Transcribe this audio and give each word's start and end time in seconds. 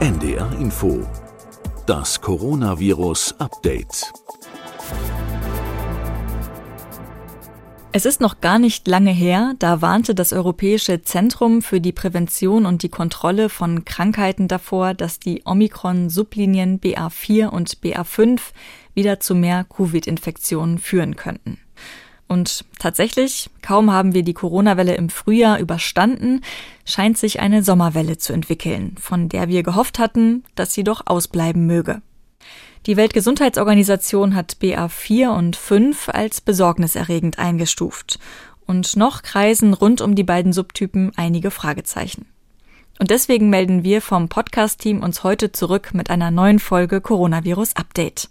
NDR 0.00 0.50
Info. 0.58 1.06
Das 1.84 2.22
Coronavirus 2.22 3.34
Update. 3.38 4.10
Es 7.92 8.06
ist 8.06 8.18
noch 8.22 8.40
gar 8.40 8.58
nicht 8.58 8.88
lange 8.88 9.10
her, 9.10 9.52
da 9.58 9.82
warnte 9.82 10.14
das 10.14 10.32
Europäische 10.32 11.02
Zentrum 11.02 11.60
für 11.60 11.82
die 11.82 11.92
Prävention 11.92 12.64
und 12.64 12.82
die 12.82 12.88
Kontrolle 12.88 13.50
von 13.50 13.84
Krankheiten 13.84 14.48
davor, 14.48 14.94
dass 14.94 15.18
die 15.18 15.42
Omikron-Sublinien 15.44 16.80
BA4 16.80 17.48
und 17.48 17.76
BA5 17.82 18.40
wieder 18.94 19.20
zu 19.20 19.34
mehr 19.34 19.64
Covid-Infektionen 19.64 20.78
führen 20.78 21.16
könnten. 21.16 21.58
Und 22.30 22.64
tatsächlich, 22.78 23.50
kaum 23.60 23.90
haben 23.90 24.14
wir 24.14 24.22
die 24.22 24.34
Corona-Welle 24.34 24.94
im 24.94 25.08
Frühjahr 25.08 25.58
überstanden, 25.58 26.42
scheint 26.84 27.18
sich 27.18 27.40
eine 27.40 27.64
Sommerwelle 27.64 28.18
zu 28.18 28.32
entwickeln, 28.32 28.94
von 29.00 29.28
der 29.28 29.48
wir 29.48 29.64
gehofft 29.64 29.98
hatten, 29.98 30.44
dass 30.54 30.72
sie 30.72 30.84
doch 30.84 31.08
ausbleiben 31.08 31.66
möge. 31.66 32.02
Die 32.86 32.96
Weltgesundheitsorganisation 32.96 34.36
hat 34.36 34.58
BA4 34.62 35.36
und 35.36 35.56
5 35.56 36.10
als 36.10 36.40
besorgniserregend 36.40 37.40
eingestuft. 37.40 38.20
Und 38.64 38.94
noch 38.94 39.22
kreisen 39.22 39.74
rund 39.74 40.00
um 40.00 40.14
die 40.14 40.22
beiden 40.22 40.52
Subtypen 40.52 41.10
einige 41.16 41.50
Fragezeichen. 41.50 42.26
Und 43.00 43.10
deswegen 43.10 43.50
melden 43.50 43.82
wir 43.82 44.00
vom 44.00 44.28
Podcast-Team 44.28 45.02
uns 45.02 45.24
heute 45.24 45.50
zurück 45.50 45.94
mit 45.94 46.10
einer 46.10 46.30
neuen 46.30 46.60
Folge 46.60 47.00
Coronavirus 47.00 47.74
Update. 47.74 48.28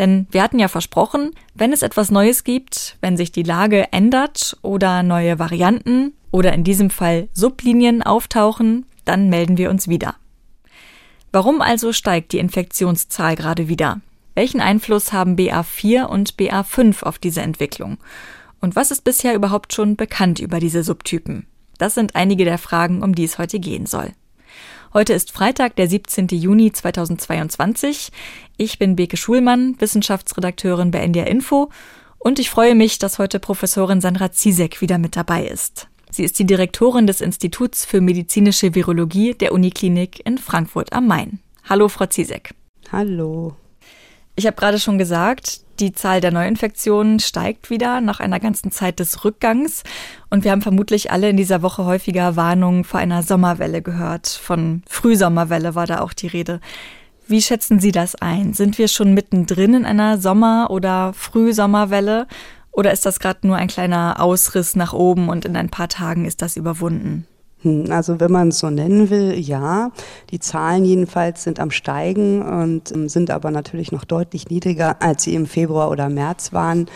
Denn 0.00 0.26
wir 0.30 0.42
hatten 0.42 0.58
ja 0.58 0.68
versprochen, 0.68 1.32
wenn 1.54 1.74
es 1.74 1.82
etwas 1.82 2.10
Neues 2.10 2.42
gibt, 2.42 2.96
wenn 3.02 3.18
sich 3.18 3.32
die 3.32 3.42
Lage 3.42 3.92
ändert 3.92 4.56
oder 4.62 5.02
neue 5.02 5.38
Varianten 5.38 6.14
oder 6.30 6.54
in 6.54 6.64
diesem 6.64 6.88
Fall 6.88 7.28
Sublinien 7.34 8.02
auftauchen, 8.02 8.86
dann 9.04 9.28
melden 9.28 9.58
wir 9.58 9.68
uns 9.68 9.88
wieder. 9.88 10.14
Warum 11.32 11.60
also 11.60 11.92
steigt 11.92 12.32
die 12.32 12.38
Infektionszahl 12.38 13.36
gerade 13.36 13.68
wieder? 13.68 14.00
Welchen 14.34 14.62
Einfluss 14.62 15.12
haben 15.12 15.36
BA4 15.36 16.04
und 16.04 16.36
BA5 16.36 17.02
auf 17.02 17.18
diese 17.18 17.42
Entwicklung? 17.42 17.98
Und 18.62 18.76
was 18.76 18.90
ist 18.90 19.04
bisher 19.04 19.34
überhaupt 19.34 19.74
schon 19.74 19.96
bekannt 19.96 20.38
über 20.38 20.60
diese 20.60 20.82
Subtypen? 20.82 21.46
Das 21.76 21.94
sind 21.94 22.16
einige 22.16 22.46
der 22.46 22.56
Fragen, 22.56 23.02
um 23.02 23.14
die 23.14 23.24
es 23.24 23.36
heute 23.36 23.60
gehen 23.60 23.84
soll. 23.84 24.12
Heute 24.92 25.12
ist 25.12 25.30
Freitag, 25.30 25.76
der 25.76 25.88
17. 25.88 26.26
Juni 26.30 26.72
2022. 26.72 28.10
Ich 28.56 28.80
bin 28.80 28.96
Beke 28.96 29.16
Schulmann, 29.16 29.80
Wissenschaftsredakteurin 29.80 30.90
bei 30.90 30.98
NDR 30.98 31.28
Info 31.28 31.70
und 32.18 32.40
ich 32.40 32.50
freue 32.50 32.74
mich, 32.74 32.98
dass 32.98 33.20
heute 33.20 33.38
Professorin 33.38 34.00
Sandra 34.00 34.32
Ziesek 34.32 34.80
wieder 34.80 34.98
mit 34.98 35.14
dabei 35.14 35.46
ist. 35.46 35.86
Sie 36.10 36.24
ist 36.24 36.40
die 36.40 36.44
Direktorin 36.44 37.06
des 37.06 37.20
Instituts 37.20 37.84
für 37.84 38.00
medizinische 38.00 38.74
Virologie 38.74 39.34
der 39.34 39.52
Uniklinik 39.52 40.26
in 40.26 40.38
Frankfurt 40.38 40.92
am 40.92 41.06
Main. 41.06 41.38
Hallo, 41.68 41.88
Frau 41.88 42.06
Ziesek. 42.06 42.52
Hallo. 42.90 43.54
Ich 44.34 44.44
habe 44.44 44.56
gerade 44.56 44.80
schon 44.80 44.98
gesagt, 44.98 45.60
die 45.80 45.92
Zahl 45.92 46.20
der 46.20 46.32
Neuinfektionen 46.32 47.20
steigt 47.20 47.70
wieder 47.70 48.00
nach 48.00 48.20
einer 48.20 48.38
ganzen 48.38 48.70
Zeit 48.70 49.00
des 49.00 49.24
Rückgangs. 49.24 49.82
Und 50.28 50.44
wir 50.44 50.52
haben 50.52 50.62
vermutlich 50.62 51.10
alle 51.10 51.30
in 51.30 51.36
dieser 51.36 51.62
Woche 51.62 51.84
häufiger 51.84 52.36
Warnungen 52.36 52.84
vor 52.84 53.00
einer 53.00 53.22
Sommerwelle 53.22 53.82
gehört. 53.82 54.28
Von 54.28 54.82
Frühsommerwelle 54.86 55.74
war 55.74 55.86
da 55.86 56.00
auch 56.00 56.12
die 56.12 56.26
Rede. 56.26 56.60
Wie 57.26 57.42
schätzen 57.42 57.80
Sie 57.80 57.92
das 57.92 58.16
ein? 58.16 58.54
Sind 58.54 58.76
wir 58.78 58.88
schon 58.88 59.14
mittendrin 59.14 59.74
in 59.74 59.84
einer 59.84 60.18
Sommer- 60.18 60.70
oder 60.70 61.12
Frühsommerwelle? 61.14 62.26
Oder 62.72 62.92
ist 62.92 63.06
das 63.06 63.18
gerade 63.18 63.46
nur 63.46 63.56
ein 63.56 63.68
kleiner 63.68 64.20
Ausriss 64.20 64.76
nach 64.76 64.92
oben 64.92 65.28
und 65.28 65.44
in 65.44 65.56
ein 65.56 65.70
paar 65.70 65.88
Tagen 65.88 66.24
ist 66.24 66.42
das 66.42 66.56
überwunden? 66.56 67.26
Hm, 67.62 67.86
also 67.90 68.20
wenn 68.20 68.32
man 68.32 68.48
es 68.48 68.58
so 68.58 68.70
nennen 68.70 69.10
will, 69.10 69.38
ja. 69.38 69.90
Die 70.30 70.40
Zahlen 70.40 70.84
jedenfalls 70.84 71.44
sind 71.44 71.60
am 71.60 71.70
Steigen 71.70 72.42
und 72.42 72.92
ähm, 72.92 73.08
sind 73.08 73.30
aber 73.30 73.50
natürlich 73.50 73.92
noch 73.92 74.04
deutlich 74.04 74.48
niedriger, 74.48 74.96
als 75.00 75.24
sie 75.24 75.34
im 75.34 75.46
Februar 75.46 75.90
oder 75.90 76.08
März 76.08 76.52
waren 76.52 76.86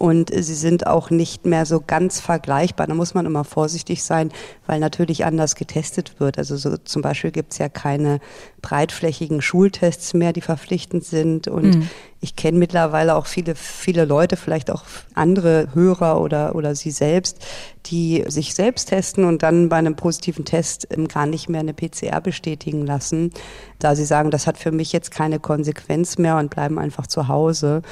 und 0.00 0.30
sie 0.34 0.54
sind 0.54 0.86
auch 0.86 1.10
nicht 1.10 1.44
mehr 1.44 1.66
so 1.66 1.78
ganz 1.86 2.20
vergleichbar. 2.20 2.86
Da 2.86 2.94
muss 2.94 3.12
man 3.12 3.26
immer 3.26 3.44
vorsichtig 3.44 4.02
sein, 4.02 4.32
weil 4.66 4.80
natürlich 4.80 5.26
anders 5.26 5.56
getestet 5.56 6.18
wird. 6.18 6.38
Also 6.38 6.56
so 6.56 6.78
zum 6.78 7.02
Beispiel 7.02 7.30
gibt 7.32 7.52
es 7.52 7.58
ja 7.58 7.68
keine 7.68 8.18
breitflächigen 8.62 9.42
Schultests 9.42 10.14
mehr, 10.14 10.32
die 10.32 10.40
verpflichtend 10.40 11.04
sind. 11.04 11.48
Und 11.48 11.74
mhm. 11.74 11.88
ich 12.18 12.34
kenne 12.34 12.56
mittlerweile 12.56 13.14
auch 13.14 13.26
viele, 13.26 13.54
viele 13.54 14.06
Leute, 14.06 14.38
vielleicht 14.38 14.70
auch 14.70 14.84
andere 15.12 15.68
Hörer 15.74 16.22
oder, 16.22 16.54
oder 16.54 16.74
sie 16.74 16.92
selbst, 16.92 17.44
die 17.84 18.24
sich 18.26 18.54
selbst 18.54 18.88
testen 18.88 19.24
und 19.24 19.42
dann 19.42 19.68
bei 19.68 19.76
einem 19.76 19.96
positiven 19.96 20.46
Test 20.46 20.88
gar 21.12 21.26
nicht 21.26 21.50
mehr 21.50 21.60
eine 21.60 21.74
PCR 21.74 22.22
bestätigen 22.22 22.86
lassen, 22.86 23.32
da 23.78 23.94
sie 23.94 24.06
sagen, 24.06 24.30
das 24.30 24.46
hat 24.46 24.56
für 24.56 24.72
mich 24.72 24.94
jetzt 24.94 25.10
keine 25.10 25.40
Konsequenz 25.40 26.16
mehr 26.16 26.38
und 26.38 26.48
bleiben 26.48 26.78
einfach 26.78 27.06
zu 27.06 27.28
Hause. 27.28 27.82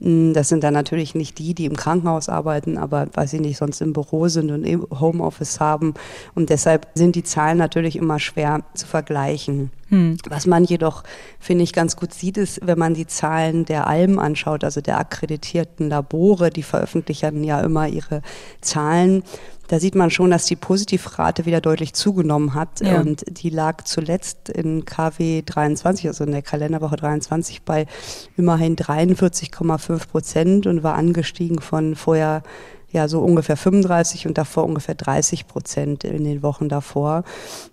Hm, 0.00 0.32
das 0.32 0.48
sind 0.48 0.62
dann 0.62 0.74
natürlich 0.74 1.14
nicht 1.14 1.38
die, 1.38 1.54
die 1.54 1.64
im 1.64 1.76
Krankenhaus 1.76 2.28
arbeiten, 2.28 2.78
aber 2.78 3.08
weil 3.14 3.26
sie 3.26 3.40
nicht 3.40 3.58
sonst 3.58 3.80
im 3.80 3.92
Büro 3.92 4.28
sind 4.28 4.50
und 4.50 4.64
im 4.64 4.86
Homeoffice 4.90 5.60
haben. 5.60 5.94
Und 6.34 6.50
deshalb 6.50 6.86
sind 6.94 7.16
die 7.16 7.24
Zahlen 7.24 7.58
natürlich 7.58 7.96
immer 7.96 8.18
schwer 8.18 8.62
zu 8.74 8.86
vergleichen. 8.86 9.70
Hm. 9.88 10.18
Was 10.28 10.46
man 10.46 10.64
jedoch, 10.64 11.02
finde 11.40 11.64
ich, 11.64 11.72
ganz 11.72 11.96
gut 11.96 12.12
sieht, 12.12 12.36
ist, 12.36 12.60
wenn 12.62 12.78
man 12.78 12.94
die 12.94 13.06
Zahlen 13.06 13.64
der 13.64 13.86
Alben 13.86 14.18
anschaut, 14.18 14.62
also 14.62 14.80
der 14.80 14.98
akkreditierten 14.98 15.88
Labore, 15.88 16.50
die 16.50 16.62
veröffentlichen 16.62 17.42
ja 17.42 17.60
immer 17.60 17.88
ihre 17.88 18.22
Zahlen. 18.60 19.22
Da 19.68 19.78
sieht 19.78 19.94
man 19.94 20.10
schon, 20.10 20.30
dass 20.30 20.46
die 20.46 20.56
Positivrate 20.56 21.46
wieder 21.46 21.60
deutlich 21.60 21.92
zugenommen 21.92 22.54
hat. 22.54 22.80
Ja. 22.80 23.00
Und 23.00 23.24
die 23.28 23.50
lag 23.50 23.84
zuletzt 23.84 24.48
in 24.48 24.84
KW 24.84 25.42
23, 25.44 26.08
also 26.08 26.24
in 26.24 26.32
der 26.32 26.42
Kalenderwoche 26.42 26.96
23, 26.96 27.62
bei 27.62 27.86
immerhin 28.36 28.76
43,5 28.76 30.08
Prozent 30.08 30.66
und 30.66 30.82
war 30.82 30.94
angestiegen 30.94 31.60
von 31.60 31.94
vorher 31.94 32.42
ja 32.90 33.06
so 33.06 33.20
ungefähr 33.20 33.56
35 33.56 34.26
und 34.26 34.38
davor 34.38 34.64
ungefähr 34.64 34.94
30 34.94 35.46
Prozent 35.46 36.04
in 36.04 36.24
den 36.24 36.42
Wochen 36.42 36.68
davor. 36.68 37.24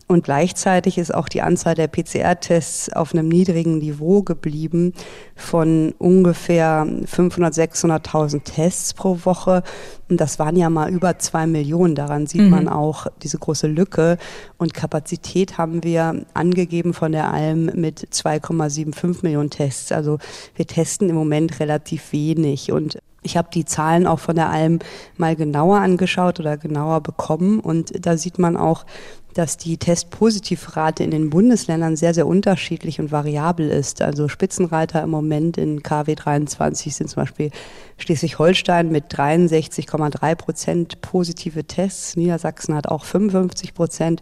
Und 0.07 0.23
gleichzeitig 0.23 0.97
ist 0.97 1.13
auch 1.13 1.27
die 1.27 1.41
Anzahl 1.41 1.73
der 1.73 1.87
PCR-Tests 1.87 2.93
auf 2.93 3.13
einem 3.13 3.27
niedrigen 3.27 3.79
Niveau 3.79 4.21
geblieben 4.21 4.93
von 5.35 5.95
ungefähr 5.97 6.85
500, 7.05 7.53
600.000 7.53 8.43
Tests 8.43 8.93
pro 8.93 9.19
Woche. 9.23 9.63
Und 10.07 10.21
das 10.21 10.37
waren 10.37 10.55
ja 10.57 10.69
mal 10.69 10.91
über 10.91 11.17
zwei 11.17 11.47
Millionen. 11.47 11.95
Daran 11.95 12.27
sieht 12.27 12.41
mhm. 12.41 12.49
man 12.49 12.67
auch 12.67 13.07
diese 13.23 13.39
große 13.39 13.67
Lücke. 13.67 14.17
Und 14.57 14.75
Kapazität 14.75 15.57
haben 15.57 15.83
wir 15.83 16.25
angegeben 16.35 16.93
von 16.93 17.11
der 17.11 17.33
Alm 17.33 17.65
mit 17.73 18.07
2,75 18.11 19.23
Millionen 19.23 19.49
Tests. 19.49 19.91
Also 19.91 20.19
wir 20.55 20.67
testen 20.67 21.09
im 21.09 21.15
Moment 21.15 21.59
relativ 21.59 22.11
wenig. 22.11 22.71
Und 22.71 22.99
ich 23.25 23.37
habe 23.37 23.49
die 23.53 23.65
Zahlen 23.65 24.07
auch 24.07 24.19
von 24.19 24.35
der 24.35 24.49
Alm 24.49 24.79
mal 25.17 25.35
genauer 25.35 25.79
angeschaut 25.79 26.39
oder 26.39 26.57
genauer 26.57 27.01
bekommen. 27.01 27.59
Und 27.59 28.05
da 28.05 28.17
sieht 28.17 28.39
man 28.39 28.55
auch, 28.55 28.85
dass 29.35 29.57
die 29.57 29.77
Testpositivrate 29.77 31.03
in 31.03 31.11
den 31.11 31.29
Bundesländern 31.29 31.97
sehr, 31.97 32.13
sehr 32.13 32.25
unterschiedlich 32.25 33.01
und 33.01 33.11
variabel 33.11 33.69
ist. 33.69 34.01
Also 34.01 34.29
Spitzenreiter 34.29 35.03
im 35.03 35.09
Moment 35.09 35.57
in 35.57 35.83
KW 35.83 36.15
23 36.15 36.95
sind 36.95 37.09
zum 37.09 37.23
Beispiel 37.23 37.51
Schleswig-Holstein 37.97 38.89
mit 38.91 39.13
63,3 39.13 40.35
Prozent 40.35 41.01
positive 41.01 41.65
Tests. 41.65 42.15
Niedersachsen 42.15 42.75
hat 42.75 42.87
auch 42.87 43.03
55 43.03 43.73
Prozent. 43.73 44.21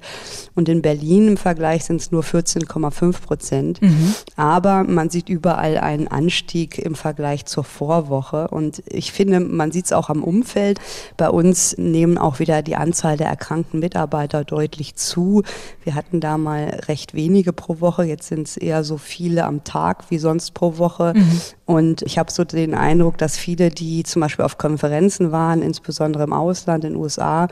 Und 0.56 0.68
in 0.68 0.81
Berlin 0.81 1.28
im 1.29 1.38
Vergleich 1.38 1.85
sind 1.85 2.02
es 2.02 2.12
nur 2.12 2.23
14,5 2.23 3.22
Prozent. 3.22 3.81
Mhm. 3.84 4.16
Aber 4.35 4.84
man 4.84 5.12
sieht 5.12 5.29
überall 5.29 5.78
einen 5.78 6.07
Anstieg 6.07 6.79
im 6.79 6.96
Vergleich 6.96 7.46
zur 7.46 7.63
Vorwoche. 7.63 8.47
Und 8.47 8.81
ich 8.88 9.12
finde, 9.12 9.40
man 9.40 9.72
sieht 9.72 9.85
es 9.85 9.94
auch 9.94 10.09
am 10.09 10.23
Umfeld. 10.23 10.79
Bei 11.18 11.29
uns 11.29 11.78
nehmen 11.78 12.18
auch 12.18 12.40
wieder 12.40 12.63
die 12.63 12.75
Anzahl 12.75 13.16
der 13.16 13.28
erkrankten 13.28 13.79
Mitarbeiter 13.79 14.44
deutlich 14.44 14.96
zu. 14.96 15.03
Wir 15.84 15.96
hatten 15.96 16.20
da 16.20 16.38
mal 16.38 16.82
recht 16.88 17.14
wenige 17.14 17.53
pro 17.53 17.79
Woche, 17.79 18.03
jetzt 18.03 18.28
sind 18.28 18.47
es 18.47 18.58
eher 18.58 18.84
so 18.84 18.97
viele 18.97 19.46
am 19.46 19.64
Tag 19.64 20.09
wie 20.09 20.17
sonst 20.17 20.53
pro 20.53 20.78
Woche. 20.78 21.14
Mhm. 21.16 21.41
Und 21.66 22.02
ich 22.02 22.17
habe 22.17 22.32
so 22.32 22.44
den 22.44 22.76
Eindruck, 22.76 23.17
dass 23.17 23.38
viele, 23.38 23.70
die 23.70 24.03
zum 24.03 24.22
Beispiel 24.22 24.44
auf 24.44 24.58
Konferenzen 24.58 25.32
waren, 25.32 25.61
insbesondere 25.61 26.23
im 26.23 26.34
Ausland, 26.34 26.84
in 26.84 26.94
den 26.94 27.02
USA, 27.02 27.47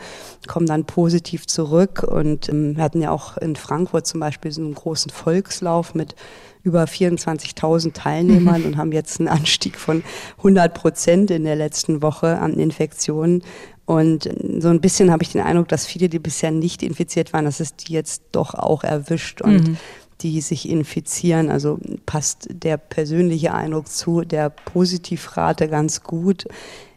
kommen 0.48 0.65
dann 0.65 0.86
positiv 0.86 1.48
zurück. 1.48 2.03
Und 2.03 2.50
ähm, 2.50 2.75
wir 2.75 2.83
hatten 2.83 3.01
ja 3.01 3.12
auch 3.12 3.38
in 3.38 3.56
Frankfurt 3.56 4.07
zum 4.07 4.19
Beispiel 4.19 4.51
so 4.51 4.62
einen 4.62 4.75
großen 4.75 5.12
Volkslauf 5.12 5.95
mit 5.95 6.15
über 6.63 6.83
24.000 6.83 7.94
Teilnehmern 7.94 8.62
mhm. 8.62 8.68
und 8.68 8.77
haben 8.77 8.92
jetzt 8.92 9.19
einen 9.19 9.30
Anstieg 9.30 9.77
von 9.77 10.03
100 10.38 10.74
Prozent 10.74 11.31
in 11.31 11.44
der 11.44 11.56
letzten 11.56 12.01
Woche 12.01 12.38
an 12.38 12.53
Infektionen. 12.53 13.44
Und 13.86 14.30
so 14.60 14.69
ein 14.69 14.81
bisschen 14.81 15.12
habe 15.12 15.24
ich 15.24 15.31
den 15.31 15.42
Eindruck, 15.42 15.68
dass 15.68 15.86
viele, 15.86 16.07
die 16.07 16.19
bisher 16.19 16.51
nicht 16.51 16.83
infiziert 16.83 17.33
waren, 17.33 17.45
dass 17.45 17.60
es 17.60 17.75
die 17.75 17.94
jetzt 17.94 18.24
doch 18.31 18.54
auch 18.54 18.83
erwischt 18.83 19.42
und 19.42 19.68
mhm. 19.68 19.78
die 20.22 20.39
sich 20.42 20.69
infizieren. 20.69 21.50
Also 21.50 21.80
passt 22.06 22.48
der 22.51 22.78
persönliche 22.78 23.54
Eindruck 23.54 23.88
zu 23.89 24.22
der 24.22 24.50
Positivrate 24.50 25.68
ganz 25.68 26.04
gut. 26.04 26.45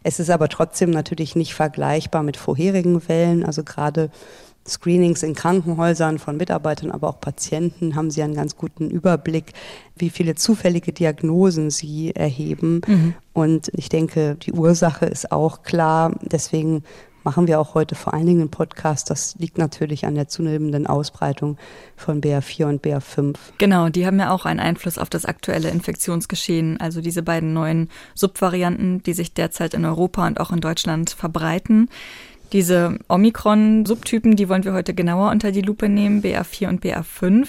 Es 0.03 0.19
ist 0.19 0.29
aber 0.29 0.47
trotzdem 0.47 0.91
natürlich 0.91 1.35
nicht 1.35 1.53
vergleichbar 1.53 2.23
mit 2.23 2.37
vorherigen 2.37 3.07
Wellen. 3.07 3.43
Also 3.43 3.63
gerade 3.63 4.11
Screenings 4.67 5.23
in 5.23 5.35
Krankenhäusern 5.35 6.17
von 6.17 6.37
Mitarbeitern, 6.37 6.91
aber 6.91 7.09
auch 7.09 7.19
Patienten 7.19 7.95
haben 7.95 8.09
sie 8.09 8.23
einen 8.23 8.33
ganz 8.33 8.55
guten 8.55 8.89
Überblick, 8.89 9.53
wie 9.95 10.09
viele 10.09 10.35
zufällige 10.35 10.91
Diagnosen 10.91 11.69
sie 11.69 12.15
erheben. 12.15 12.81
Mhm. 12.87 13.13
Und 13.33 13.69
ich 13.73 13.89
denke, 13.89 14.35
die 14.35 14.53
Ursache 14.53 15.05
ist 15.05 15.31
auch 15.31 15.63
klar. 15.63 16.13
Deswegen 16.21 16.83
machen 17.25 17.47
wir 17.47 17.59
auch 17.59 17.73
heute 17.73 17.95
vor 17.95 18.13
allen 18.13 18.27
Dingen 18.27 18.41
einen 18.41 18.51
Podcast. 18.51 19.09
Das 19.09 19.35
liegt 19.39 19.57
natürlich 19.57 20.05
an 20.05 20.15
der 20.15 20.27
zunehmenden 20.27 20.87
Ausbreitung 20.87 21.57
von 21.97 22.21
BA4 22.21 22.65
und 22.65 22.85
BA5. 22.85 23.35
Genau, 23.57 23.89
die 23.89 24.05
haben 24.05 24.19
ja 24.19 24.31
auch 24.31 24.45
einen 24.45 24.59
Einfluss 24.59 24.97
auf 24.97 25.09
das 25.09 25.25
aktuelle 25.25 25.69
Infektionsgeschehen. 25.69 26.79
Also 26.79 27.01
diese 27.01 27.23
beiden 27.23 27.51
neuen 27.53 27.89
Subvarianten, 28.13 29.03
die 29.03 29.13
sich 29.13 29.33
derzeit 29.33 29.73
in 29.73 29.85
Europa 29.85 30.25
und 30.25 30.39
auch 30.39 30.51
in 30.51 30.61
Deutschland 30.61 31.09
verbreiten. 31.09 31.89
Diese 32.51 32.97
Omikron-Subtypen, 33.07 34.35
die 34.35 34.49
wollen 34.49 34.63
wir 34.63 34.73
heute 34.73 34.93
genauer 34.93 35.31
unter 35.31 35.51
die 35.51 35.61
Lupe 35.61 35.89
nehmen, 35.89 36.21
BA4 36.21 36.69
und 36.69 36.83
BA5. 36.83 37.47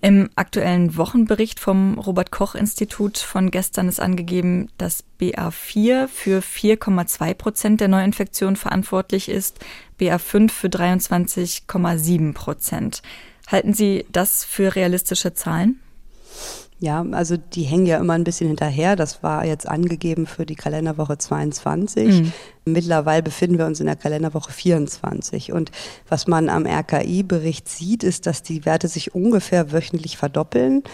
Im 0.00 0.30
aktuellen 0.36 0.96
Wochenbericht 0.96 1.58
vom 1.58 1.98
Robert 1.98 2.30
Koch 2.30 2.54
Institut 2.54 3.18
von 3.18 3.50
gestern 3.50 3.88
ist 3.88 3.98
angegeben, 3.98 4.68
dass 4.78 5.02
BA4 5.20 6.06
für 6.06 6.40
4,2 6.40 7.34
Prozent 7.34 7.80
der 7.80 7.88
Neuinfektionen 7.88 8.54
verantwortlich 8.54 9.28
ist, 9.28 9.58
BA5 10.00 10.50
für 10.50 10.68
23,7 10.68 12.32
Prozent. 12.32 13.02
Halten 13.48 13.74
Sie 13.74 14.06
das 14.12 14.44
für 14.44 14.76
realistische 14.76 15.34
Zahlen? 15.34 15.80
Ja, 16.80 17.04
also 17.10 17.36
die 17.36 17.64
hängen 17.64 17.86
ja 17.86 17.98
immer 17.98 18.12
ein 18.12 18.22
bisschen 18.22 18.46
hinterher. 18.46 18.94
Das 18.94 19.22
war 19.24 19.44
jetzt 19.44 19.68
angegeben 19.68 20.26
für 20.26 20.46
die 20.46 20.54
Kalenderwoche 20.54 21.18
22. 21.18 22.22
Mhm. 22.22 22.32
Mittlerweile 22.66 23.22
befinden 23.22 23.58
wir 23.58 23.66
uns 23.66 23.80
in 23.80 23.86
der 23.86 23.96
Kalenderwoche 23.96 24.52
24. 24.52 25.52
Und 25.52 25.72
was 26.08 26.28
man 26.28 26.48
am 26.48 26.66
RKI-Bericht 26.66 27.68
sieht, 27.68 28.04
ist, 28.04 28.26
dass 28.26 28.42
die 28.44 28.64
Werte 28.64 28.86
sich 28.86 29.12
ungefähr 29.12 29.72
wöchentlich 29.72 30.16
verdoppeln. 30.16 30.84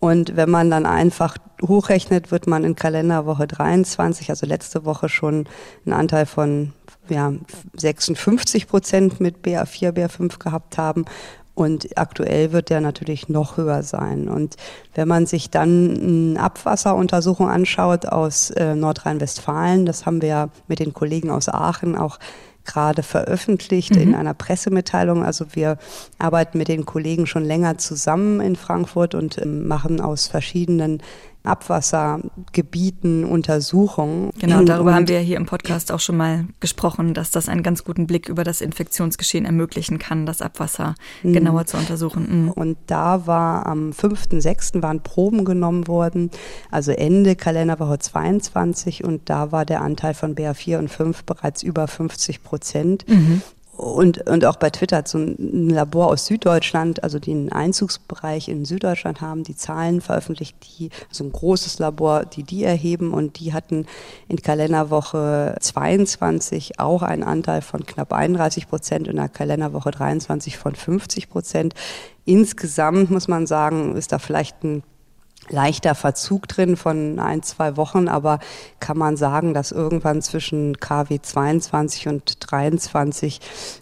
Und 0.00 0.34
wenn 0.34 0.50
man 0.50 0.70
dann 0.70 0.86
einfach 0.86 1.36
hochrechnet, 1.62 2.30
wird 2.30 2.46
man 2.46 2.64
in 2.64 2.74
Kalenderwoche 2.74 3.46
23, 3.46 4.30
also 4.30 4.46
letzte 4.46 4.84
Woche 4.86 5.10
schon 5.10 5.46
einen 5.84 5.94
Anteil 5.94 6.24
von 6.24 6.72
ja, 7.08 7.32
56 7.76 8.66
Prozent 8.66 9.20
mit 9.20 9.44
BA4, 9.44 9.92
BA5 9.92 10.38
gehabt 10.38 10.78
haben 10.78 11.04
und 11.54 11.96
aktuell 11.96 12.52
wird 12.52 12.70
der 12.70 12.80
natürlich 12.80 13.28
noch 13.28 13.56
höher 13.56 13.82
sein. 13.82 14.28
Und 14.28 14.56
wenn 14.94 15.06
man 15.06 15.26
sich 15.26 15.50
dann 15.50 16.34
eine 16.34 16.40
Abwasseruntersuchung 16.40 17.48
anschaut 17.48 18.06
aus 18.06 18.50
äh, 18.50 18.74
Nordrhein-Westfalen, 18.74 19.86
das 19.86 20.04
haben 20.04 20.20
wir 20.20 20.28
ja 20.28 20.48
mit 20.66 20.80
den 20.80 20.92
Kollegen 20.92 21.30
aus 21.30 21.48
Aachen 21.48 21.96
auch 21.96 22.18
gerade 22.64 23.02
veröffentlicht 23.02 23.94
mhm. 23.94 24.02
in 24.02 24.14
einer 24.14 24.34
Pressemitteilung. 24.34 25.22
Also 25.24 25.46
wir 25.52 25.78
arbeiten 26.18 26.58
mit 26.58 26.68
den 26.68 26.86
Kollegen 26.86 27.26
schon 27.26 27.44
länger 27.44 27.78
zusammen 27.78 28.40
in 28.40 28.56
Frankfurt 28.56 29.14
und 29.14 29.38
ähm, 29.38 29.68
machen 29.68 30.00
aus 30.00 30.26
verschiedenen 30.26 31.02
Abwassergebieten 31.44 33.24
Untersuchungen. 33.24 34.30
Genau, 34.38 34.64
darüber 34.64 34.90
und 34.90 34.96
haben 34.96 35.08
wir 35.08 35.18
hier 35.20 35.36
im 35.36 35.44
Podcast 35.44 35.92
auch 35.92 36.00
schon 36.00 36.16
mal 36.16 36.46
gesprochen, 36.58 37.12
dass 37.12 37.30
das 37.30 37.50
einen 37.50 37.62
ganz 37.62 37.84
guten 37.84 38.06
Blick 38.06 38.30
über 38.30 38.44
das 38.44 38.62
Infektionsgeschehen 38.62 39.44
ermöglichen 39.44 39.98
kann, 39.98 40.24
das 40.24 40.40
Abwasser 40.40 40.94
mhm. 41.22 41.34
genauer 41.34 41.66
zu 41.66 41.76
untersuchen. 41.76 42.44
Mhm. 42.44 42.50
Und 42.50 42.78
da 42.86 43.26
war 43.26 43.66
am 43.66 43.90
5.6. 43.90 44.82
waren 44.82 45.02
Proben 45.02 45.44
genommen 45.44 45.86
worden, 45.86 46.30
also 46.70 46.92
Ende 46.92 47.36
Kalenderwoche 47.36 47.98
22 47.98 49.04
und 49.04 49.28
da 49.28 49.52
war 49.52 49.66
der 49.66 49.82
Anteil 49.82 50.14
von 50.14 50.34
BA4 50.34 50.78
und 50.78 50.88
5 50.88 51.24
bereits 51.24 51.62
über 51.62 51.86
50 51.86 52.42
Prozent. 52.42 53.06
Mhm. 53.06 53.42
Und, 53.76 54.28
und 54.28 54.44
auch 54.44 54.54
bei 54.56 54.70
Twitter 54.70 54.98
hat 54.98 55.08
so 55.08 55.18
ein 55.18 55.68
Labor 55.68 56.06
aus 56.06 56.26
Süddeutschland, 56.26 57.02
also 57.02 57.18
die 57.18 57.32
einen 57.32 57.50
Einzugsbereich 57.50 58.48
in 58.48 58.64
Süddeutschland 58.64 59.20
haben, 59.20 59.42
die 59.42 59.56
Zahlen 59.56 60.00
veröffentlicht, 60.00 60.56
die, 60.78 60.90
also 61.08 61.24
ein 61.24 61.32
großes 61.32 61.80
Labor, 61.80 62.24
die 62.24 62.44
die 62.44 62.62
erheben 62.62 63.12
und 63.12 63.40
die 63.40 63.52
hatten 63.52 63.86
in 64.28 64.40
Kalenderwoche 64.40 65.56
22 65.58 66.78
auch 66.78 67.02
einen 67.02 67.24
Anteil 67.24 67.62
von 67.62 67.84
knapp 67.84 68.12
31 68.12 68.68
Prozent, 68.68 69.08
in 69.08 69.16
der 69.16 69.28
Kalenderwoche 69.28 69.90
23 69.90 70.56
von 70.56 70.76
50 70.76 71.28
Prozent. 71.28 71.74
Insgesamt 72.24 73.10
muss 73.10 73.26
man 73.26 73.48
sagen, 73.48 73.96
ist 73.96 74.12
da 74.12 74.20
vielleicht 74.20 74.62
ein 74.62 74.84
leichter 75.48 75.94
Verzug 75.94 76.48
drin 76.48 76.76
von 76.76 77.18
ein, 77.18 77.42
zwei 77.42 77.76
Wochen, 77.76 78.08
aber 78.08 78.38
kann 78.80 78.98
man 78.98 79.16
sagen, 79.16 79.54
dass 79.54 79.72
irgendwann 79.72 80.22
zwischen 80.22 80.78
KW 80.78 81.20
22 81.20 82.08
und 82.08 82.36
23 82.40 83.40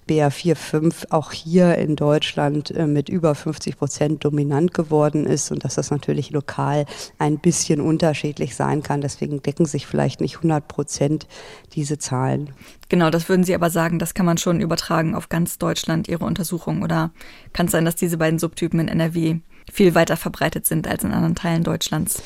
BA4, 0.09 0.55
5 0.55 1.07
auch 1.11 1.33
hier 1.33 1.77
in 1.77 1.97
Deutschland 1.97 2.71
äh, 2.71 2.87
mit 2.87 3.09
über 3.09 3.35
50 3.35 3.79
Prozent 3.79 4.25
dominant 4.25 4.75
geworden 4.75 5.27
ist 5.27 5.51
und 5.51 5.65
dass 5.65 5.75
das 5.75 5.91
natürlich 5.91 6.31
lokal 6.31 6.87
ein 7.19 7.39
bisschen 7.39 7.81
unterschiedlich 7.81 8.57
sein 8.57 8.83
kann. 8.83 9.01
Deswegen 9.01 9.43
decken 9.43 9.67
sich 9.67 9.87
vielleicht 9.87 10.21
nicht 10.21 10.37
100 10.37 10.67
Prozent 10.67 11.27
diese 11.75 11.99
Zahlen. 11.99 12.51
Genau, 12.89 13.11
das 13.11 13.29
würden 13.29 13.45
Sie 13.45 13.55
aber 13.55 13.71
sagen, 13.71 13.99
das 13.99 14.15
kann 14.15 14.27
man 14.27 14.39
schon 14.39 14.61
übertragen 14.61 15.15
auf 15.15 15.29
ganz 15.29 15.59
Deutschland, 15.59 16.09
Ihre 16.09 16.25
Untersuchung. 16.25 16.83
Oder 16.83 17.11
kann 17.53 17.67
es 17.67 17.73
sein, 17.73 17.85
dass 17.85 17.97
diese 17.97 18.19
beiden 18.19 18.39
Subtypen 18.39 18.81
in 18.81 18.89
NRW 18.89 19.41
viel 19.71 19.95
weiter 19.95 20.17
verbreitet 20.17 20.67
sind 20.67 20.89
als 20.89 21.05
in 21.05 21.13
anderen 21.13 21.35
Teilen 21.35 21.65
Deutschlands. 21.65 22.23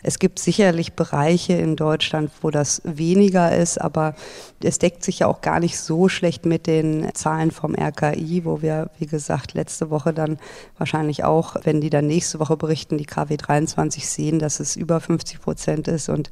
Es 0.00 0.20
gibt 0.20 0.38
sicherlich 0.38 0.92
Bereiche 0.92 1.54
in 1.54 1.74
Deutschland, 1.74 2.30
wo 2.40 2.50
das 2.50 2.80
weniger 2.84 3.54
ist, 3.56 3.80
aber 3.80 4.14
es 4.62 4.78
deckt 4.78 5.02
sich 5.02 5.20
ja 5.20 5.26
auch 5.26 5.40
gar 5.40 5.58
nicht 5.58 5.78
so 5.78 6.08
schlecht 6.08 6.46
mit 6.46 6.68
den 6.68 7.12
Zahlen 7.14 7.50
vom 7.50 7.74
RKI, 7.74 8.44
wo 8.44 8.62
wir, 8.62 8.90
wie 8.98 9.06
gesagt, 9.06 9.54
letzte 9.54 9.90
Woche 9.90 10.14
dann 10.14 10.38
wahrscheinlich 10.76 11.24
auch, 11.24 11.56
wenn 11.64 11.80
die 11.80 11.90
dann 11.90 12.06
nächste 12.06 12.38
Woche 12.38 12.56
berichten, 12.56 12.96
die 12.96 13.06
KW 13.06 13.36
23 13.36 14.06
sehen, 14.06 14.38
dass 14.38 14.60
es 14.60 14.76
über 14.76 15.00
50 15.00 15.40
Prozent 15.40 15.88
ist. 15.88 16.08
Und 16.08 16.30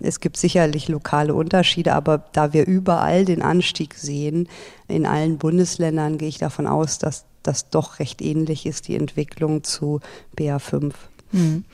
es 0.00 0.18
gibt 0.18 0.36
sicherlich 0.36 0.88
lokale 0.88 1.34
Unterschiede, 1.34 1.94
aber 1.94 2.18
da 2.32 2.52
wir 2.52 2.66
überall 2.66 3.24
den 3.24 3.42
Anstieg 3.42 3.94
sehen, 3.94 4.48
in 4.88 5.06
allen 5.06 5.38
Bundesländern 5.38 6.18
gehe 6.18 6.28
ich 6.28 6.38
davon 6.38 6.66
aus, 6.66 6.98
dass 6.98 7.26
das 7.46 7.70
doch 7.70 8.00
recht 8.00 8.20
ähnlich 8.20 8.66
ist, 8.66 8.88
die 8.88 8.96
Entwicklung 8.96 9.62
zu 9.62 10.00
BA5. 10.36 10.92
Hm. 11.30 11.64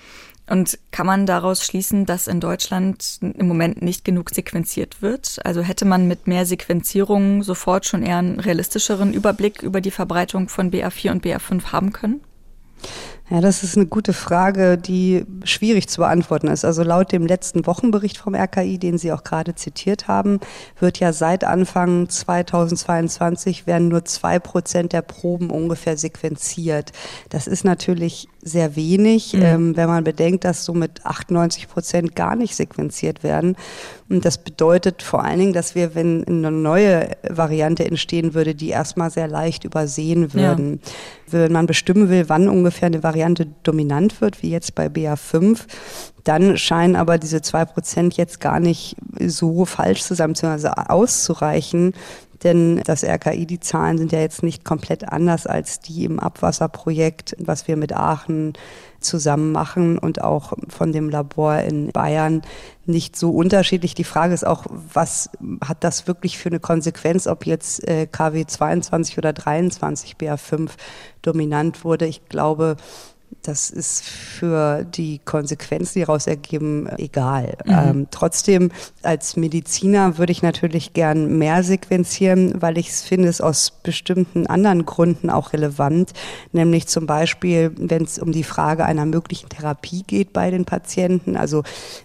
Und 0.51 0.79
kann 0.91 1.07
man 1.07 1.27
daraus 1.27 1.65
schließen, 1.65 2.07
dass 2.07 2.27
in 2.27 2.41
Deutschland 2.41 3.21
im 3.21 3.47
Moment 3.47 3.83
nicht 3.83 4.05
genug 4.05 4.31
sequenziert 4.31 5.01
wird? 5.01 5.39
Also 5.45 5.63
hätte 5.63 5.85
man 5.85 6.09
mit 6.09 6.27
mehr 6.27 6.45
Sequenzierung 6.45 7.45
sofort 7.45 7.87
schon 7.87 8.03
eher 8.03 8.19
einen 8.19 8.41
realistischeren 8.41 9.15
Überblick 9.15 9.63
über 9.63 9.81
die 9.81 9.93
Verbreitung 9.93 10.49
von 10.49 10.73
BA4 10.73 11.13
und 11.13 11.25
BA5 11.25 11.67
haben 11.67 11.93
können? 11.93 12.21
Ja, 13.33 13.41
das 13.41 13.63
ist 13.63 13.77
eine 13.77 13.87
gute 13.87 14.13
Frage, 14.13 14.77
die 14.77 15.25
schwierig 15.45 15.89
zu 15.89 16.01
beantworten 16.01 16.49
ist. 16.49 16.65
Also 16.65 16.83
laut 16.83 17.13
dem 17.13 17.27
letzten 17.29 17.65
Wochenbericht 17.65 18.19
vom 18.19 18.35
RKI, 18.35 18.77
den 18.77 18.99
Sie 18.99 19.13
auch 19.13 19.23
gerade 19.23 19.55
zitiert 19.55 20.09
haben, 20.09 20.41
wird 20.81 20.99
ja 20.99 21.13
seit 21.13 21.45
Anfang 21.45 22.09
2022 22.09 23.69
werden 23.69 23.87
nur 23.87 24.05
zwei 24.05 24.41
Prozent 24.41 24.93
der 24.93 25.03
Proben 25.03 25.51
ungefähr 25.51 25.97
sequenziert. 25.97 26.91
Das 27.29 27.47
ist 27.47 27.65
natürlich 27.65 28.27
sehr 28.43 28.77
wenig, 28.77 29.35
mhm. 29.35 29.43
ähm, 29.43 29.77
wenn 29.77 29.89
man 29.89 30.05
bedenkt, 30.05 30.45
dass 30.45 30.65
so 30.65 30.73
mit 30.73 31.05
98 31.05 31.69
Prozent 31.69 32.17
gar 32.17 32.37
nicht 32.37 32.55
sequenziert 32.55 33.23
werden. 33.23 33.57
Und 34.09 34.25
das 34.25 34.39
bedeutet 34.39 35.03
vor 35.03 35.25
allen 35.25 35.39
Dingen, 35.39 35.53
dass 35.53 35.75
wir, 35.75 35.95
wenn 35.95 36.25
eine 36.27 36.51
neue 36.51 37.11
Variante 37.29 37.85
entstehen 37.85 38.35
würde, 38.35 38.55
die 38.55 38.71
erstmal 38.71 39.11
sehr 39.11 39.29
leicht 39.29 39.65
übersehen 39.65 40.33
würden. 40.35 40.81
Ja. 40.83 41.43
Wenn 41.43 41.53
man 41.53 41.67
bestimmen 41.67 42.09
will, 42.09 42.29
wann 42.29 42.49
ungefähr 42.49 42.87
eine 42.87 43.03
Variante 43.03 43.47
dominant 43.63 44.21
wird, 44.21 44.43
wie 44.43 44.51
jetzt 44.51 44.75
bei 44.75 44.87
BA5, 44.87 45.61
dann 46.25 46.57
scheinen 46.57 46.97
aber 46.97 47.19
diese 47.19 47.43
zwei 47.43 47.65
Prozent 47.65 48.17
jetzt 48.17 48.41
gar 48.41 48.59
nicht 48.61 48.97
so 49.25 49.65
falsch 49.65 50.03
zu 50.03 50.15
sein, 50.15 50.31
beziehungsweise 50.31 50.91
auszureichen, 50.91 51.95
denn 52.43 52.83
das 52.85 53.05
RKI, 53.05 53.47
die 53.47 53.61
Zahlen 53.61 53.99
sind 53.99 54.13
ja 54.13 54.21
jetzt 54.21 54.43
nicht 54.43 54.65
komplett 54.65 55.09
anders 55.09 55.47
als 55.47 55.81
die 55.81 56.05
im 56.05 56.19
Abwasserprojekt, 56.19 57.37
was 57.39 57.69
wir 57.69 57.77
mit 57.77 57.93
Aachen 57.95 58.55
zusammen 59.01 59.53
machen 59.53 59.99
und 59.99 60.23
auch 60.23 60.53
von 60.69 60.93
dem 60.93 61.09
Labor 61.09 61.59
in 61.59 61.91
Bayern 61.91 62.43
nicht 62.87 63.17
so 63.17 63.31
unterschiedlich. 63.31 63.95
Die 63.95 64.05
Frage 64.05 64.35
ist 64.35 64.47
auch, 64.47 64.67
was 64.69 65.31
hat 65.65 65.85
das 65.85 66.07
wirklich 66.07 66.39
für 66.39 66.49
eine 66.49 66.61
Konsequenz, 66.61 67.27
ob 67.27 67.47
jetzt 67.47 67.87
äh, 67.89 68.07
KW 68.07 68.47
22 68.47 69.19
oder 69.19 69.33
23 69.33 70.17
BA5 70.17 70.71
dominant 71.23 71.85
wurde? 71.85 72.07
Ich 72.07 72.29
glaube, 72.29 72.77
das 73.43 73.71
ist 73.71 74.05
für 74.05 74.85
die 74.85 75.21
Konsequenzen, 75.25 75.95
die 75.95 76.05
daraus 76.05 76.27
ergeben, 76.27 76.89
egal. 76.99 77.57
Mhm. 77.65 77.73
Ähm, 77.73 78.07
trotzdem, 78.11 78.71
als 79.03 79.37
Mediziner 79.37 80.19
würde 80.19 80.33
ich 80.33 80.43
natürlich 80.43 80.93
gern 80.93 81.39
mehr 81.39 81.63
sequenzieren, 81.63 82.61
weil 82.61 82.77
ich 82.77 82.91
finde 82.91 83.29
es 83.29 83.41
aus 83.41 83.71
bestimmten 83.83 84.47
anderen 84.47 84.85
Gründen 84.85 85.31
auch 85.31 85.53
relevant, 85.53 86.13
nämlich 86.53 86.87
zum 86.87 87.07
Beispiel, 87.07 87.73
wenn 87.77 88.05
es 88.05 88.19
um 88.19 88.33
die 88.33 88.45
Frage 88.45 88.85
einer 88.85 89.07
möglichen 89.07 89.49
Therapie 89.49 90.03
geht 90.07 90.33
bei 90.33 90.51
den 90.51 90.65
Patienten, 90.65 91.37
also 91.37 91.63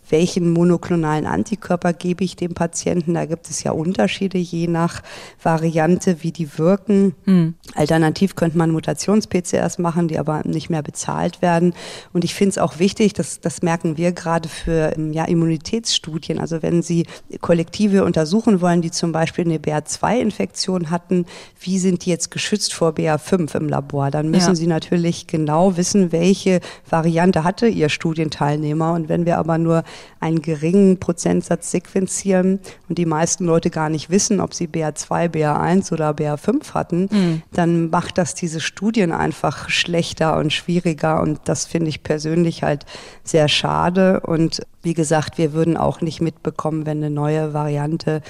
welchen 0.10 0.52
monoklonalen 0.52 1.26
Antikörper 1.26 1.94
gebe 1.94 2.24
ich 2.24 2.36
dem 2.36 2.54
Patienten, 2.54 3.14
da 3.14 3.26
gibt 3.26 3.50
es 3.50 3.64
ja 3.64 3.72
Unterschiede 3.72 4.38
je 4.38 4.68
nach 4.68 5.02
Variante, 5.44 6.18
wie 6.22 6.32
die 6.32 6.58
wirken. 6.58 7.16
Mhm. 7.26 7.56
Alternativ 7.74 8.36
könnte 8.36 8.58
man 8.58 8.72
Mutations-PCRs 8.72 9.80
machen, 9.80 10.08
die 10.08 10.18
aber 10.18 10.42
nicht 10.46 10.70
mehr 10.70 10.82
bezahlt 11.16 11.42
werden. 11.42 11.74
Und 12.14 12.24
ich 12.24 12.36
finde 12.36 12.52
es 12.52 12.58
auch 12.58 12.80
wichtig, 12.80 13.14
dass, 13.14 13.40
das 13.40 13.62
merken 13.62 13.98
wir 13.98 14.12
gerade 14.12 14.50
für 14.50 14.94
ja, 15.12 15.26
Immunitätsstudien, 15.26 16.40
also 16.40 16.62
wenn 16.62 16.82
Sie 16.82 17.06
Kollektive 17.42 18.04
untersuchen 18.04 18.62
wollen, 18.62 18.82
die 18.82 18.92
zum 18.92 19.12
Beispiel 19.12 19.46
eine 19.46 19.58
BA2-Infektion 19.58 20.90
hatten, 20.90 21.26
wie 21.60 21.80
sind 21.80 22.06
die 22.06 22.10
jetzt 22.10 22.32
geschützt 22.32 22.74
vor 22.74 22.92
BA5 22.92 23.58
im 23.58 23.70
Labor? 23.70 24.12
Dann 24.12 24.30
müssen 24.30 24.50
ja. 24.50 24.56
Sie 24.56 24.68
natürlich 24.68 25.28
genau 25.28 25.78
wissen, 25.78 26.12
welche 26.12 26.60
Variante 26.90 27.44
hatte 27.44 27.68
Ihr 27.68 27.90
Studienteilnehmer. 27.90 28.94
Und 28.94 29.10
wenn 29.10 29.26
wir 29.26 29.38
aber 29.38 29.58
nur 29.58 29.84
einen 30.20 30.42
geringen 30.42 31.00
Prozentsatz 31.00 31.72
sequenzieren 31.72 32.60
und 32.90 32.98
die 32.98 33.06
meisten 33.06 33.46
Leute 33.46 33.70
gar 33.70 33.90
nicht 33.90 34.10
wissen, 34.10 34.40
ob 34.40 34.54
sie 34.54 34.68
BA2, 34.68 35.30
BA1 35.30 35.94
oder 35.94 36.12
BA5 36.12 36.74
hatten, 36.74 37.10
mhm. 37.12 37.42
dann 37.54 37.90
macht 37.90 38.18
das 38.18 38.34
diese 38.34 38.60
Studien 38.60 39.12
einfach 39.12 39.70
schlechter 39.70 40.38
und 40.38 40.52
schwieriger. 40.52 41.05
Und 41.14 41.40
das 41.46 41.66
finde 41.66 41.90
ich 41.90 42.04
persönlich 42.04 42.64
halt 42.64 42.86
sehr 43.24 43.48
schade. 43.48 44.22
Und 44.22 44.62
wie 44.82 44.94
gesagt, 44.94 45.38
wir 45.38 45.54
würden 45.54 45.78
auch 45.78 46.02
nicht 46.02 46.22
mitbekommen, 46.22 46.86
wenn 46.86 46.98
eine 46.98 47.10
neue 47.10 47.54
Variante 47.54 48.22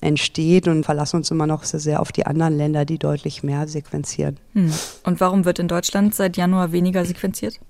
entsteht 0.00 0.68
und 0.68 0.84
verlassen 0.84 1.16
uns 1.16 1.30
immer 1.30 1.46
noch 1.46 1.64
sehr, 1.64 1.80
sehr 1.80 2.00
auf 2.00 2.12
die 2.12 2.26
anderen 2.26 2.56
Länder, 2.56 2.84
die 2.84 2.98
deutlich 2.98 3.42
mehr 3.42 3.68
sequenzieren. 3.68 4.38
Hm. 4.54 4.72
Und 5.04 5.20
warum 5.20 5.44
wird 5.44 5.58
in 5.58 5.68
Deutschland 5.68 6.14
seit 6.14 6.36
Januar 6.36 6.72
weniger 6.72 7.04
sequenziert? 7.04 7.60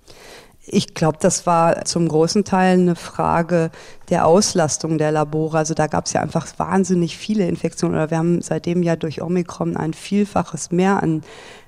Ich 0.67 0.95
glaube, 0.95 1.19
das 1.21 1.47
war 1.47 1.85
zum 1.87 2.07
großen 2.07 2.45
Teil 2.45 2.79
eine 2.79 2.95
Frage 2.95 3.71
der 4.11 4.27
Auslastung 4.27 4.99
der 4.99 5.11
Labore. 5.11 5.57
Also 5.59 5.73
da 5.73 5.87
gab 5.87 6.07
es 6.07 6.13
ja 6.13 6.21
einfach 6.21 6.47
wahnsinnig 6.59 7.17
viele 7.17 7.49
Infektionen. 7.49 7.95
Oder 7.95 8.11
wir 8.11 8.19
haben 8.19 8.43
seitdem 8.43 8.83
ja 8.83 8.95
durch 8.95 9.23
Omikron 9.23 9.77
ein 9.77 9.95
Vielfaches 9.95 10.71
mehr 10.71 11.03
an 11.03 11.23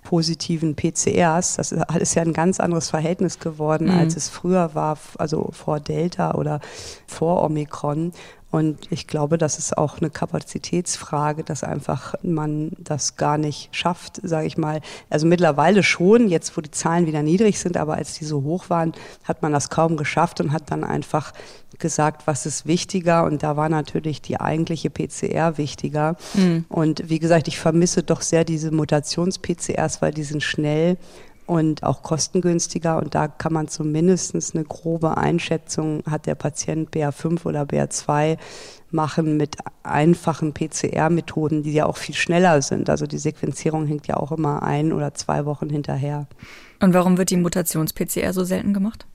positiven 0.05 0.77
PCRs. 0.77 1.57
Das 1.57 1.73
ist 1.73 2.15
ja 2.15 2.23
ein 2.23 2.35
ganz 2.35 2.61
anderes 2.61 2.91
Verhältnis 2.91 3.39
geworden, 3.39 3.87
mhm. 3.87 3.99
als 3.99 4.17
es 4.17 4.29
früher 4.29 4.75
war, 4.75 4.99
also 5.17 5.49
vor 5.53 5.81
Delta 5.81 6.35
oder 6.35 6.61
vor 7.07 7.43
Omikron. 7.43 8.13
Und 8.53 8.93
ich 8.93 9.07
glaube, 9.07 9.39
das 9.39 9.59
ist 9.59 9.79
auch 9.79 9.99
eine 9.99 10.11
Kapazitätsfrage, 10.11 11.43
dass 11.43 11.65
einfach 11.65 12.15
man 12.23 12.73
das 12.79 13.17
gar 13.17 13.39
nicht 13.39 13.75
schafft, 13.75 14.21
sage 14.23 14.47
ich 14.47 14.59
mal. 14.59 14.83
Also 15.09 15.27
mittlerweile 15.27 15.83
schon, 15.83 16.29
jetzt 16.29 16.55
wo 16.55 16.61
die 16.61 16.71
Zahlen 16.71 17.07
wieder 17.07 17.23
niedrig 17.23 17.59
sind, 17.59 17.79
aber 17.79 17.95
als 17.95 18.13
die 18.19 18.27
so 18.27 18.43
hoch 18.43 18.69
waren, 18.69 18.93
hat 19.25 19.41
man 19.41 19.53
das 19.53 19.71
kaum 19.71 19.97
geschafft 19.97 20.39
und 20.39 20.53
hat 20.53 20.71
dann 20.71 20.85
einfach 20.85 21.33
gesagt, 21.79 22.27
was 22.27 22.45
ist 22.45 22.67
wichtiger. 22.67 23.25
Und 23.25 23.43
da 23.43 23.57
war 23.57 23.71
natürlich 23.71 24.21
die 24.21 24.39
eigentliche 24.39 24.91
PCR 24.91 25.57
wichtiger. 25.57 26.17
Mhm. 26.35 26.67
Und 26.69 27.09
wie 27.09 27.21
gesagt, 27.21 27.49
ich 27.49 27.59
vermisse 27.59 28.03
doch 28.03 28.21
sehr 28.21 28.45
diese 28.45 28.71
Mutations-PCRs, 28.71 30.03
weil 30.03 30.13
die 30.13 30.25
sind 30.25 30.43
schnell 30.43 30.99
und 31.53 31.83
auch 31.83 32.03
kostengünstiger. 32.03 32.99
Und 32.99 33.15
da 33.15 33.29
kann 33.29 33.53
man 33.53 33.69
zumindest 33.69 34.35
eine 34.55 34.65
grobe 34.65 35.17
Einschätzung, 35.17 36.03
hat 36.09 36.27
der 36.27 36.35
Patient 36.35 36.91
BA5 36.91 37.45
oder 37.45 37.63
BA2 37.63 38.39
machen 38.91 39.37
mit 39.37 39.57
einfachen 39.83 40.53
PCR-Methoden, 40.53 41.63
die 41.63 41.73
ja 41.73 41.87
auch 41.87 41.97
viel 41.97 42.15
schneller 42.15 42.61
sind. 42.63 42.91
Also 42.91 43.07
die 43.07 43.19
Sequenzierung 43.19 43.87
hängt 43.87 44.07
ja 44.07 44.17
auch 44.17 44.33
immer 44.33 44.63
ein 44.63 44.93
oder 44.93 45.15
zwei 45.15 45.47
Wochen 45.47 45.71
hinterher. 45.71 46.27
Und 46.81 46.95
warum 46.95 47.17
wird 47.19 47.31
die 47.31 47.37
Mutations-PCR 47.37 48.33
so 48.33 48.45
selten 48.45 48.75
gemacht? 48.75 49.07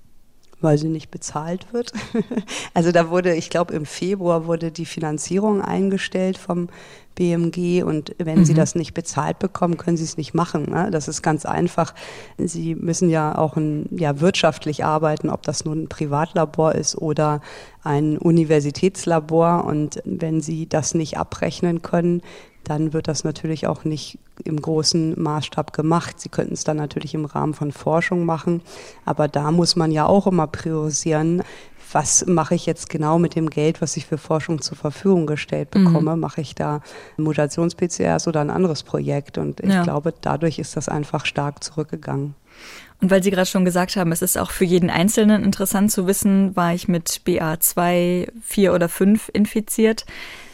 Weil 0.61 0.77
sie 0.77 0.89
nicht 0.89 1.11
bezahlt 1.11 1.71
wird. 1.73 1.91
also 2.73 2.91
da 2.91 3.09
wurde, 3.09 3.35
ich 3.35 3.49
glaube, 3.49 3.73
im 3.73 3.85
Februar 3.85 4.45
wurde 4.45 4.71
die 4.71 4.85
Finanzierung 4.85 5.61
eingestellt 5.61 6.37
vom 6.37 6.69
BMG 7.17 7.83
und 7.83 8.15
wenn 8.19 8.39
mhm. 8.39 8.45
Sie 8.45 8.53
das 8.53 8.75
nicht 8.75 8.93
bezahlt 8.93 9.39
bekommen, 9.39 9.77
können 9.77 9.97
Sie 9.97 10.03
es 10.03 10.17
nicht 10.17 10.33
machen. 10.33 10.69
Ne? 10.69 10.89
Das 10.91 11.07
ist 11.07 11.23
ganz 11.23 11.45
einfach. 11.45 11.93
Sie 12.37 12.75
müssen 12.75 13.09
ja 13.09 13.35
auch 13.35 13.57
ein, 13.57 13.87
ja, 13.91 14.19
wirtschaftlich 14.19 14.85
arbeiten, 14.85 15.29
ob 15.29 15.41
das 15.41 15.65
nun 15.65 15.83
ein 15.83 15.89
Privatlabor 15.89 16.75
ist 16.75 16.95
oder 16.95 17.41
ein 17.83 18.17
Universitätslabor. 18.19 19.65
Und 19.65 19.99
wenn 20.05 20.41
Sie 20.41 20.69
das 20.69 20.93
nicht 20.93 21.17
abrechnen 21.17 21.81
können, 21.81 22.21
dann 22.69 22.93
wird 22.93 23.07
das 23.07 23.23
natürlich 23.23 23.67
auch 23.67 23.83
nicht 23.83 24.19
im 24.43 24.61
großen 24.61 25.21
Maßstab 25.21 25.73
gemacht. 25.73 26.19
Sie 26.19 26.29
könnten 26.29 26.53
es 26.53 26.63
dann 26.63 26.77
natürlich 26.77 27.13
im 27.13 27.25
Rahmen 27.25 27.53
von 27.53 27.71
Forschung 27.71 28.25
machen, 28.25 28.61
aber 29.05 29.27
da 29.27 29.51
muss 29.51 29.75
man 29.75 29.91
ja 29.91 30.05
auch 30.05 30.27
immer 30.27 30.47
priorisieren, 30.47 31.43
was 31.93 32.25
mache 32.25 32.55
ich 32.55 32.65
jetzt 32.65 32.89
genau 32.89 33.17
mit 33.17 33.35
dem 33.35 33.49
Geld, 33.49 33.81
was 33.81 33.95
ich 33.97 34.05
für 34.05 34.17
Forschung 34.17 34.61
zur 34.61 34.77
Verfügung 34.77 35.25
gestellt 35.25 35.71
bekomme? 35.71 36.15
Mhm. 36.15 36.19
Mache 36.19 36.41
ich 36.41 36.53
da 36.53 36.81
Mutations-PCRs 37.17 38.27
oder 38.27 38.41
ein 38.41 38.49
anderes 38.49 38.83
Projekt? 38.83 39.37
Und 39.37 39.61
ich 39.61 39.69
ja. 39.69 39.83
glaube, 39.83 40.13
dadurch 40.19 40.59
ist 40.59 40.75
das 40.75 40.89
einfach 40.89 41.25
stark 41.25 41.63
zurückgegangen. 41.63 42.35
Und 42.99 43.11
weil 43.11 43.21
Sie 43.21 43.31
gerade 43.31 43.45
schon 43.45 43.65
gesagt 43.65 43.95
haben, 43.95 44.11
es 44.11 44.21
ist 44.21 44.37
auch 44.37 44.51
für 44.51 44.65
jeden 44.65 44.89
Einzelnen 44.89 45.43
interessant 45.43 45.91
zu 45.91 46.07
wissen, 46.07 46.55
war 46.55 46.73
ich 46.73 46.87
mit 46.87 47.21
BA2, 47.25 48.31
4 48.41 48.73
oder 48.73 48.89
5 48.89 49.29
infiziert. 49.33 50.05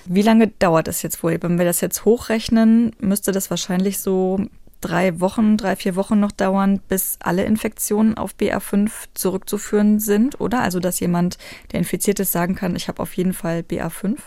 Wie 0.05 0.21
lange 0.21 0.47
dauert 0.47 0.87
es 0.87 1.01
jetzt 1.01 1.23
wohl? 1.23 1.37
Wenn 1.41 1.57
wir 1.57 1.65
das 1.65 1.81
jetzt 1.81 2.05
hochrechnen, 2.05 2.95
müsste 2.99 3.31
das 3.31 3.49
wahrscheinlich 3.49 3.99
so 3.99 4.39
drei 4.81 5.19
Wochen, 5.21 5.57
drei, 5.57 5.75
vier 5.75 5.95
Wochen 5.95 6.19
noch 6.19 6.31
dauern, 6.31 6.81
bis 6.87 7.17
alle 7.21 7.45
Infektionen 7.45 8.17
auf 8.17 8.35
BA5 8.39 8.91
zurückzuführen 9.13 9.99
sind, 9.99 10.41
oder? 10.41 10.61
Also, 10.61 10.79
dass 10.79 10.99
jemand, 10.99 11.37
der 11.71 11.79
infiziert 11.79 12.19
ist, 12.19 12.31
sagen 12.31 12.55
kann, 12.55 12.75
ich 12.75 12.87
habe 12.87 13.01
auf 13.01 13.15
jeden 13.15 13.33
Fall 13.33 13.59
BA5? 13.59 14.17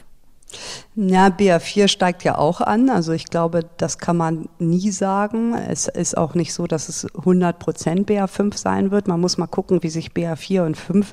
Ja, 0.95 1.27
BA4 1.27 1.89
steigt 1.89 2.25
ja 2.25 2.39
auch 2.39 2.61
an. 2.61 2.89
Also 2.89 3.13
ich 3.13 3.27
glaube, 3.27 3.69
das 3.77 3.99
kann 3.99 4.17
man 4.17 4.49
nie 4.59 4.91
sagen. 4.91 5.55
Es 5.55 5.89
ist 5.89 6.17
auch 6.17 6.35
nicht 6.35 6.55
so, 6.55 6.67
dass 6.67 6.89
es 6.89 7.07
100 7.15 7.59
Prozent 7.59 8.09
BA5 8.09 8.57
sein 8.57 8.91
wird. 8.91 9.09
Man 9.09 9.21
muss 9.21 9.39
mal 9.39 9.47
gucken, 9.49 9.83
wie 9.83 9.91
sich 9.91 10.13
BA4 10.13 10.65
und 10.65 10.77
5 10.77 11.13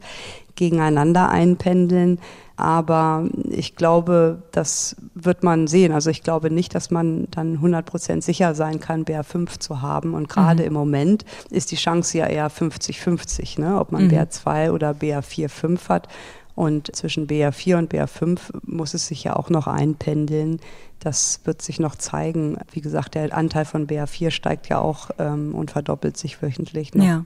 gegeneinander 0.55 1.29
einpendeln. 1.29 2.20
Aber 2.63 3.27
ich 3.50 3.75
glaube, 3.75 4.41
das 4.53 4.96
wird 5.15 5.43
man 5.43 5.67
sehen. 5.67 5.91
Also 5.91 6.10
ich 6.10 6.24
glaube 6.24 6.50
nicht, 6.50 6.74
dass 6.74 6.91
man 6.91 7.27
dann 7.29 7.55
100 7.55 7.86
Prozent 7.86 8.24
sicher 8.24 8.55
sein 8.55 8.79
kann, 8.79 9.03
BR5 9.03 9.60
zu 9.60 9.82
haben. 9.82 10.13
Und 10.13 10.29
gerade 10.29 10.62
mhm. 10.62 10.67
im 10.67 10.74
Moment 10.74 11.25
ist 11.50 11.72
die 11.72 11.75
Chance 11.75 12.20
ja 12.20 12.25
eher 12.25 12.50
50-50, 12.50 13.60
ne? 13.60 13.77
ob 13.77 13.91
man 13.91 14.05
mhm. 14.05 14.12
BR2 14.12 14.72
oder 14.72 14.91
BR4, 14.91 15.50
5 15.50 15.89
hat. 15.89 16.08
Und 16.55 16.96
zwischen 16.96 17.27
BR4 17.27 17.79
und 17.79 17.93
BR5 17.93 18.39
muss 18.65 18.93
es 18.93 19.08
sich 19.08 19.25
ja 19.25 19.36
auch 19.36 19.50
noch 19.50 19.67
einpendeln. 19.67 20.62
Das 21.01 21.41
wird 21.43 21.62
sich 21.62 21.82
noch 21.82 21.98
zeigen. 21.98 22.58
Wie 22.72 22.79
gesagt, 22.79 23.15
der 23.15 23.36
Anteil 23.36 23.65
von 23.65 23.88
BR4 23.88 24.32
steigt 24.32 24.70
ja 24.70 24.79
auch 24.79 25.10
ähm, 25.20 25.53
und 25.53 25.72
verdoppelt 25.72 26.15
sich 26.15 26.41
wöchentlich. 26.41 26.96
Noch. 26.96 27.03
Ja. 27.03 27.25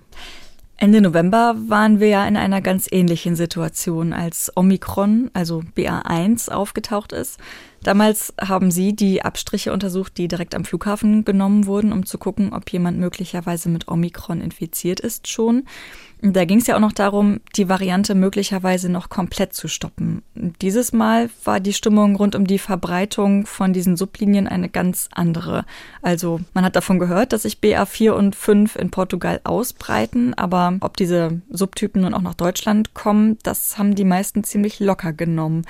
Ende 0.80 1.02
November 1.02 1.56
waren 1.58 2.00
wir 2.00 2.08
ja 2.08 2.28
in 2.28 2.38
einer 2.38 2.62
ganz 2.62 2.88
ähnlichen 2.92 3.36
Situation, 3.36 4.14
als 4.14 4.52
Omikron, 4.56 5.32
also 5.34 5.64
BA1, 5.76 6.52
aufgetaucht 6.52 7.14
ist. 7.14 7.40
Damals 7.82 8.32
haben 8.40 8.70
Sie 8.70 8.96
die 8.96 9.24
Abstriche 9.24 9.74
untersucht, 9.74 10.20
die 10.20 10.28
direkt 10.28 10.54
am 10.54 10.66
Flughafen 10.66 11.26
genommen 11.26 11.66
wurden, 11.66 11.92
um 11.92 12.06
zu 12.06 12.20
gucken, 12.20 12.54
ob 12.54 12.70
jemand 12.72 13.00
möglicherweise 13.00 13.70
mit 13.70 13.88
Omikron 13.88 14.40
infiziert 14.40 15.00
ist 15.00 15.28
schon. 15.28 15.64
Da 16.22 16.46
ging 16.46 16.58
es 16.58 16.66
ja 16.66 16.76
auch 16.76 16.82
noch 16.82 16.94
darum, 16.94 17.42
die 17.56 17.70
Variante 17.70 18.16
möglicherweise 18.16 18.90
noch 18.90 19.10
komplett 19.10 19.54
zu 19.54 19.68
stoppen. 19.68 20.24
Dieses 20.34 20.92
Mal 20.92 21.30
war 21.44 21.60
die 21.60 21.74
Stimmung 21.74 22.16
rund 22.16 22.36
um 22.36 22.48
die 22.48 22.58
Verbreitung 22.58 23.46
von 23.46 23.72
diesen 23.72 23.96
Sublinien 23.98 24.48
eine 24.48 24.68
ganz 24.68 25.10
andere. 25.12 25.64
Also 26.02 26.40
man 26.56 26.66
hat 26.66 26.76
davon 26.76 26.98
gehört, 26.98 27.34
dass 27.34 27.44
sich 27.44 27.60
BA4 27.60 28.12
und 28.12 28.36
5 28.36 28.78
in 28.78 28.90
Portugal 28.90 29.42
ausbreiten, 29.44 30.34
aber 30.34 30.78
ob 30.80 30.98
diese 30.98 31.42
Subtypen 31.50 32.02
nun 32.02 32.16
auch 32.16 32.22
nach 32.22 32.34
Deutschland 32.34 32.96
kommen, 32.96 33.38
das 33.44 33.78
haben 33.78 33.94
die 33.94 34.06
meisten 34.06 34.44
ziemlich 34.44 34.80
locker 34.80 35.14
genommen. 35.14 35.66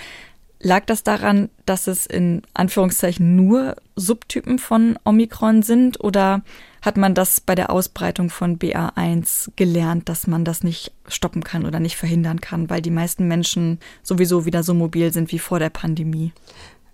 Lag 0.60 0.86
das 0.86 1.04
daran, 1.04 1.50
dass 1.66 1.88
es 1.88 2.06
in 2.08 2.42
Anführungszeichen 2.54 3.36
nur 3.36 3.75
Subtypen 3.96 4.60
von 4.60 4.98
Omikron 5.04 5.62
sind 5.62 6.04
oder 6.04 6.42
hat 6.81 6.98
man 6.98 7.13
das 7.13 7.41
bei 7.41 7.55
der 7.55 7.69
Ausbreitung 7.69 8.29
von 8.29 8.60
BA1 8.60 9.51
gelernt, 9.55 10.10
dass 10.10 10.27
man 10.27 10.46
das 10.46 10.63
nicht 10.63 10.91
stoppen 11.07 11.43
kann 11.43 11.65
oder 11.65 11.79
nicht 11.79 11.98
verhindern 11.98 12.41
kann, 12.41 12.69
weil 12.69 12.81
die 12.81 12.91
meisten 12.91 13.27
Menschen 13.27 13.79
sowieso 14.03 14.46
wieder 14.46 14.63
so 14.63 14.74
mobil 14.74 15.12
sind 15.12 15.31
wie 15.31 15.39
vor 15.39 15.60
der 15.60 15.69
Pandemie? 15.69 16.34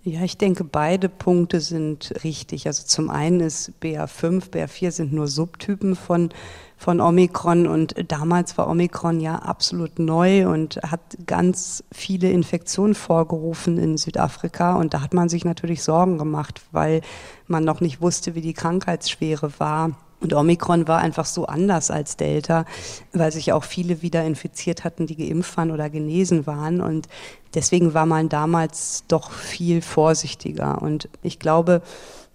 Ja, 0.06 0.22
ich 0.22 0.36
denke, 0.36 0.64
beide 0.64 1.08
Punkte 1.08 1.60
sind 1.62 2.12
richtig. 2.24 2.66
Also 2.66 2.84
zum 2.84 3.08
einen 3.08 3.40
ist 3.40 3.72
BA5, 3.82 4.50
BA4 4.50 4.90
sind 4.90 5.14
nur 5.14 5.28
Subtypen 5.28 5.96
von, 5.96 6.28
von 6.76 7.00
Omikron 7.00 7.66
und 7.66 7.94
damals 8.08 8.58
war 8.58 8.68
Omikron 8.68 9.20
ja 9.20 9.36
absolut 9.36 9.98
neu 9.98 10.48
und 10.48 10.76
hat 10.82 11.00
ganz 11.26 11.84
viele 11.92 12.30
Infektionen 12.30 12.94
vorgerufen 12.94 13.78
in 13.78 13.96
Südafrika 13.96 14.74
und 14.76 14.92
da 14.92 15.00
hat 15.00 15.14
man 15.14 15.28
sich 15.28 15.44
natürlich 15.44 15.82
Sorgen 15.82 16.18
gemacht, 16.18 16.60
weil 16.72 17.00
man 17.46 17.64
noch 17.64 17.80
nicht 17.80 18.00
wusste, 18.00 18.34
wie 18.34 18.40
die 18.40 18.54
Krankheitsschwere 18.54 19.52
war. 19.58 19.92
Und 20.20 20.32
Omikron 20.32 20.88
war 20.88 21.00
einfach 21.00 21.26
so 21.26 21.44
anders 21.44 21.90
als 21.90 22.16
Delta, 22.16 22.64
weil 23.12 23.30
sich 23.30 23.52
auch 23.52 23.62
viele 23.62 24.00
wieder 24.00 24.24
infiziert 24.24 24.82
hatten, 24.82 25.06
die 25.06 25.16
geimpft 25.16 25.54
waren 25.58 25.70
oder 25.70 25.90
genesen 25.90 26.46
waren. 26.46 26.80
Und 26.80 27.08
deswegen 27.54 27.92
war 27.92 28.06
man 28.06 28.30
damals 28.30 29.04
doch 29.06 29.30
viel 29.30 29.82
vorsichtiger. 29.82 30.80
Und 30.80 31.10
ich 31.22 31.38
glaube, 31.38 31.82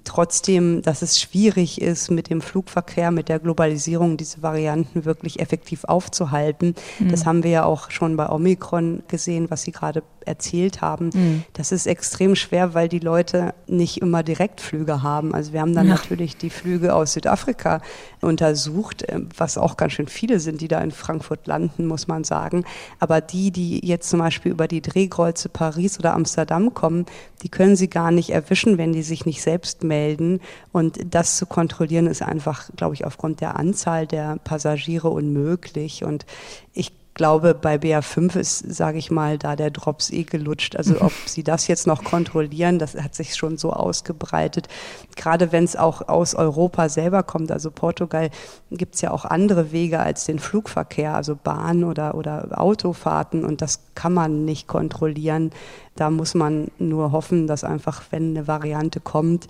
trotzdem, 0.03 0.81
dass 0.81 1.01
es 1.01 1.19
schwierig 1.19 1.81
ist, 1.81 2.09
mit 2.09 2.29
dem 2.29 2.41
Flugverkehr, 2.41 3.11
mit 3.11 3.29
der 3.29 3.39
Globalisierung 3.39 4.17
diese 4.17 4.41
Varianten 4.41 5.05
wirklich 5.05 5.39
effektiv 5.39 5.83
aufzuhalten. 5.83 6.75
Mhm. 6.99 7.09
Das 7.09 7.25
haben 7.25 7.43
wir 7.43 7.51
ja 7.51 7.63
auch 7.65 7.91
schon 7.91 8.17
bei 8.17 8.29
Omikron 8.29 9.03
gesehen, 9.07 9.49
was 9.49 9.63
Sie 9.63 9.71
gerade 9.71 10.03
erzählt 10.29 10.81
haben. 10.81 11.09
Mhm. 11.13 11.43
Das 11.53 11.71
ist 11.71 11.87
extrem 11.87 12.35
schwer, 12.35 12.73
weil 12.73 12.87
die 12.87 12.99
Leute 12.99 13.53
nicht 13.67 14.01
immer 14.01 14.23
Direktflüge 14.23 15.03
haben. 15.03 15.33
Also 15.33 15.51
wir 15.51 15.61
haben 15.61 15.75
dann 15.75 15.87
ja. 15.87 15.95
natürlich 15.95 16.37
die 16.37 16.51
Flüge 16.51 16.93
aus 16.93 17.13
Südafrika 17.13 17.81
untersucht, 18.21 19.03
äh, 19.03 19.19
was 19.35 19.57
auch 19.57 19.75
ganz 19.75 19.93
schön 19.93 20.07
viele 20.07 20.39
sind, 20.39 20.61
die 20.61 20.67
da 20.67 20.79
in 20.79 20.91
Frankfurt 20.91 21.47
landen, 21.47 21.87
muss 21.87 22.07
man 22.07 22.23
sagen. 22.23 22.63
Aber 22.99 23.19
die, 23.19 23.51
die 23.51 23.85
jetzt 23.85 24.09
zum 24.09 24.19
Beispiel 24.19 24.51
über 24.51 24.67
die 24.67 24.81
Drehkreuze 24.81 25.49
Paris 25.49 25.99
oder 25.99 26.13
Amsterdam 26.13 26.73
kommen, 26.73 27.05
die 27.41 27.49
können 27.49 27.75
sie 27.75 27.89
gar 27.89 28.11
nicht 28.11 28.29
erwischen, 28.29 28.77
wenn 28.77 28.93
die 28.93 29.03
sich 29.03 29.25
nicht 29.25 29.41
selbst 29.41 29.83
melden. 29.83 30.39
Und 30.71 30.99
das 31.09 31.37
zu 31.37 31.45
kontrollieren 31.45 32.07
ist 32.07 32.21
einfach, 32.21 32.69
glaube 32.75 32.93
ich, 32.93 33.05
aufgrund 33.05 33.41
der 33.41 33.57
Anzahl 33.57 34.05
der 34.05 34.37
Passagiere 34.43 35.09
unmöglich. 35.09 36.03
Und 36.03 36.25
ich 36.73 36.91
glaube, 37.19 37.53
bei 37.53 37.75
BA5 37.75 38.39
ist, 38.39 38.73
sage 38.73 38.97
ich 38.97 39.11
mal, 39.11 39.37
da 39.37 39.57
der 39.57 39.71
Drops 39.71 40.09
eh 40.09 40.23
gelutscht. 40.23 40.77
Also 40.77 41.01
ob 41.01 41.11
sie 41.25 41.43
das 41.43 41.67
jetzt 41.67 41.85
noch 41.85 42.05
kontrollieren, 42.05 42.79
das 42.79 42.95
hat 42.95 43.13
sich 43.13 43.35
schon 43.35 43.57
so 43.57 43.73
ausgebreitet. 43.73 44.69
Gerade 45.17 45.51
wenn 45.51 45.65
es 45.65 45.75
auch 45.75 46.07
aus 46.07 46.33
Europa 46.33 46.87
selber 46.87 47.23
kommt, 47.23 47.51
also 47.51 47.71
Portugal, 47.71 48.29
gibt 48.71 48.95
es 48.95 49.01
ja 49.01 49.11
auch 49.11 49.25
andere 49.25 49.73
Wege 49.73 49.99
als 49.99 50.23
den 50.23 50.39
Flugverkehr, 50.39 51.13
also 51.13 51.35
Bahn 51.35 51.83
oder, 51.83 52.15
oder 52.15 52.57
Autofahrten 52.57 53.43
und 53.43 53.61
das 53.61 53.81
kann 53.95 54.13
man 54.13 54.45
nicht 54.45 54.69
kontrollieren. 54.69 55.51
Da 55.99 56.09
muss 56.09 56.33
man 56.33 56.71
nur 56.79 57.11
hoffen, 57.11 57.45
dass 57.45 57.65
einfach, 57.65 58.03
wenn 58.11 58.29
eine 58.29 58.47
Variante 58.47 59.01
kommt, 59.01 59.47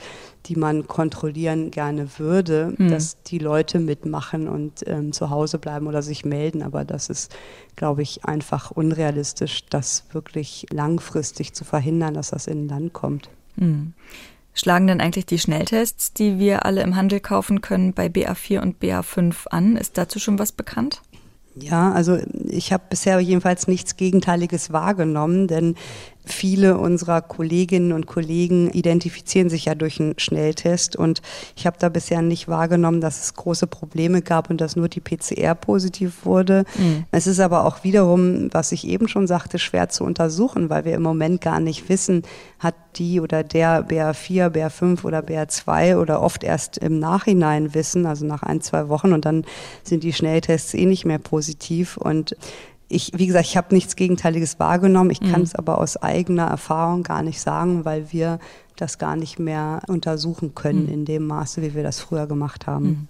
die 0.48 0.56
man 0.56 0.88
kontrollieren 0.88 1.70
gerne 1.70 2.08
würde, 2.18 2.74
mhm. 2.75 2.89
dass 2.89 3.22
die 3.22 3.38
Leute 3.38 3.79
mitmachen 3.79 4.48
und 4.48 4.88
ähm, 4.88 5.12
zu 5.12 5.29
Hause 5.29 5.60
bleiben 5.60 5.86
oder 5.86 6.01
sich 6.01 6.25
melden. 6.25 6.63
Aber 6.63 6.86
das 6.86 7.10
ist, 7.10 7.36
glaube 7.75 8.01
ich, 8.01 8.25
einfach 8.25 8.72
unrealistisch, 8.72 9.68
das 9.70 10.06
wirklich 10.12 10.65
langfristig 10.72 11.53
zu 11.53 11.65
verhindern, 11.65 12.15
dass 12.15 12.32
das 12.32 12.48
in 12.48 12.65
ein 12.65 12.68
Land 12.68 12.94
kommt. 12.94 13.29
Mhm. 13.56 13.94
Schlagen 14.56 14.88
denn 14.88 15.01
eigentlich 15.01 15.27
die 15.27 15.38
Schnelltests, 15.38 16.13
die 16.13 16.39
wir 16.39 16.65
alle 16.65 16.82
im 16.82 16.96
Handel 16.96 17.20
kaufen 17.20 17.62
können, 17.62 17.94
bei 17.94 18.08
BA4 18.08 18.60
und 18.60 18.82
BA5 18.82 19.48
an? 19.50 19.77
Ist 19.77 20.00
dazu 20.00 20.18
schon 20.18 20.39
was 20.39 20.51
bekannt? 20.51 21.03
Ja, 21.56 21.91
also 21.91 22.18
ich 22.46 22.72
habe 22.74 22.84
bisher 22.89 23.20
jedenfalls 23.20 23.68
nichts 23.68 23.98
Gegenteiliges 23.98 24.72
wahrgenommen, 24.72 25.48
denn 25.48 25.75
viele 26.26 26.78
unserer 26.78 27.22
Kolleginnen 27.22 27.92
und 27.92 28.06
Kollegen 28.06 28.70
identifizieren 28.72 29.50
sich 29.50 29.66
ja 29.66 29.76
durch 29.76 30.00
einen 30.00 30.18
Schnelltest 30.20 30.96
und 30.96 31.22
ich 31.56 31.66
habe 31.66 31.78
da 31.80 31.90
bisher 31.90 32.22
nicht 32.22 32.48
wahrgenommen, 32.48 33.02
dass 33.02 33.24
es 33.24 33.34
große 33.34 33.68
Probleme 33.68 34.22
gab 34.22 34.50
und 34.50 34.62
dass 34.62 34.76
nur 34.76 34.90
die 34.90 35.00
PCR 35.00 35.56
positiv 35.56 36.26
wurde. 36.26 36.66
Mhm. 36.78 37.06
Es 37.12 37.28
ist 37.28 37.40
aber 37.40 37.66
auch 37.66 37.84
wiederum, 37.84 38.50
was 38.52 38.72
ich 38.72 38.88
eben 38.88 39.08
schon 39.08 39.28
sagte, 39.28 39.60
schwer 39.60 39.90
zu 39.90 40.04
untersuchen, 40.04 40.70
weil 40.70 40.86
wir 40.86 40.94
im 40.94 41.02
Moment 41.02 41.42
gar 41.42 41.60
nicht 41.60 41.90
wissen, 41.90 42.24
hat 42.60 42.76
die 42.96 43.22
oder 43.22 43.44
der 43.44 43.88
BA4, 43.88 44.50
BA5 44.50 45.06
oder 45.06 45.20
BA2 45.20 45.98
oder 45.98 46.22
oft 46.22 46.44
erst 46.44 46.78
im 46.78 47.00
Nachhinein 47.00 47.74
wissen, 47.74 48.06
also 48.06 48.26
nach 48.26 48.44
ein, 48.44 48.62
zwei 48.62 48.90
Wochen 48.90 49.14
und 49.14 49.26
dann 49.26 49.46
sind 49.84 50.04
die 50.04 50.14
Schnelltests 50.14 50.74
eh 50.74 50.86
nicht 50.86 51.06
mehr 51.06 51.20
positiv 51.20 51.98
und 51.98 52.36
ich, 52.89 53.12
wie 53.15 53.27
gesagt, 53.27 53.46
ich 53.46 53.55
habe 53.55 53.74
nichts 53.74 53.96
Gegenteiliges 53.96 54.60
wahrgenommen. 54.60 55.12
Ich 55.12 55.22
mhm. 55.22 55.31
kann 55.31 55.41
es 55.43 55.55
aber 55.55 55.77
aus 55.77 55.98
eigener 55.98 56.48
Erfahrung 56.48 57.03
gar 57.03 57.22
nicht 57.22 57.39
sagen, 57.39 57.86
weil 57.86 58.12
wir 58.12 58.39
das 58.75 58.98
gar 58.98 59.15
nicht 59.15 59.39
mehr 59.39 59.81
untersuchen 59.88 60.55
können 60.55 60.88
mhm. 60.88 60.93
in 60.93 61.05
dem 61.05 61.27
Maße, 61.27 61.62
wie 61.62 61.75
wir 61.75 61.84
das 61.84 62.00
früher 62.00 62.27
gemacht 62.27 62.67
haben. 62.67 62.88
Mhm. 62.88 63.08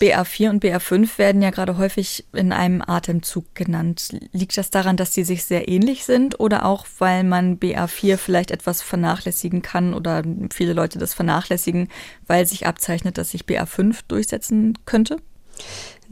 BA4 0.00 0.50
und 0.50 0.64
BA5 0.64 1.16
werden 1.18 1.42
ja 1.42 1.50
gerade 1.50 1.78
häufig 1.78 2.24
in 2.32 2.52
einem 2.52 2.82
Atemzug 2.84 3.54
genannt. 3.54 4.08
Liegt 4.32 4.58
das 4.58 4.70
daran, 4.70 4.96
dass 4.96 5.14
sie 5.14 5.22
sich 5.22 5.44
sehr 5.44 5.68
ähnlich 5.68 6.04
sind 6.04 6.40
oder 6.40 6.66
auch, 6.66 6.86
weil 6.98 7.22
man 7.22 7.58
BA4 7.58 8.16
vielleicht 8.16 8.50
etwas 8.50 8.82
vernachlässigen 8.82 9.62
kann 9.62 9.94
oder 9.94 10.24
viele 10.52 10.72
Leute 10.72 10.98
das 10.98 11.14
vernachlässigen, 11.14 11.88
weil 12.26 12.46
sich 12.46 12.66
abzeichnet, 12.66 13.16
dass 13.16 13.30
sich 13.30 13.44
BA5 13.44 14.00
durchsetzen 14.08 14.76
könnte? 14.86 15.18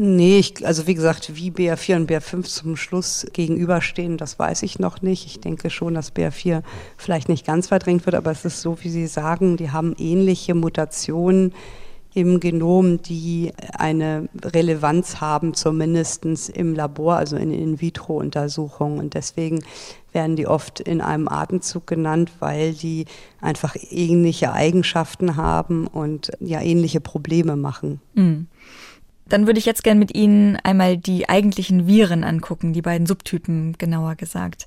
Nee, 0.03 0.39
ich, 0.39 0.67
also 0.67 0.87
wie 0.87 0.95
gesagt, 0.95 1.37
wie 1.37 1.51
BA4 1.51 1.97
und 1.97 2.11
BA5 2.11 2.45
zum 2.45 2.77
Schluss 2.77 3.27
gegenüberstehen, 3.35 4.17
das 4.17 4.39
weiß 4.39 4.63
ich 4.63 4.79
noch 4.79 5.03
nicht. 5.03 5.27
Ich 5.27 5.41
denke 5.41 5.69
schon, 5.69 5.93
dass 5.93 6.17
BA4 6.17 6.63
vielleicht 6.97 7.29
nicht 7.29 7.45
ganz 7.45 7.69
verdrängt 7.69 8.07
wird, 8.07 8.17
aber 8.17 8.31
es 8.31 8.47
ist 8.47 8.63
so, 8.63 8.79
wie 8.81 8.89
Sie 8.89 9.07
sagen, 9.07 9.59
die 9.59 9.73
haben 9.73 9.95
ähnliche 9.99 10.55
Mutationen 10.55 11.53
im 12.15 12.41
Genom, 12.41 13.03
die 13.03 13.53
eine 13.75 14.31
Relevanz 14.43 15.21
haben, 15.21 15.53
zumindest 15.53 16.25
im 16.49 16.75
Labor, 16.75 17.17
also 17.17 17.37
in 17.37 17.53
In-vitro-Untersuchungen. 17.53 19.01
Und 19.01 19.13
deswegen 19.13 19.63
werden 20.15 20.35
die 20.35 20.47
oft 20.47 20.81
in 20.81 21.03
einem 21.03 21.29
Atemzug 21.29 21.87
genannt, 21.87 22.33
weil 22.39 22.73
die 22.73 23.05
einfach 23.43 23.77
ähnliche 23.91 24.55
Eigenschaften 24.55 25.37
haben 25.37 25.87
und 25.87 26.31
ja 26.41 26.63
ähnliche 26.63 27.03
Probleme 27.03 27.55
machen. 27.55 28.01
Mhm. 28.15 28.47
Dann 29.31 29.47
würde 29.47 29.59
ich 29.59 29.65
jetzt 29.65 29.85
gern 29.85 29.99
mit 29.99 30.15
Ihnen 30.15 30.57
einmal 30.57 30.99
die 30.99 31.29
eigentlichen 31.29 31.87
Viren 31.87 32.25
angucken, 32.25 32.75
die 32.75 32.83
beiden 32.83 33.07
Subtypen 33.07 33.79
genauer 33.79 34.17
gesagt. 34.17 34.67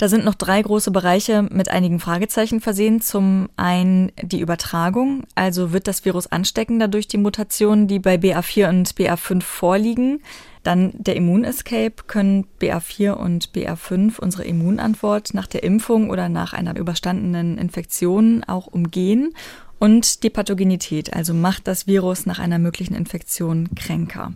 Da 0.00 0.08
sind 0.08 0.24
noch 0.24 0.34
drei 0.34 0.62
große 0.62 0.90
Bereiche 0.90 1.42
mit 1.42 1.68
einigen 1.68 2.00
Fragezeichen 2.00 2.60
versehen. 2.60 3.02
Zum 3.02 3.50
einen 3.56 4.10
die 4.22 4.40
Übertragung, 4.40 5.24
also 5.34 5.72
wird 5.72 5.86
das 5.86 6.06
Virus 6.06 6.26
ansteckender 6.26 6.88
durch 6.88 7.06
die 7.06 7.18
Mutationen, 7.18 7.86
die 7.86 7.98
bei 7.98 8.14
BA4 8.14 8.70
und 8.70 8.94
BA5 8.94 9.42
vorliegen. 9.42 10.22
Dann 10.62 10.92
der 10.94 11.16
Immunescape, 11.16 12.04
können 12.06 12.46
BA4 12.60 13.12
und 13.12 13.50
BA5 13.52 14.18
unsere 14.18 14.44
Immunantwort 14.44 15.34
nach 15.34 15.46
der 15.46 15.62
Impfung 15.62 16.08
oder 16.08 16.30
nach 16.30 16.54
einer 16.54 16.76
überstandenen 16.76 17.58
Infektion 17.58 18.42
auch 18.44 18.66
umgehen. 18.66 19.34
Und 19.80 20.24
die 20.24 20.30
Pathogenität, 20.30 21.14
also 21.14 21.32
macht 21.32 21.66
das 21.66 21.86
Virus 21.86 22.26
nach 22.26 22.38
einer 22.38 22.58
möglichen 22.58 22.94
Infektion 22.94 23.70
kränker. 23.74 24.34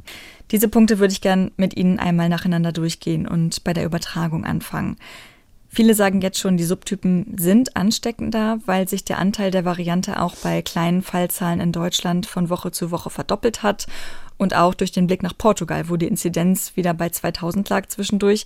Diese 0.50 0.68
Punkte 0.68 0.98
würde 0.98 1.12
ich 1.12 1.20
gern 1.20 1.50
mit 1.58 1.76
Ihnen 1.76 1.98
einmal 1.98 2.30
nacheinander 2.30 2.72
durchgehen 2.72 3.28
und 3.28 3.62
bei 3.62 3.74
der 3.74 3.84
Übertragung 3.84 4.46
anfangen. 4.46 4.96
Viele 5.68 5.94
sagen 5.94 6.22
jetzt 6.22 6.38
schon, 6.38 6.56
die 6.56 6.64
Subtypen 6.64 7.36
sind 7.36 7.76
ansteckender, 7.76 8.58
weil 8.64 8.88
sich 8.88 9.04
der 9.04 9.18
Anteil 9.18 9.50
der 9.50 9.66
Variante 9.66 10.22
auch 10.22 10.34
bei 10.36 10.62
kleinen 10.62 11.02
Fallzahlen 11.02 11.60
in 11.60 11.72
Deutschland 11.72 12.24
von 12.24 12.48
Woche 12.48 12.70
zu 12.70 12.90
Woche 12.90 13.10
verdoppelt 13.10 13.62
hat 13.62 13.86
und 14.38 14.54
auch 14.56 14.72
durch 14.72 14.92
den 14.92 15.08
Blick 15.08 15.22
nach 15.22 15.36
Portugal, 15.36 15.90
wo 15.90 15.96
die 15.96 16.06
Inzidenz 16.06 16.74
wieder 16.76 16.94
bei 16.94 17.10
2000 17.10 17.68
lag 17.68 17.86
zwischendurch. 17.88 18.44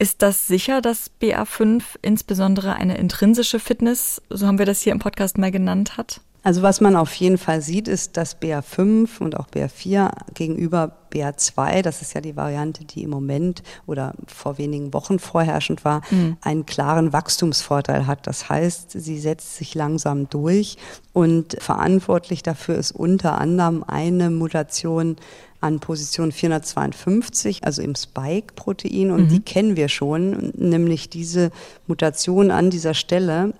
Ist 0.00 0.22
das 0.22 0.46
sicher, 0.46 0.80
dass 0.80 1.10
BA5 1.20 1.82
insbesondere 2.00 2.72
eine 2.72 2.96
intrinsische 2.96 3.60
Fitness, 3.60 4.22
so 4.30 4.46
haben 4.46 4.58
wir 4.58 4.64
das 4.64 4.80
hier 4.80 4.92
im 4.92 4.98
Podcast 4.98 5.36
mal 5.36 5.50
genannt, 5.50 5.98
hat? 5.98 6.22
Also 6.42 6.62
was 6.62 6.80
man 6.80 6.96
auf 6.96 7.12
jeden 7.16 7.36
Fall 7.36 7.60
sieht, 7.60 7.86
ist, 7.86 8.16
dass 8.16 8.40
BA5 8.40 9.18
und 9.20 9.38
auch 9.38 9.46
BA4 9.48 10.10
gegenüber 10.32 10.96
BA2, 11.12 11.82
das 11.82 12.00
ist 12.00 12.14
ja 12.14 12.22
die 12.22 12.34
Variante, 12.34 12.86
die 12.86 13.02
im 13.02 13.10
Moment 13.10 13.62
oder 13.86 14.14
vor 14.26 14.56
wenigen 14.56 14.94
Wochen 14.94 15.18
vorherrschend 15.18 15.84
war, 15.84 16.00
mhm. 16.10 16.38
einen 16.40 16.64
klaren 16.64 17.12
Wachstumsvorteil 17.12 18.06
hat. 18.06 18.26
Das 18.26 18.48
heißt, 18.48 18.92
sie 18.92 19.18
setzt 19.18 19.56
sich 19.56 19.74
langsam 19.74 20.30
durch 20.30 20.78
und 21.12 21.58
verantwortlich 21.60 22.42
dafür 22.42 22.76
ist 22.76 22.92
unter 22.92 23.38
anderem 23.38 23.84
eine 23.86 24.30
Mutation 24.30 25.16
an 25.60 25.80
Position 25.80 26.32
452, 26.32 27.64
also 27.64 27.82
im 27.82 27.94
Spike-Protein. 27.94 29.10
Und 29.10 29.24
mhm. 29.24 29.28
die 29.28 29.40
kennen 29.40 29.76
wir 29.76 29.88
schon, 29.88 30.52
nämlich 30.56 31.10
diese 31.10 31.50
Mutation 31.86 32.50
an 32.50 32.70
dieser 32.70 32.94
Stelle 32.94 33.54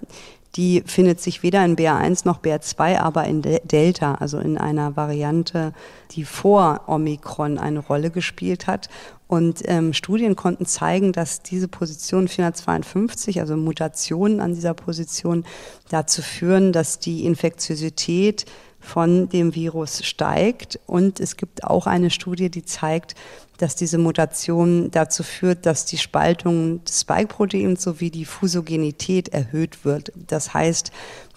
die 0.56 0.82
findet 0.84 1.20
sich 1.20 1.42
weder 1.42 1.64
in 1.64 1.76
BA1 1.76 2.22
noch 2.24 2.40
BA2, 2.40 2.98
aber 2.98 3.24
in 3.24 3.42
Delta, 3.42 4.16
also 4.16 4.38
in 4.38 4.58
einer 4.58 4.96
Variante, 4.96 5.72
die 6.10 6.24
vor 6.24 6.82
Omikron 6.88 7.58
eine 7.58 7.78
Rolle 7.78 8.10
gespielt 8.10 8.66
hat. 8.66 8.88
Und 9.28 9.62
ähm, 9.66 9.92
Studien 9.92 10.34
konnten 10.34 10.66
zeigen, 10.66 11.12
dass 11.12 11.42
diese 11.42 11.68
Position 11.68 12.26
452, 12.26 13.40
also 13.40 13.56
Mutationen 13.56 14.40
an 14.40 14.54
dieser 14.54 14.74
Position, 14.74 15.44
dazu 15.88 16.20
führen, 16.20 16.72
dass 16.72 16.98
die 16.98 17.24
Infektiosität 17.24 18.44
von 18.80 19.28
dem 19.28 19.54
Virus 19.54 20.04
steigt. 20.04 20.80
Und 20.86 21.20
es 21.20 21.36
gibt 21.36 21.64
auch 21.64 21.86
eine 21.86 22.10
Studie, 22.10 22.50
die 22.50 22.64
zeigt, 22.64 23.14
dass 23.58 23.76
diese 23.76 23.98
Mutation 23.98 24.90
dazu 24.90 25.22
führt, 25.22 25.66
dass 25.66 25.84
die 25.84 25.98
Spaltung 25.98 26.82
des 26.84 27.02
Spike-Proteins 27.02 27.82
sowie 27.82 28.10
die 28.10 28.24
Fusogenität 28.24 29.28
erhöht 29.28 29.84
wird. 29.84 30.12
Das 30.14 30.54
heißt, 30.54 30.90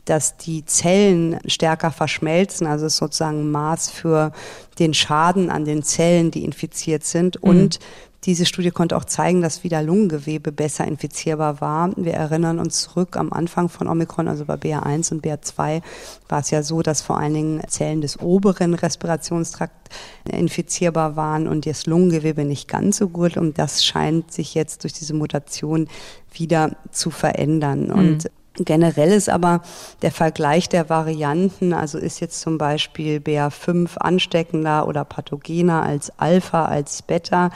dass 0.06 0.38
die 0.38 0.65
Zellen 0.65 1.39
stärker 1.45 1.91
verschmelzen, 1.91 2.67
also 2.67 2.88
ist 2.88 2.97
sozusagen 2.97 3.41
ein 3.41 3.51
Maß 3.51 3.89
für 3.89 4.32
den 4.79 4.93
Schaden 4.93 5.49
an 5.49 5.65
den 5.65 5.84
Zellen, 5.84 6.32
die 6.32 6.43
infiziert 6.43 7.03
sind 7.03 7.41
mhm. 7.41 7.49
und 7.49 7.79
diese 8.25 8.45
Studie 8.45 8.71
konnte 8.71 8.95
auch 8.95 9.05
zeigen, 9.05 9.41
dass 9.41 9.63
wieder 9.63 9.81
Lungengewebe 9.81 10.51
besser 10.51 10.86
infizierbar 10.86 11.62
war. 11.62 11.91
Wir 11.95 12.13
erinnern 12.13 12.59
uns 12.59 12.81
zurück 12.81 13.17
am 13.17 13.33
Anfang 13.33 13.69
von 13.69 13.88
Omikron, 13.88 14.27
also 14.27 14.45
bei 14.45 14.55
BA1 14.55 15.12
und 15.12 15.25
BA2 15.25 15.81
war 16.29 16.39
es 16.39 16.49
ja 16.51 16.63
so, 16.63 16.81
dass 16.81 17.01
vor 17.01 17.17
allen 17.17 17.33
Dingen 17.33 17.62
Zellen 17.67 18.01
des 18.01 18.19
oberen 18.19 18.73
Respirationstrakts 18.73 19.95
infizierbar 20.29 21.15
waren 21.15 21.47
und 21.47 21.65
das 21.65 21.86
Lungengewebe 21.86 22.45
nicht 22.45 22.67
ganz 22.67 22.97
so 22.97 23.09
gut. 23.09 23.38
Und 23.38 23.59
das 23.59 23.83
scheint 23.83 24.31
sich 24.31 24.53
jetzt 24.53 24.83
durch 24.83 24.93
diese 24.93 25.13
Mutation 25.13 25.88
wieder 26.31 26.77
zu 26.91 27.09
verändern. 27.09 27.88
Mhm. 27.88 27.91
Und 27.91 28.31
Generell 28.55 29.12
ist 29.12 29.29
aber 29.29 29.62
der 30.03 30.12
Vergleich 30.12 30.69
der 30.69 30.88
Varianten, 30.88 31.73
also 31.73 31.97
ist 31.97 32.19
jetzt 32.19 32.39
zum 32.39 32.59
Beispiel 32.59 33.17
BA5 33.17 33.97
ansteckender 33.97 34.88
oder 34.88 35.05
pathogener 35.05 35.81
als 35.81 36.12
Alpha, 36.19 36.65
als 36.65 37.01
Beta. 37.01 37.49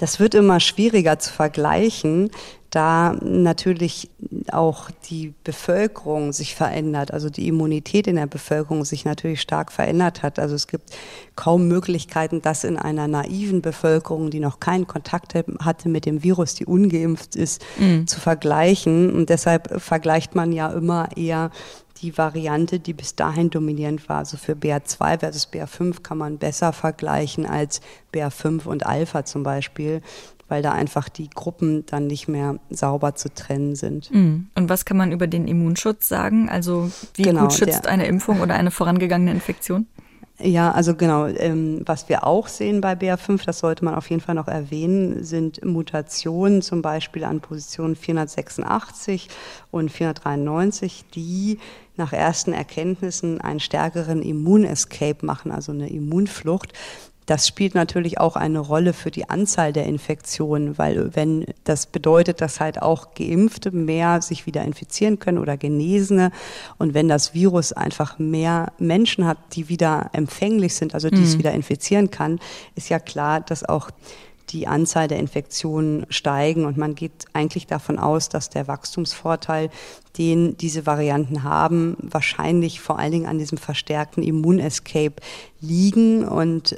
Das 0.00 0.18
wird 0.18 0.34
immer 0.34 0.60
schwieriger 0.60 1.18
zu 1.18 1.30
vergleichen, 1.30 2.30
da 2.70 3.18
natürlich 3.20 4.08
auch 4.50 4.90
die 5.10 5.34
Bevölkerung 5.44 6.32
sich 6.32 6.54
verändert, 6.54 7.12
also 7.12 7.28
die 7.28 7.48
Immunität 7.48 8.06
in 8.06 8.16
der 8.16 8.26
Bevölkerung 8.26 8.86
sich 8.86 9.04
natürlich 9.04 9.42
stark 9.42 9.70
verändert 9.70 10.22
hat. 10.22 10.38
Also 10.38 10.54
es 10.54 10.68
gibt 10.68 10.96
kaum 11.36 11.68
Möglichkeiten, 11.68 12.40
das 12.40 12.64
in 12.64 12.78
einer 12.78 13.08
naiven 13.08 13.60
Bevölkerung, 13.60 14.30
die 14.30 14.40
noch 14.40 14.58
keinen 14.58 14.86
Kontakt 14.86 15.34
hatte 15.34 15.90
mit 15.90 16.06
dem 16.06 16.22
Virus, 16.22 16.54
die 16.54 16.64
ungeimpft 16.64 17.36
ist, 17.36 17.62
mhm. 17.78 18.06
zu 18.06 18.20
vergleichen. 18.20 19.12
Und 19.12 19.28
deshalb 19.28 19.82
vergleicht 19.82 20.34
man 20.34 20.50
ja 20.52 20.72
immer 20.72 21.14
eher 21.14 21.50
die 22.02 22.16
Variante, 22.16 22.80
die 22.80 22.92
bis 22.92 23.14
dahin 23.14 23.50
dominierend 23.50 24.08
war. 24.08 24.18
Also 24.18 24.36
für 24.36 24.52
BA2 24.52 25.20
versus 25.20 25.48
BA5 25.52 26.02
kann 26.02 26.18
man 26.18 26.38
besser 26.38 26.72
vergleichen 26.72 27.46
als 27.46 27.80
BA5 28.14 28.66
und 28.66 28.86
Alpha 28.86 29.24
zum 29.24 29.42
Beispiel, 29.42 30.02
weil 30.48 30.62
da 30.62 30.72
einfach 30.72 31.08
die 31.08 31.30
Gruppen 31.30 31.86
dann 31.86 32.06
nicht 32.06 32.28
mehr 32.28 32.58
sauber 32.70 33.14
zu 33.14 33.32
trennen 33.32 33.76
sind. 33.76 34.10
Mhm. 34.12 34.48
Und 34.54 34.68
was 34.68 34.84
kann 34.84 34.96
man 34.96 35.12
über 35.12 35.26
den 35.26 35.46
Immunschutz 35.46 36.08
sagen? 36.08 36.48
Also 36.48 36.90
wie 37.14 37.22
genau, 37.22 37.42
gut 37.42 37.54
schützt 37.54 37.86
eine 37.86 38.06
Impfung 38.06 38.40
oder 38.40 38.54
eine 38.54 38.70
vorangegangene 38.70 39.30
Infektion? 39.30 39.86
Ja, 40.42 40.72
also 40.72 40.94
genau. 40.94 41.26
Ähm, 41.26 41.82
was 41.84 42.08
wir 42.08 42.26
auch 42.26 42.48
sehen 42.48 42.80
bei 42.80 42.94
BA5, 42.94 43.44
das 43.44 43.58
sollte 43.58 43.84
man 43.84 43.94
auf 43.94 44.08
jeden 44.08 44.22
Fall 44.22 44.34
noch 44.34 44.48
erwähnen, 44.48 45.22
sind 45.22 45.62
Mutationen 45.64 46.62
zum 46.62 46.80
Beispiel 46.80 47.24
an 47.24 47.40
Positionen 47.40 47.94
486 47.94 49.28
und 49.70 49.90
493, 49.90 51.04
die 51.14 51.58
nach 51.96 52.14
ersten 52.14 52.54
Erkenntnissen 52.54 53.40
einen 53.42 53.60
stärkeren 53.60 54.22
Immunescape 54.22 55.26
machen, 55.26 55.52
also 55.52 55.72
eine 55.72 55.90
Immunflucht. 55.90 56.72
Das 57.30 57.46
spielt 57.46 57.76
natürlich 57.76 58.18
auch 58.18 58.34
eine 58.34 58.58
Rolle 58.58 58.92
für 58.92 59.12
die 59.12 59.30
Anzahl 59.30 59.72
der 59.72 59.86
Infektionen, 59.86 60.78
weil 60.78 61.14
wenn 61.14 61.46
das 61.62 61.86
bedeutet, 61.86 62.40
dass 62.40 62.58
halt 62.58 62.82
auch 62.82 63.14
Geimpfte 63.14 63.70
mehr 63.70 64.20
sich 64.20 64.46
wieder 64.46 64.64
infizieren 64.64 65.20
können 65.20 65.38
oder 65.38 65.56
Genesene. 65.56 66.32
Und 66.76 66.92
wenn 66.92 67.06
das 67.06 67.32
Virus 67.32 67.72
einfach 67.72 68.18
mehr 68.18 68.72
Menschen 68.80 69.28
hat, 69.28 69.38
die 69.52 69.68
wieder 69.68 70.10
empfänglich 70.12 70.74
sind, 70.74 70.92
also 70.92 71.08
die 71.08 71.18
mhm. 71.18 71.22
es 71.22 71.38
wieder 71.38 71.52
infizieren 71.52 72.10
kann, 72.10 72.40
ist 72.74 72.88
ja 72.88 72.98
klar, 72.98 73.40
dass 73.40 73.62
auch 73.62 73.92
die 74.48 74.66
Anzahl 74.66 75.06
der 75.06 75.20
Infektionen 75.20 76.06
steigen. 76.08 76.64
Und 76.64 76.78
man 76.78 76.96
geht 76.96 77.26
eigentlich 77.32 77.68
davon 77.68 78.00
aus, 78.00 78.28
dass 78.28 78.50
der 78.50 78.66
Wachstumsvorteil, 78.66 79.70
den 80.18 80.56
diese 80.56 80.84
Varianten 80.84 81.44
haben, 81.44 81.96
wahrscheinlich 82.00 82.80
vor 82.80 82.98
allen 82.98 83.12
Dingen 83.12 83.26
an 83.26 83.38
diesem 83.38 83.56
verstärkten 83.56 84.24
Immunescape 84.24 85.14
liegen. 85.60 86.24
Und 86.24 86.74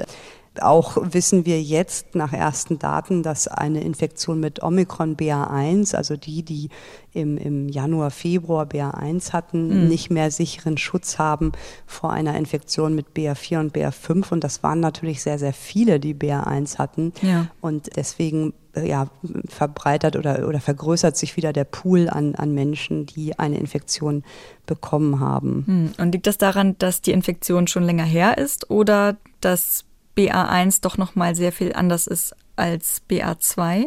auch 0.61 0.99
wissen 1.01 1.47
wir 1.47 1.63
jetzt 1.63 2.15
nach 2.15 2.33
ersten 2.33 2.79
Daten, 2.79 3.23
dass 3.23 3.49
eine 3.49 3.83
Infektion 3.83 4.41
mit 4.41 4.63
Omikron 4.63 5.17
BA1, 5.17 5.95
also 5.95 6.17
die, 6.17 6.43
die 6.43 6.69
im, 7.13 7.39
im 7.39 7.69
Januar, 7.69 8.11
Februar 8.11 8.67
BA1 8.67 9.33
hatten, 9.33 9.85
mhm. 9.85 9.89
nicht 9.89 10.11
mehr 10.11 10.31
sicheren 10.31 10.77
Schutz 10.77 11.19
haben 11.19 11.53
vor 11.87 12.13
einer 12.13 12.37
Infektion 12.37 12.95
mit 12.95 13.07
BA4 13.17 13.61
und 13.61 13.75
BA5. 13.75 14.33
Und 14.33 14.45
das 14.45 14.63
waren 14.63 14.81
natürlich 14.81 15.23
sehr, 15.23 15.39
sehr 15.39 15.53
viele, 15.53 16.01
die 16.01 16.15
BA1 16.15 16.79
hatten. 16.79 17.13
Ja. 17.23 17.47
Und 17.61 17.97
deswegen 17.97 18.53
ja, 18.75 19.09
verbreitert 19.49 20.17
oder, 20.17 20.49
oder 20.49 20.61
vergrößert 20.61 21.17
sich 21.17 21.37
wieder 21.37 21.53
der 21.53 21.65
Pool 21.65 22.09
an, 22.09 22.35
an 22.35 22.55
Menschen, 22.55 23.07
die 23.07 23.39
eine 23.39 23.59
Infektion 23.59 24.25
bekommen 24.67 25.21
haben. 25.21 25.65
Mhm. 25.67 25.93
Und 25.99 26.13
liegt 26.13 26.27
das 26.27 26.39
daran, 26.39 26.77
dass 26.79 27.03
die 27.03 27.13
Infektion 27.13 27.67
schon 27.67 27.83
länger 27.83 28.05
her 28.05 28.39
ist 28.39 28.71
oder 28.71 29.17
dass 29.41 29.85
BA1 30.17 30.83
doch 30.83 30.99
noch 30.99 31.15
mal 31.15 31.35
sehr 31.35 31.53
viel 31.53 31.73
anders 31.73 32.07
ist 32.07 32.35
als 32.57 33.03
BA2? 33.09 33.87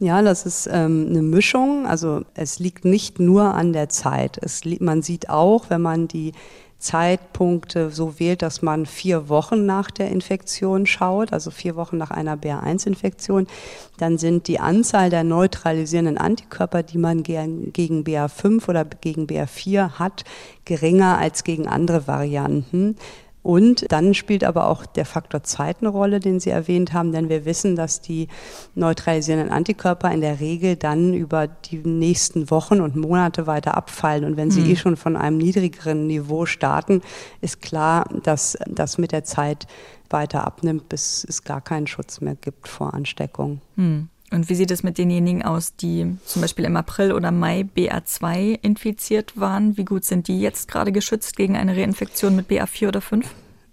Ja, 0.00 0.22
das 0.22 0.46
ist 0.46 0.68
ähm, 0.70 1.06
eine 1.10 1.22
Mischung. 1.22 1.86
Also 1.86 2.22
es 2.34 2.58
liegt 2.58 2.84
nicht 2.84 3.18
nur 3.18 3.54
an 3.54 3.72
der 3.72 3.88
Zeit. 3.88 4.38
Es, 4.40 4.62
man 4.80 5.02
sieht 5.02 5.28
auch, 5.28 5.70
wenn 5.70 5.82
man 5.82 6.06
die 6.06 6.32
Zeitpunkte 6.78 7.90
so 7.90 8.20
wählt, 8.20 8.42
dass 8.42 8.62
man 8.62 8.86
vier 8.86 9.28
Wochen 9.28 9.66
nach 9.66 9.90
der 9.90 10.10
Infektion 10.12 10.86
schaut, 10.86 11.32
also 11.32 11.50
vier 11.50 11.74
Wochen 11.74 11.96
nach 11.96 12.12
einer 12.12 12.36
BA1-Infektion, 12.36 13.48
dann 13.96 14.16
sind 14.16 14.46
die 14.46 14.60
Anzahl 14.60 15.10
der 15.10 15.24
neutralisierenden 15.24 16.18
Antikörper, 16.18 16.84
die 16.84 16.98
man 16.98 17.24
gegen 17.24 17.72
BA5 17.72 18.68
oder 18.68 18.84
gegen 18.84 19.26
BA4 19.26 19.98
hat, 19.98 20.24
geringer 20.64 21.18
als 21.18 21.42
gegen 21.42 21.66
andere 21.66 22.06
Varianten. 22.06 22.96
Und 23.48 23.90
dann 23.90 24.12
spielt 24.12 24.44
aber 24.44 24.66
auch 24.66 24.84
der 24.84 25.06
Faktor 25.06 25.42
Zeit 25.42 25.78
eine 25.80 25.88
Rolle, 25.88 26.20
den 26.20 26.38
Sie 26.38 26.50
erwähnt 26.50 26.92
haben, 26.92 27.12
denn 27.12 27.30
wir 27.30 27.46
wissen, 27.46 27.76
dass 27.76 28.02
die 28.02 28.28
neutralisierenden 28.74 29.50
Antikörper 29.50 30.12
in 30.12 30.20
der 30.20 30.38
Regel 30.38 30.76
dann 30.76 31.14
über 31.14 31.46
die 31.46 31.78
nächsten 31.78 32.50
Wochen 32.50 32.82
und 32.82 32.94
Monate 32.94 33.46
weiter 33.46 33.74
abfallen. 33.74 34.26
Und 34.26 34.36
wenn 34.36 34.50
sie 34.50 34.60
mhm. 34.60 34.70
eh 34.70 34.76
schon 34.76 34.96
von 34.98 35.16
einem 35.16 35.38
niedrigeren 35.38 36.06
Niveau 36.06 36.44
starten, 36.44 37.00
ist 37.40 37.62
klar, 37.62 38.04
dass 38.22 38.58
das 38.66 38.98
mit 38.98 39.12
der 39.12 39.24
Zeit 39.24 39.66
weiter 40.10 40.46
abnimmt, 40.46 40.90
bis 40.90 41.24
es 41.26 41.42
gar 41.42 41.62
keinen 41.62 41.86
Schutz 41.86 42.20
mehr 42.20 42.34
gibt 42.34 42.68
vor 42.68 42.92
Ansteckung. 42.92 43.62
Mhm. 43.76 44.10
Und 44.30 44.48
wie 44.50 44.54
sieht 44.54 44.70
es 44.70 44.82
mit 44.82 44.98
denjenigen 44.98 45.42
aus, 45.42 45.74
die 45.76 46.16
zum 46.24 46.42
Beispiel 46.42 46.66
im 46.66 46.76
April 46.76 47.12
oder 47.12 47.30
Mai 47.30 47.66
BA2 47.76 48.58
infiziert 48.60 49.40
waren? 49.40 49.76
Wie 49.76 49.86
gut 49.86 50.04
sind 50.04 50.28
die 50.28 50.40
jetzt 50.40 50.68
gerade 50.68 50.92
geschützt 50.92 51.36
gegen 51.36 51.56
eine 51.56 51.76
Reinfektion 51.76 52.36
mit 52.36 52.50
BA4 52.50 52.88
oder 52.88 53.00
5? 53.00 53.26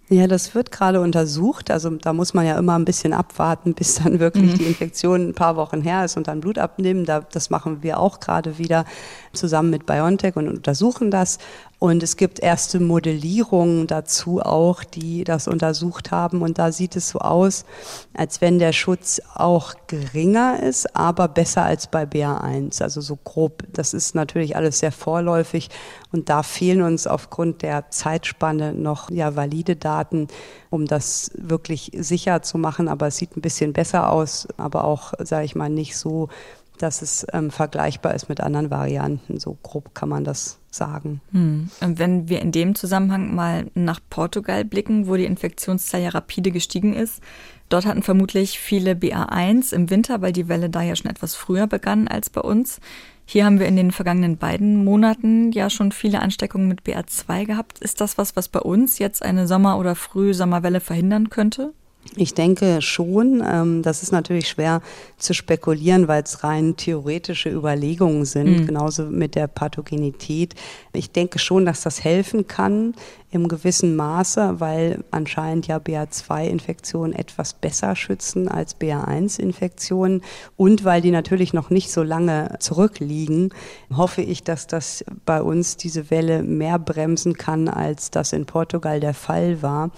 Ja, 0.08 0.28
das 0.28 0.54
wird 0.54 0.70
gerade 0.70 1.00
untersucht. 1.00 1.70
Also 1.70 1.90
da 1.90 2.12
muss 2.12 2.32
man 2.32 2.46
ja 2.46 2.56
immer 2.56 2.78
ein 2.78 2.84
bisschen 2.84 3.12
abwarten, 3.12 3.74
bis 3.74 3.96
dann 3.96 4.20
wirklich 4.20 4.52
mhm. 4.52 4.58
die 4.58 4.64
Infektion 4.64 5.30
ein 5.30 5.34
paar 5.34 5.56
Wochen 5.56 5.82
her 5.82 6.04
ist 6.04 6.16
und 6.16 6.28
dann 6.28 6.40
Blut 6.40 6.58
abnehmen. 6.58 7.04
Da, 7.04 7.20
das 7.20 7.50
machen 7.50 7.82
wir 7.82 7.98
auch 7.98 8.20
gerade 8.20 8.56
wieder 8.58 8.84
zusammen 9.32 9.70
mit 9.70 9.84
BioNTech 9.84 10.36
und 10.36 10.48
untersuchen 10.48 11.10
das. 11.10 11.38
Und 11.78 12.02
es 12.02 12.16
gibt 12.16 12.40
erste 12.40 12.80
Modellierungen 12.80 13.86
dazu 13.86 14.40
auch, 14.40 14.82
die 14.82 15.24
das 15.24 15.46
untersucht 15.46 16.10
haben. 16.10 16.40
Und 16.40 16.58
da 16.58 16.72
sieht 16.72 16.96
es 16.96 17.10
so 17.10 17.18
aus, 17.18 17.66
als 18.14 18.40
wenn 18.40 18.58
der 18.58 18.72
Schutz 18.72 19.20
auch 19.34 19.74
geringer 19.86 20.62
ist, 20.62 20.96
aber 20.96 21.28
besser 21.28 21.64
als 21.64 21.86
bei 21.86 22.04
BA1. 22.04 22.82
Also 22.82 23.02
so 23.02 23.18
grob. 23.22 23.62
Das 23.74 23.92
ist 23.92 24.14
natürlich 24.14 24.56
alles 24.56 24.78
sehr 24.78 24.92
vorläufig. 24.92 25.68
Und 26.12 26.30
da 26.30 26.42
fehlen 26.42 26.80
uns 26.80 27.06
aufgrund 27.06 27.60
der 27.60 27.90
Zeitspanne 27.90 28.72
noch 28.72 29.10
ja, 29.10 29.36
valide 29.36 29.76
Daten, 29.76 30.28
um 30.70 30.86
das 30.86 31.30
wirklich 31.34 31.92
sicher 31.94 32.40
zu 32.40 32.56
machen. 32.56 32.88
Aber 32.88 33.08
es 33.08 33.18
sieht 33.18 33.36
ein 33.36 33.42
bisschen 33.42 33.74
besser 33.74 34.10
aus, 34.10 34.48
aber 34.56 34.84
auch, 34.84 35.12
sage 35.18 35.44
ich 35.44 35.54
mal, 35.54 35.68
nicht 35.68 35.98
so 35.98 36.30
dass 36.78 37.00
es 37.00 37.26
ähm, 37.32 37.50
vergleichbar 37.50 38.14
ist 38.14 38.28
mit 38.28 38.40
anderen 38.40 38.70
Varianten. 38.70 39.40
So 39.40 39.56
grob 39.62 39.94
kann 39.94 40.10
man 40.10 40.24
das 40.24 40.58
sagen. 40.76 41.20
Hm. 41.32 41.70
Und 41.80 41.98
wenn 41.98 42.28
wir 42.28 42.40
in 42.40 42.52
dem 42.52 42.74
Zusammenhang 42.74 43.34
mal 43.34 43.66
nach 43.74 44.00
Portugal 44.10 44.64
blicken, 44.64 45.06
wo 45.06 45.16
die 45.16 45.24
Infektionszahl 45.24 46.02
ja 46.02 46.10
rapide 46.10 46.50
gestiegen 46.50 46.94
ist, 46.94 47.22
dort 47.68 47.86
hatten 47.86 48.02
vermutlich 48.02 48.58
viele 48.58 48.92
BA1 48.92 49.74
im 49.74 49.90
Winter, 49.90 50.22
weil 50.22 50.32
die 50.32 50.48
Welle 50.48 50.70
da 50.70 50.82
ja 50.82 50.94
schon 50.94 51.10
etwas 51.10 51.34
früher 51.34 51.66
begann 51.66 52.08
als 52.08 52.30
bei 52.30 52.40
uns. 52.40 52.80
Hier 53.28 53.44
haben 53.44 53.58
wir 53.58 53.66
in 53.66 53.74
den 53.74 53.90
vergangenen 53.90 54.36
beiden 54.36 54.84
Monaten 54.84 55.50
ja 55.50 55.68
schon 55.68 55.90
viele 55.90 56.20
Ansteckungen 56.20 56.68
mit 56.68 56.82
BA2 56.82 57.44
gehabt. 57.44 57.80
Ist 57.80 58.00
das 58.00 58.18
was, 58.18 58.36
was 58.36 58.48
bei 58.48 58.60
uns 58.60 59.00
jetzt 59.00 59.22
eine 59.22 59.48
Sommer- 59.48 59.78
oder 59.78 59.96
Frühsommerwelle 59.96 60.78
verhindern 60.78 61.28
könnte? 61.28 61.72
Ich 62.14 62.34
denke 62.34 62.80
schon. 62.82 63.42
Ähm, 63.46 63.82
das 63.82 64.02
ist 64.02 64.12
natürlich 64.12 64.48
schwer 64.48 64.82
zu 65.18 65.34
spekulieren, 65.34 66.08
weil 66.08 66.22
es 66.22 66.44
rein 66.44 66.76
theoretische 66.76 67.50
Überlegungen 67.50 68.24
sind, 68.24 68.60
mhm. 68.60 68.66
genauso 68.66 69.04
mit 69.04 69.34
der 69.34 69.46
Pathogenität. 69.46 70.54
Ich 70.92 71.10
denke 71.10 71.38
schon, 71.38 71.66
dass 71.66 71.82
das 71.82 72.04
helfen 72.04 72.46
kann 72.46 72.94
im 73.30 73.48
gewissen 73.48 73.96
Maße, 73.96 74.60
weil 74.60 75.04
anscheinend 75.10 75.66
ja 75.66 75.76
BA2-Infektionen 75.76 77.12
etwas 77.12 77.54
besser 77.54 77.96
schützen 77.96 78.48
als 78.48 78.80
BA1-Infektionen 78.80 80.22
und 80.56 80.84
weil 80.84 81.00
die 81.00 81.10
natürlich 81.10 81.52
noch 81.52 81.70
nicht 81.70 81.90
so 81.90 82.02
lange 82.02 82.56
zurückliegen, 82.60 83.50
hoffe 83.94 84.22
ich, 84.22 84.42
dass 84.42 84.66
das 84.66 85.04
bei 85.24 85.42
uns 85.42 85.76
diese 85.76 86.10
Welle 86.10 86.42
mehr 86.42 86.78
bremsen 86.78 87.34
kann, 87.34 87.68
als 87.68 88.10
das 88.10 88.32
in 88.32 88.46
Portugal 88.46 89.00
der 89.00 89.14
Fall 89.14 89.60
war. 89.60 89.90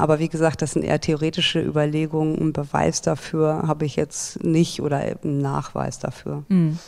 Aber 0.00 0.18
wie 0.18 0.28
gesagt, 0.28 0.62
das 0.62 0.72
sind 0.72 0.82
eher 0.82 1.00
theoretische 1.00 1.60
Überlegungen. 1.60 2.38
Einen 2.38 2.52
Beweis 2.52 3.02
dafür 3.02 3.64
habe 3.66 3.84
ich 3.84 3.96
jetzt 3.96 4.42
nicht 4.42 4.80
oder 4.80 4.98
einen 4.98 5.38
Nachweis 5.38 5.98
dafür. 5.98 6.44
Mhm. 6.48 6.78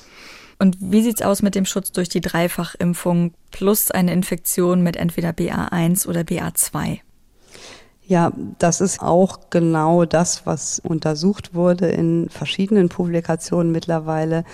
Und 0.59 0.77
wie 0.81 1.03
sieht 1.03 1.21
es 1.21 1.27
aus 1.27 1.43
mit 1.43 1.55
dem 1.55 1.65
Schutz 1.65 1.93
durch 1.93 2.09
die 2.09 2.21
Dreifachimpfung 2.21 3.35
plus 3.51 3.91
eine 3.91 4.13
Infektion 4.13 4.83
mit 4.83 4.97
entweder 4.97 5.31
BA1 5.31 6.07
oder 6.07 6.21
BA2? 6.21 7.01
Ja, 8.05 8.33
das 8.59 8.81
ist 8.81 9.01
auch 9.01 9.39
genau 9.51 10.05
das, 10.05 10.45
was 10.45 10.81
untersucht 10.81 11.55
wurde 11.55 11.87
in 11.87 12.29
verschiedenen 12.31 12.89
Publikationen 12.89 13.71
mittlerweile, 13.71 14.45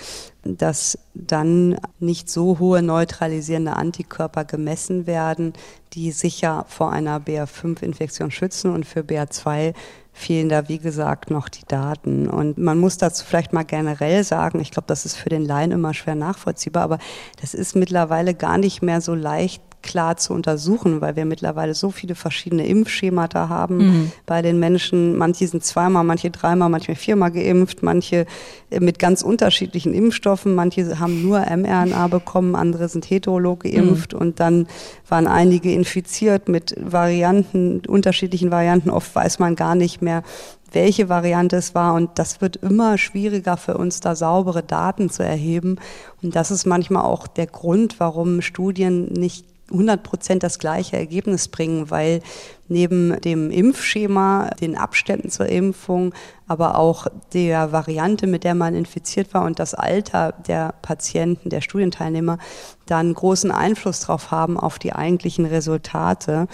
dass 0.43 0.99
dann 1.15 1.79
nicht 1.99 2.29
so 2.29 2.59
hohe 2.59 2.83
neutralisierende 2.83 3.75
Antikörper 3.75 4.45
gemessen 4.45 5.07
werden, 5.07 5.53
die 5.93 6.11
sicher 6.11 6.65
vor 6.67 6.91
einer 6.91 7.19
BA5-Infektion 7.19 8.29
schützen 8.29 8.71
und 8.71 8.85
für 8.85 9.01
BA2 9.01 9.73
fehlen 10.13 10.49
da, 10.49 10.67
wie 10.67 10.79
gesagt, 10.79 11.31
noch 11.31 11.49
die 11.49 11.65
Daten. 11.67 12.29
Und 12.29 12.57
man 12.59 12.77
muss 12.77 12.97
dazu 12.97 13.25
vielleicht 13.25 13.53
mal 13.53 13.63
generell 13.63 14.23
sagen, 14.23 14.59
ich 14.59 14.69
glaube, 14.69 14.87
das 14.87 15.05
ist 15.05 15.15
für 15.15 15.29
den 15.29 15.45
Laien 15.45 15.71
immer 15.71 15.93
schwer 15.95 16.15
nachvollziehbar, 16.15 16.83
aber 16.83 16.99
das 17.41 17.55
ist 17.55 17.75
mittlerweile 17.75 18.35
gar 18.35 18.57
nicht 18.59 18.83
mehr 18.83 19.01
so 19.01 19.15
leicht 19.15 19.63
klar 19.81 20.17
zu 20.17 20.33
untersuchen, 20.33 21.01
weil 21.01 21.15
wir 21.15 21.25
mittlerweile 21.25 21.73
so 21.73 21.89
viele 21.89 22.15
verschiedene 22.15 22.67
Impfschemata 22.67 23.49
haben 23.49 23.77
mhm. 23.77 24.11
bei 24.25 24.41
den 24.41 24.59
Menschen. 24.59 25.17
Manche 25.17 25.47
sind 25.47 25.63
zweimal, 25.63 26.03
manche 26.03 26.31
dreimal, 26.31 26.69
manche 26.69 26.95
viermal 26.95 27.31
geimpft, 27.31 27.81
manche 27.81 28.25
äh, 28.69 28.79
mit 28.79 28.99
ganz 28.99 29.21
unterschiedlichen 29.21 29.93
Impfstoffen, 29.93 30.53
manche 30.55 30.99
haben 30.99 31.21
nur 31.23 31.39
mRNA 31.39 32.07
bekommen, 32.07 32.55
andere 32.55 32.89
sind 32.89 33.09
heterolog 33.09 33.61
geimpft 33.63 34.13
mhm. 34.13 34.19
und 34.19 34.39
dann 34.39 34.67
waren 35.07 35.27
einige 35.27 35.71
infiziert 35.71 36.49
mit 36.49 36.75
Varianten, 36.79 37.81
unterschiedlichen 37.87 38.51
Varianten. 38.51 38.89
Oft 38.89 39.13
weiß 39.15 39.39
man 39.39 39.55
gar 39.55 39.75
nicht 39.75 40.01
mehr, 40.01 40.23
welche 40.71 41.09
Variante 41.09 41.57
es 41.57 41.75
war. 41.75 41.93
Und 41.93 42.11
das 42.19 42.41
wird 42.41 42.57
immer 42.57 42.97
schwieriger 42.97 43.57
für 43.57 43.77
uns, 43.77 43.99
da 43.99 44.15
saubere 44.15 44.63
Daten 44.63 45.09
zu 45.09 45.23
erheben. 45.23 45.77
Und 46.21 46.35
das 46.35 46.51
ist 46.51 46.65
manchmal 46.65 47.03
auch 47.03 47.27
der 47.27 47.47
Grund, 47.47 47.99
warum 47.99 48.41
Studien 48.41 49.05
nicht 49.05 49.45
100 49.71 50.03
Prozent 50.03 50.43
das 50.43 50.59
gleiche 50.59 50.97
Ergebnis 50.97 51.47
bringen, 51.47 51.89
weil 51.89 52.21
neben 52.67 53.19
dem 53.21 53.51
Impfschema, 53.51 54.51
den 54.61 54.77
Abständen 54.77 55.29
zur 55.29 55.47
Impfung, 55.47 56.13
aber 56.47 56.77
auch 56.77 57.07
der 57.33 57.71
Variante, 57.71 58.27
mit 58.27 58.43
der 58.43 58.55
man 58.55 58.75
infiziert 58.75 59.33
war 59.33 59.45
und 59.45 59.59
das 59.59 59.73
Alter 59.73 60.33
der 60.47 60.73
Patienten, 60.81 61.49
der 61.49 61.61
Studienteilnehmer, 61.61 62.37
dann 62.85 63.13
großen 63.13 63.51
Einfluss 63.51 64.01
drauf 64.01 64.31
haben 64.31 64.59
auf 64.59 64.79
die 64.79 64.93
eigentlichen 64.93 65.45
Resultate. 65.45 66.47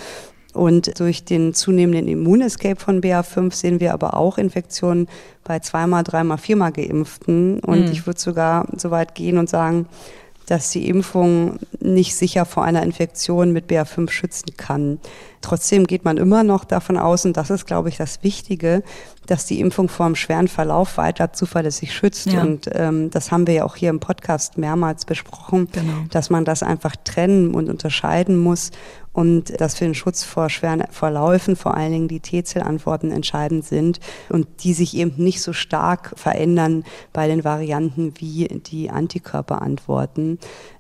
Und 0.54 1.02
durch 1.02 1.26
den 1.26 1.54
zunehmenden 1.54 2.08
Immunescape 2.08 2.80
von 2.80 3.02
BA5 3.02 3.54
sehen 3.54 3.80
wir 3.82 3.94
aber 3.94 4.16
auch 4.16 4.38
Infektionen 4.38 5.08
bei 5.44 5.60
zweimal, 5.60 6.04
dreimal, 6.04 6.38
viermal 6.38 6.72
Geimpften. 6.72 7.60
Und 7.60 7.88
mhm. 7.88 7.92
ich 7.92 8.08
würde 8.08 8.20
sogar 8.22 8.66
so 8.78 8.90
weit 8.90 9.16
gehen 9.16 9.38
und 9.38 9.50
sagen, 9.50 9.88
dass 10.48 10.72
die 10.72 10.88
Impfung 10.88 11.60
nicht 11.80 12.16
sicher 12.16 12.46
vor 12.46 12.64
einer 12.64 12.84
Infektion 12.84 13.52
mit 13.52 13.70
BA5 13.70 14.10
schützen 14.10 14.58
kann. 14.58 15.00
Trotzdem 15.42 15.86
geht 15.86 16.06
man 16.06 16.18
immer 16.18 16.44
noch 16.44 16.66
davon 16.66 16.98
aus, 16.98 17.26
und 17.26 17.38
das 17.38 17.50
ist, 17.50 17.66
glaube 17.66 17.90
ich, 17.90 17.98
das 17.98 18.24
Wichtige, 18.24 18.84
dass 19.28 19.46
die 19.46 19.60
Impfung 19.60 19.90
vor 19.90 20.06
einem 20.06 20.16
schweren 20.16 20.48
Verlauf 20.48 20.98
weiter 20.98 21.34
zuverlässig 21.34 21.94
schützt. 21.94 22.28
Ja. 22.28 22.42
Und 22.42 22.70
ähm, 22.74 23.10
das 23.12 23.32
haben 23.32 23.46
wir 23.48 23.54
ja 23.54 23.64
auch 23.64 23.76
hier 23.76 23.90
im 23.90 24.00
Podcast 24.00 24.58
mehrmals 24.58 25.06
besprochen, 25.06 25.68
genau. 25.72 25.94
dass 26.10 26.30
man 26.30 26.46
das 26.46 26.64
einfach 26.64 26.96
trennen 27.04 27.54
und 27.54 27.70
unterscheiden 27.70 28.38
muss 28.38 28.72
und 29.16 29.62
dass 29.62 29.76
für 29.76 29.86
den 29.86 29.96
Schutz 29.96 30.24
vor 30.26 30.50
schweren 30.50 30.84
Verläufen 30.92 31.56
vor 31.56 31.76
allen 31.76 31.94
Dingen 31.94 32.08
die 32.10 32.20
T-Zellantworten 32.20 33.12
entscheidend 33.12 33.64
sind 33.64 34.02
und 34.28 34.46
die 34.60 34.74
sich 34.74 34.96
eben 34.98 35.14
nicht 35.16 35.42
so 35.42 35.54
stark 35.54 36.12
verändern 36.18 36.84
bei 37.14 37.30
den 37.30 37.46
Varianten 37.46 38.14
wie 38.18 38.50
die 38.50 38.90
Antikörperantworten. 38.90 40.38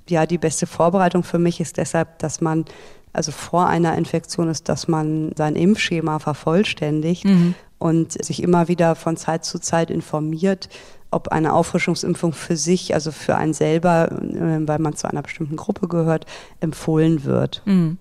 Ja, 0.09 0.25
die 0.25 0.37
beste 0.37 0.67
Vorbereitung 0.67 1.23
für 1.23 1.39
mich 1.39 1.61
ist 1.61 1.77
deshalb, 1.77 2.19
dass 2.19 2.41
man 2.41 2.65
also 3.13 3.31
vor 3.31 3.67
einer 3.67 3.97
Infektion 3.97 4.49
ist, 4.49 4.67
dass 4.67 4.89
man 4.89 5.31
sein 5.37 5.55
Impfschema 5.55 6.19
vervollständigt 6.19 7.23
mhm. 7.23 7.55
und 7.79 8.11
sich 8.11 8.43
immer 8.43 8.67
wieder 8.67 8.95
von 8.95 9.15
Zeit 9.15 9.45
zu 9.45 9.59
Zeit 9.59 9.89
informiert, 9.89 10.67
ob 11.09 11.29
eine 11.29 11.53
Auffrischungsimpfung 11.53 12.33
für 12.33 12.57
sich, 12.57 12.93
also 12.93 13.13
für 13.13 13.37
einen 13.37 13.53
selber, 13.53 14.11
äh, 14.11 14.67
weil 14.67 14.79
man 14.79 14.97
zu 14.97 15.09
einer 15.09 15.21
bestimmten 15.21 15.55
Gruppe 15.55 15.87
gehört, 15.87 16.25
empfohlen 16.59 17.23
wird. 17.23 17.61
Mhm. 17.63 17.97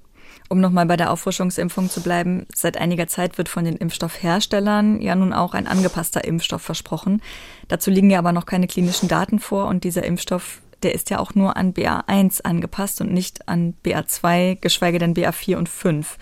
Um 0.48 0.60
nochmal 0.60 0.86
bei 0.86 0.96
der 0.96 1.10
Auffrischungsimpfung 1.10 1.88
zu 1.88 2.02
bleiben, 2.02 2.46
seit 2.54 2.76
einiger 2.76 3.06
Zeit 3.06 3.38
wird 3.38 3.48
von 3.48 3.64
den 3.64 3.76
Impfstoffherstellern 3.76 5.00
ja 5.00 5.14
nun 5.14 5.32
auch 5.32 5.54
ein 5.54 5.66
angepasster 5.66 6.24
Impfstoff 6.24 6.62
versprochen. 6.62 7.22
Dazu 7.68 7.90
liegen 7.90 8.10
ja 8.10 8.18
aber 8.18 8.32
noch 8.32 8.44
keine 8.44 8.66
klinischen 8.66 9.08
Daten 9.08 9.38
vor 9.38 9.66
und 9.66 9.84
dieser 9.84 10.04
Impfstoff, 10.04 10.60
der 10.82 10.94
ist 10.94 11.08
ja 11.08 11.18
auch 11.18 11.34
nur 11.34 11.56
an 11.56 11.72
BA1 11.72 12.42
angepasst 12.42 13.00
und 13.00 13.12
nicht 13.12 13.48
an 13.48 13.74
BA2, 13.84 14.56
geschweige 14.56 14.98
denn 14.98 15.14
BA4 15.14 15.56
und 15.56 15.68
5. 15.68 16.18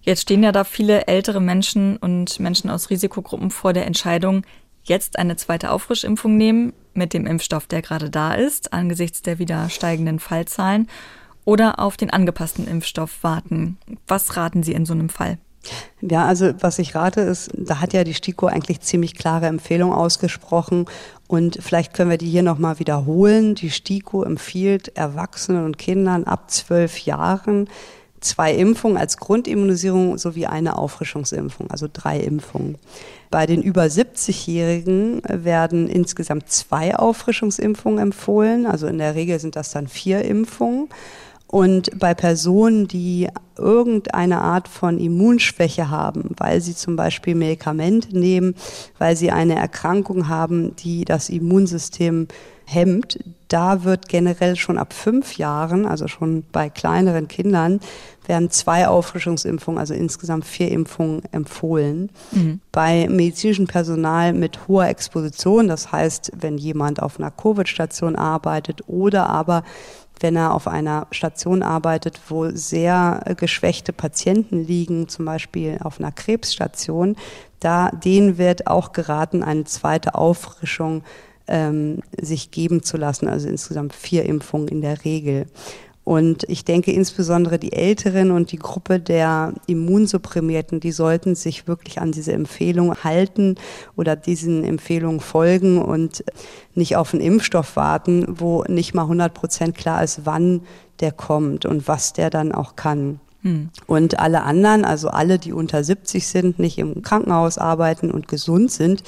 Jetzt 0.00 0.22
stehen 0.22 0.42
ja 0.42 0.52
da 0.52 0.64
viele 0.64 1.06
ältere 1.06 1.40
Menschen 1.40 1.98
und 1.98 2.40
Menschen 2.40 2.70
aus 2.70 2.88
Risikogruppen 2.88 3.50
vor 3.50 3.74
der 3.74 3.86
Entscheidung, 3.86 4.44
jetzt 4.82 5.18
eine 5.18 5.36
zweite 5.36 5.70
Auffrischimpfung 5.70 6.38
nehmen 6.38 6.72
mit 6.94 7.12
dem 7.12 7.26
Impfstoff, 7.26 7.66
der 7.66 7.82
gerade 7.82 8.08
da 8.08 8.32
ist, 8.32 8.72
angesichts 8.72 9.20
der 9.20 9.38
wieder 9.38 9.68
steigenden 9.68 10.18
Fallzahlen 10.18 10.88
oder 11.48 11.78
auf 11.78 11.96
den 11.96 12.10
angepassten 12.10 12.68
Impfstoff 12.68 13.22
warten. 13.22 13.78
Was 14.06 14.36
raten 14.36 14.62
Sie 14.62 14.74
in 14.74 14.84
so 14.84 14.92
einem 14.92 15.08
Fall? 15.08 15.38
Ja, 16.02 16.26
also 16.26 16.52
was 16.60 16.78
ich 16.78 16.94
rate 16.94 17.22
ist, 17.22 17.50
da 17.54 17.80
hat 17.80 17.94
ja 17.94 18.04
die 18.04 18.12
STIKO 18.12 18.48
eigentlich 18.48 18.82
ziemlich 18.82 19.14
klare 19.14 19.46
Empfehlungen 19.46 19.94
ausgesprochen 19.94 20.84
und 21.26 21.56
vielleicht 21.62 21.94
können 21.94 22.10
wir 22.10 22.18
die 22.18 22.28
hier 22.28 22.42
nochmal 22.42 22.78
wiederholen. 22.80 23.54
Die 23.54 23.70
STIKO 23.70 24.24
empfiehlt 24.24 24.94
Erwachsenen 24.94 25.64
und 25.64 25.78
Kindern 25.78 26.24
ab 26.24 26.50
zwölf 26.50 26.98
Jahren 26.98 27.66
zwei 28.20 28.52
Impfungen 28.52 28.98
als 28.98 29.16
Grundimmunisierung 29.16 30.18
sowie 30.18 30.46
eine 30.46 30.76
Auffrischungsimpfung, 30.76 31.70
also 31.70 31.88
drei 31.90 32.20
Impfungen. 32.20 32.76
Bei 33.30 33.46
den 33.46 33.62
über 33.62 33.84
70-Jährigen 33.84 35.22
werden 35.24 35.88
insgesamt 35.88 36.50
zwei 36.50 36.96
Auffrischungsimpfungen 36.96 37.98
empfohlen, 37.98 38.66
also 38.66 38.86
in 38.86 38.98
der 38.98 39.14
Regel 39.14 39.38
sind 39.38 39.56
das 39.56 39.70
dann 39.70 39.88
vier 39.88 40.22
Impfungen. 40.22 40.88
Und 41.50 41.98
bei 41.98 42.12
Personen, 42.12 42.88
die 42.88 43.28
irgendeine 43.56 44.42
Art 44.42 44.68
von 44.68 44.98
Immunschwäche 44.98 45.88
haben, 45.88 46.30
weil 46.36 46.60
sie 46.60 46.74
zum 46.74 46.94
Beispiel 46.94 47.34
Medikamente 47.34 48.16
nehmen, 48.16 48.54
weil 48.98 49.16
sie 49.16 49.30
eine 49.30 49.56
Erkrankung 49.56 50.28
haben, 50.28 50.76
die 50.76 51.04
das 51.04 51.30
Immunsystem 51.30 52.28
hemmt, 52.66 53.18
da 53.48 53.82
wird 53.84 54.10
generell 54.10 54.56
schon 54.56 54.76
ab 54.76 54.92
fünf 54.92 55.38
Jahren, 55.38 55.86
also 55.86 56.06
schon 56.06 56.44
bei 56.52 56.68
kleineren 56.68 57.26
Kindern, 57.26 57.80
werden 58.26 58.50
zwei 58.50 58.86
Auffrischungsimpfungen, 58.86 59.80
also 59.80 59.94
insgesamt 59.94 60.44
vier 60.44 60.70
Impfungen 60.70 61.22
empfohlen. 61.32 62.10
Mhm. 62.32 62.60
Bei 62.70 63.08
medizinischem 63.08 63.66
Personal 63.66 64.34
mit 64.34 64.68
hoher 64.68 64.88
Exposition, 64.88 65.66
das 65.66 65.90
heißt, 65.90 66.32
wenn 66.38 66.58
jemand 66.58 67.00
auf 67.02 67.18
einer 67.18 67.30
Covid-Station 67.30 68.16
arbeitet 68.16 68.82
oder 68.86 69.30
aber 69.30 69.64
wenn 70.20 70.36
er 70.36 70.54
auf 70.54 70.66
einer 70.66 71.06
Station 71.10 71.62
arbeitet, 71.62 72.20
wo 72.28 72.50
sehr 72.50 73.22
geschwächte 73.36 73.92
Patienten 73.92 74.64
liegen, 74.64 75.08
zum 75.08 75.24
Beispiel 75.24 75.78
auf 75.82 76.00
einer 76.00 76.12
Krebsstation, 76.12 77.16
da 77.60 77.90
denen 77.90 78.38
wird 78.38 78.66
auch 78.66 78.92
geraten, 78.92 79.42
eine 79.42 79.64
zweite 79.64 80.14
Auffrischung 80.14 81.02
ähm, 81.48 82.00
sich 82.20 82.50
geben 82.50 82.82
zu 82.82 82.96
lassen. 82.96 83.28
Also 83.28 83.48
insgesamt 83.48 83.94
vier 83.94 84.24
Impfungen 84.24 84.68
in 84.68 84.80
der 84.80 85.04
Regel. 85.04 85.46
Und 86.08 86.44
ich 86.48 86.64
denke 86.64 86.90
insbesondere 86.90 87.58
die 87.58 87.74
Älteren 87.74 88.30
und 88.30 88.50
die 88.50 88.58
Gruppe 88.58 88.98
der 88.98 89.52
Immunsupprimierten, 89.66 90.80
die 90.80 90.90
sollten 90.90 91.34
sich 91.34 91.68
wirklich 91.68 92.00
an 92.00 92.12
diese 92.12 92.32
Empfehlung 92.32 92.94
halten 93.04 93.56
oder 93.94 94.16
diesen 94.16 94.64
Empfehlungen 94.64 95.20
folgen 95.20 95.82
und 95.82 96.24
nicht 96.74 96.96
auf 96.96 97.12
einen 97.12 97.22
Impfstoff 97.22 97.76
warten, 97.76 98.24
wo 98.26 98.64
nicht 98.68 98.94
mal 98.94 99.02
100 99.02 99.34
Prozent 99.34 99.76
klar 99.76 100.02
ist, 100.02 100.22
wann 100.24 100.62
der 101.00 101.12
kommt 101.12 101.66
und 101.66 101.88
was 101.88 102.14
der 102.14 102.30
dann 102.30 102.52
auch 102.52 102.74
kann. 102.74 103.20
Hm. 103.42 103.68
Und 103.86 104.18
alle 104.18 104.44
anderen, 104.44 104.86
also 104.86 105.08
alle, 105.08 105.38
die 105.38 105.52
unter 105.52 105.84
70 105.84 106.26
sind, 106.26 106.58
nicht 106.58 106.78
im 106.78 107.02
Krankenhaus 107.02 107.58
arbeiten 107.58 108.10
und 108.10 108.28
gesund 108.28 108.72
sind, 108.72 109.02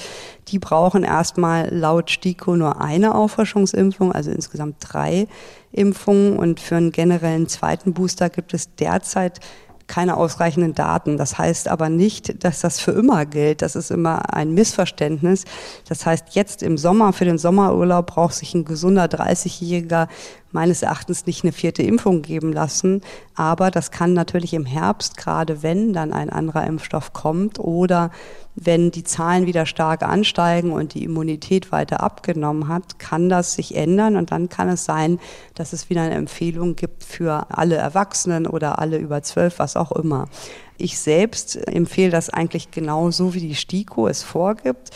die 0.48 0.58
brauchen 0.58 1.02
erstmal 1.02 1.74
laut 1.74 2.10
STIKO 2.10 2.56
nur 2.56 2.80
eine 2.80 3.14
Auffrischungsimpfung, 3.14 4.12
also 4.12 4.30
insgesamt 4.30 4.76
drei 4.80 5.26
Impfungen. 5.72 6.36
Und 6.36 6.60
für 6.60 6.76
einen 6.76 6.92
generellen 6.92 7.48
zweiten 7.48 7.92
Booster 7.92 8.30
gibt 8.30 8.54
es 8.54 8.74
derzeit 8.74 9.40
keine 9.90 10.16
ausreichenden 10.16 10.74
Daten. 10.74 11.16
Das 11.16 11.36
heißt 11.36 11.68
aber 11.68 11.88
nicht, 11.88 12.44
dass 12.44 12.60
das 12.60 12.78
für 12.78 12.92
immer 12.92 13.26
gilt. 13.26 13.60
Das 13.60 13.74
ist 13.74 13.90
immer 13.90 14.32
ein 14.32 14.54
Missverständnis. 14.54 15.44
Das 15.88 16.06
heißt, 16.06 16.26
jetzt 16.30 16.62
im 16.62 16.78
Sommer, 16.78 17.12
für 17.12 17.24
den 17.24 17.38
Sommerurlaub 17.38 18.06
braucht 18.06 18.34
sich 18.34 18.54
ein 18.54 18.64
gesunder 18.64 19.06
30-Jähriger 19.06 20.06
meines 20.52 20.82
Erachtens 20.82 21.26
nicht 21.26 21.44
eine 21.44 21.52
vierte 21.52 21.82
Impfung 21.82 22.22
geben 22.22 22.52
lassen. 22.52 23.02
Aber 23.34 23.70
das 23.70 23.90
kann 23.90 24.12
natürlich 24.12 24.54
im 24.54 24.66
Herbst, 24.66 25.16
gerade 25.16 25.62
wenn 25.62 25.92
dann 25.92 26.12
ein 26.12 26.30
anderer 26.30 26.66
Impfstoff 26.66 27.12
kommt 27.12 27.58
oder 27.58 28.10
wenn 28.54 28.90
die 28.90 29.04
Zahlen 29.04 29.46
wieder 29.46 29.64
stark 29.64 30.02
ansteigen 30.02 30.72
und 30.72 30.94
die 30.94 31.04
Immunität 31.04 31.72
weiter 31.72 32.02
abgenommen 32.02 32.68
hat, 32.68 32.98
kann 32.98 33.28
das 33.28 33.54
sich 33.54 33.76
ändern 33.76 34.16
und 34.16 34.32
dann 34.32 34.48
kann 34.48 34.68
es 34.68 34.84
sein, 34.84 35.18
dass 35.54 35.72
es 35.72 35.88
wieder 35.88 36.02
eine 36.02 36.14
Empfehlung 36.14 36.76
gibt 36.76 37.04
für 37.04 37.46
alle 37.50 37.76
Erwachsenen 37.76 38.46
oder 38.46 38.78
alle 38.78 38.98
über 38.98 39.22
zwölf, 39.22 39.58
was 39.58 39.76
auch 39.76 39.92
immer. 39.92 40.28
Ich 40.76 40.98
selbst 40.98 41.56
empfehle 41.68 42.10
das 42.10 42.30
eigentlich 42.30 42.70
genauso, 42.70 43.34
wie 43.34 43.40
die 43.40 43.54
STIKO 43.54 44.08
es 44.08 44.22
vorgibt. 44.22 44.90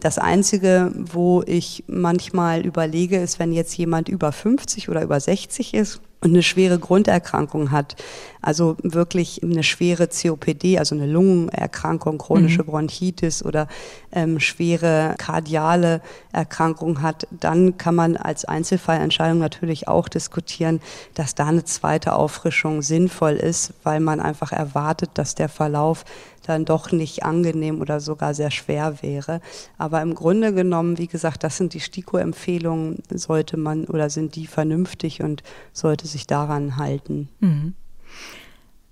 Das 0.00 0.18
Einzige, 0.18 0.92
wo 0.96 1.42
ich 1.46 1.84
manchmal 1.86 2.64
überlege, 2.64 3.18
ist, 3.18 3.38
wenn 3.38 3.52
jetzt 3.52 3.76
jemand 3.76 4.08
über 4.08 4.32
50 4.32 4.88
oder 4.88 5.02
über 5.02 5.20
60 5.20 5.74
ist 5.74 6.00
und 6.22 6.30
eine 6.30 6.42
schwere 6.42 6.78
Grunderkrankung 6.78 7.70
hat, 7.70 7.96
also 8.40 8.76
wirklich 8.82 9.42
eine 9.42 9.62
schwere 9.62 10.08
COPD, 10.08 10.78
also 10.78 10.94
eine 10.94 11.06
Lungenerkrankung, 11.06 12.16
chronische 12.18 12.62
mhm. 12.62 12.66
Bronchitis 12.66 13.44
oder 13.44 13.68
ähm, 14.12 14.40
schwere 14.40 15.14
kardiale 15.18 16.00
Erkrankung 16.32 17.02
hat, 17.02 17.26
dann 17.30 17.76
kann 17.76 17.94
man 17.94 18.16
als 18.16 18.46
Einzelfallentscheidung 18.46 19.38
natürlich 19.38 19.88
auch 19.88 20.08
diskutieren, 20.08 20.80
dass 21.14 21.34
da 21.34 21.46
eine 21.46 21.64
zweite 21.64 22.14
Auffrischung 22.14 22.80
sinnvoll 22.80 23.34
ist, 23.34 23.74
weil 23.82 24.00
man 24.00 24.20
einfach 24.20 24.52
erwartet, 24.52 25.10
dass 25.14 25.34
der 25.34 25.50
Verlauf 25.50 26.04
dann 26.50 26.64
doch 26.64 26.92
nicht 26.92 27.22
angenehm 27.22 27.80
oder 27.80 28.00
sogar 28.00 28.34
sehr 28.34 28.50
schwer 28.50 29.02
wäre. 29.02 29.40
Aber 29.78 30.02
im 30.02 30.14
Grunde 30.14 30.52
genommen, 30.52 30.98
wie 30.98 31.06
gesagt, 31.06 31.44
das 31.44 31.56
sind 31.56 31.72
die 31.72 31.80
STIKO-Empfehlungen, 31.80 33.02
sollte 33.14 33.56
man 33.56 33.86
oder 33.86 34.10
sind 34.10 34.34
die 34.34 34.46
vernünftig 34.46 35.22
und 35.22 35.42
sollte 35.72 36.06
sich 36.06 36.26
daran 36.26 36.76
halten. 36.76 37.28
Mhm. 37.40 37.74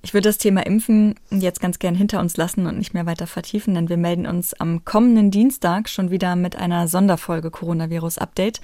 Ich 0.00 0.14
würde 0.14 0.28
das 0.28 0.38
Thema 0.38 0.64
Impfen 0.64 1.16
jetzt 1.30 1.60
ganz 1.60 1.80
gern 1.80 1.96
hinter 1.96 2.20
uns 2.20 2.36
lassen 2.36 2.66
und 2.66 2.78
nicht 2.78 2.94
mehr 2.94 3.04
weiter 3.04 3.26
vertiefen, 3.26 3.74
denn 3.74 3.88
wir 3.88 3.96
melden 3.96 4.26
uns 4.26 4.54
am 4.54 4.84
kommenden 4.84 5.32
Dienstag 5.32 5.88
schon 5.88 6.10
wieder 6.10 6.36
mit 6.36 6.54
einer 6.54 6.86
Sonderfolge 6.86 7.50
Coronavirus 7.50 8.18
Update. 8.18 8.60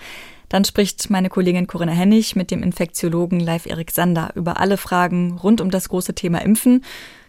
Dann 0.49 0.65
spricht 0.65 1.11
meine 1.11 1.31
Kollegin 1.31 1.67
Corinna 1.67 1.93
Hennig 1.93 2.37
mit 2.37 2.53
dem 2.53 2.63
Infektiologen 2.63 3.41
Live 3.41 3.67
Erik 3.67 3.91
Sander 3.91 4.31
über 4.37 4.61
alle 4.61 4.77
Fragen 4.77 5.37
rund 5.37 5.61
um 5.61 5.71
das 5.71 5.89
große 5.89 6.15
Thema 6.15 6.41
Impfen. 6.41 6.85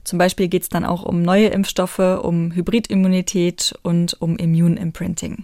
Zum 0.06 0.20
Beispiel 0.20 0.48
geht 0.48 0.62
es 0.62 0.70
dann 0.70 0.86
auch 0.86 1.04
um 1.04 1.22
neue 1.22 1.48
Impfstoffe, 1.48 2.00
um 2.00 2.54
Hybridimmunität 2.54 3.74
und 3.82 4.16
um 4.22 4.38
Immune-Imprinting. 4.38 5.44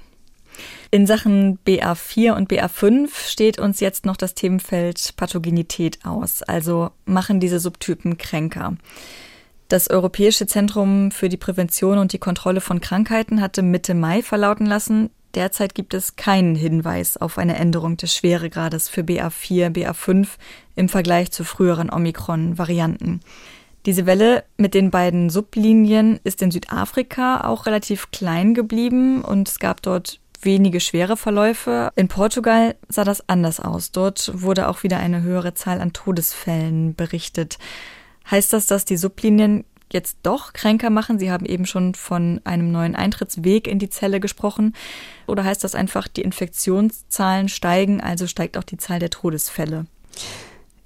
In 0.92 1.08
Sachen 1.08 1.58
BA4 1.66 2.34
und 2.34 2.52
BA5 2.52 3.10
steht 3.28 3.60
uns 3.60 3.80
jetzt 3.80 4.06
noch 4.06 4.18
das 4.18 4.36
Themenfeld 4.36 5.14
Pathogenität 5.18 6.00
aus, 6.06 6.44
also 6.44 6.92
machen 7.06 7.40
diese 7.40 7.60
Subtypen 7.60 8.18
kränker. 8.18 8.76
Das 9.68 9.90
Europäische 9.90 10.48
Zentrum 10.48 11.12
für 11.12 11.30
die 11.30 11.38
Prävention 11.38 11.98
und 11.98 12.14
die 12.14 12.20
Kontrolle 12.20 12.62
von 12.62 12.82
Krankheiten 12.82 13.42
hatte 13.42 13.64
Mitte 13.64 13.94
Mai 13.96 14.22
verlauten 14.22 14.66
lassen, 14.66 15.10
derzeit 15.34 15.74
gibt 15.74 15.94
es 15.94 16.18
keinen 16.18 16.56
Hinweis 16.56 17.18
auf 17.18 17.38
eine 17.38 17.56
Änderung 17.56 17.96
des 17.98 18.14
Schweregrades 18.14 18.90
für 18.90 19.02
BA4, 19.02 19.70
BA5 19.70 20.28
im 20.76 20.90
Vergleich 20.90 21.32
zu 21.32 21.46
früheren 21.46 21.90
Omikron-Varianten. 21.90 23.22
Diese 23.86 24.06
Welle 24.06 24.44
mit 24.58 24.74
den 24.74 24.92
beiden 24.92 25.30
Sublinien 25.30 26.20
ist 26.24 26.42
in 26.42 26.52
Südafrika 26.52 27.48
auch 27.48 27.66
relativ 27.66 28.12
klein 28.12 28.54
geblieben 28.54 29.24
und 29.24 29.50
es 29.50 29.60
gab 29.60 29.82
dort 29.82 30.20
wenige 30.42 30.80
schwere 30.80 31.18
Verläufe. 31.18 31.92
In 31.96 32.08
Portugal 32.08 32.76
sah 32.88 33.04
das 33.04 33.28
anders 33.28 33.60
aus. 33.60 33.92
Dort 33.92 34.32
wurde 34.36 34.68
auch 34.68 34.84
wieder 34.84 34.98
eine 34.98 35.22
höhere 35.22 35.54
Zahl 35.54 35.82
an 35.82 35.94
Todesfällen 35.94 36.96
berichtet. 36.96 37.58
Heißt 38.30 38.54
das, 38.54 38.68
dass 38.68 38.86
die 38.86 38.98
Sublinien 38.98 39.66
jetzt 39.92 40.18
doch 40.24 40.54
kränker 40.54 40.90
machen? 40.90 41.20
Sie 41.20 41.32
haben 41.32 41.46
eben 41.46 41.66
schon 41.66 41.96
von 41.96 42.40
einem 42.44 42.72
neuen 42.72 42.96
Eintrittsweg 42.96 43.68
in 43.68 43.80
die 43.80 43.90
Zelle 43.90 44.20
gesprochen. 44.20 44.76
Oder 45.28 45.44
heißt 45.44 45.64
das 45.64 45.76
einfach, 45.76 46.08
die 46.08 46.22
Infektionszahlen 46.22 47.50
steigen, 47.50 48.00
also 48.00 48.28
steigt 48.28 48.58
auch 48.58 48.64
die 48.64 48.78
Zahl 48.78 49.00
der 49.00 49.10
Todesfälle? 49.10 49.86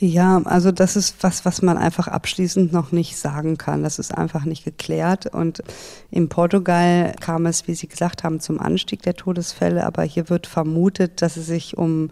Ja, 0.07 0.39
also 0.45 0.71
das 0.71 0.95
ist 0.95 1.15
was, 1.21 1.45
was 1.45 1.63
man 1.63 1.79
einfach 1.79 2.07
abschließend 2.07 2.71
noch 2.71 2.91
nicht 2.91 3.17
sagen 3.17 3.57
kann. 3.57 3.81
Das 3.81 3.97
ist 3.97 4.15
einfach 4.15 4.45
nicht 4.45 4.63
geklärt. 4.63 5.25
Und 5.25 5.63
in 6.11 6.29
Portugal 6.29 7.15
kam 7.19 7.47
es, 7.47 7.67
wie 7.67 7.73
Sie 7.73 7.87
gesagt 7.87 8.23
haben, 8.23 8.39
zum 8.39 8.59
Anstieg 8.59 9.01
der 9.01 9.15
Todesfälle. 9.15 9.83
Aber 9.83 10.03
hier 10.03 10.29
wird 10.29 10.45
vermutet, 10.45 11.23
dass 11.23 11.37
es 11.37 11.47
sich 11.47 11.75
um 11.75 12.11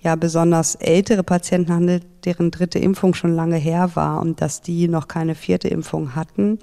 ja 0.00 0.16
besonders 0.16 0.76
ältere 0.76 1.22
Patienten 1.22 1.74
handelt, 1.74 2.06
deren 2.24 2.50
dritte 2.50 2.78
Impfung 2.78 3.12
schon 3.12 3.34
lange 3.34 3.56
her 3.56 3.90
war 3.94 4.22
und 4.22 4.40
dass 4.40 4.62
die 4.62 4.88
noch 4.88 5.06
keine 5.06 5.34
vierte 5.34 5.68
Impfung 5.68 6.14
hatten. 6.14 6.58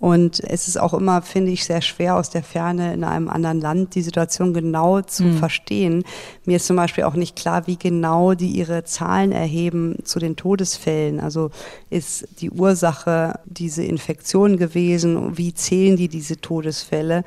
Und 0.00 0.40
es 0.40 0.68
ist 0.68 0.78
auch 0.78 0.94
immer, 0.94 1.22
finde 1.22 1.50
ich, 1.50 1.64
sehr 1.64 1.82
schwer 1.82 2.16
aus 2.16 2.30
der 2.30 2.44
Ferne 2.44 2.94
in 2.94 3.02
einem 3.02 3.28
anderen 3.28 3.60
Land 3.60 3.96
die 3.96 4.02
Situation 4.02 4.54
genau 4.54 5.00
zu 5.00 5.24
mhm. 5.24 5.38
verstehen. 5.38 6.04
Mir 6.44 6.56
ist 6.56 6.66
zum 6.66 6.76
Beispiel 6.76 7.04
auch 7.04 7.14
nicht 7.14 7.34
klar, 7.34 7.66
wie 7.66 7.76
genau 7.76 8.34
die 8.34 8.50
ihre 8.50 8.84
Zahlen 8.84 9.32
erheben 9.32 9.96
zu 10.04 10.20
den 10.20 10.36
Todesfällen. 10.36 11.18
Also 11.18 11.50
ist 11.90 12.28
die 12.40 12.50
Ursache 12.50 13.40
diese 13.44 13.82
Infektion 13.82 14.56
gewesen? 14.56 15.36
Wie 15.36 15.52
zählen 15.52 15.96
die 15.96 16.08
diese 16.08 16.40
Todesfälle? 16.40 17.24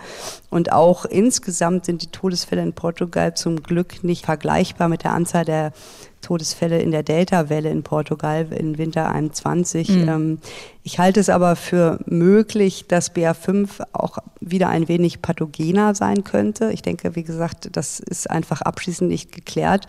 Und 0.49 0.71
auch 0.71 1.03
insgesamt 1.03 1.86
sind 1.86 2.01
die 2.01 2.12
Todesfälle 2.12 2.63
in 2.63 2.73
Portugal 2.73 3.36
zum 3.36 3.63
Glück 3.63 4.03
nicht 4.03 4.25
vergleichbar 4.25 4.88
mit 4.88 5.03
der 5.03 5.12
Anzahl 5.12 5.43
der 5.43 5.73
Todesfälle 6.21 6.81
in 6.81 6.91
der 6.91 7.03
Delta-Welle 7.03 7.69
in 7.69 7.84
Portugal 7.84 8.47
in 8.51 8.77
Winter 8.77 9.12
21. 9.12 9.89
Mhm. 9.89 10.10
Ähm, 10.10 10.39
ich 10.84 10.99
halte 10.99 11.19
es 11.19 11.29
aber 11.29 11.55
für 11.55 11.99
möglich, 12.05 12.86
dass 12.88 13.13
BA5 13.15 13.84
auch 13.93 14.17
wieder 14.39 14.69
ein 14.69 14.88
wenig 14.88 15.21
pathogener 15.21 15.93
sein 15.93 16.23
könnte. 16.23 16.71
Ich 16.71 16.81
denke, 16.81 17.15
wie 17.15 17.23
gesagt, 17.23 17.69
das 17.73 17.99
ist 17.99 18.29
einfach 18.29 18.62
abschließend 18.62 19.10
nicht 19.10 19.31
geklärt, 19.31 19.86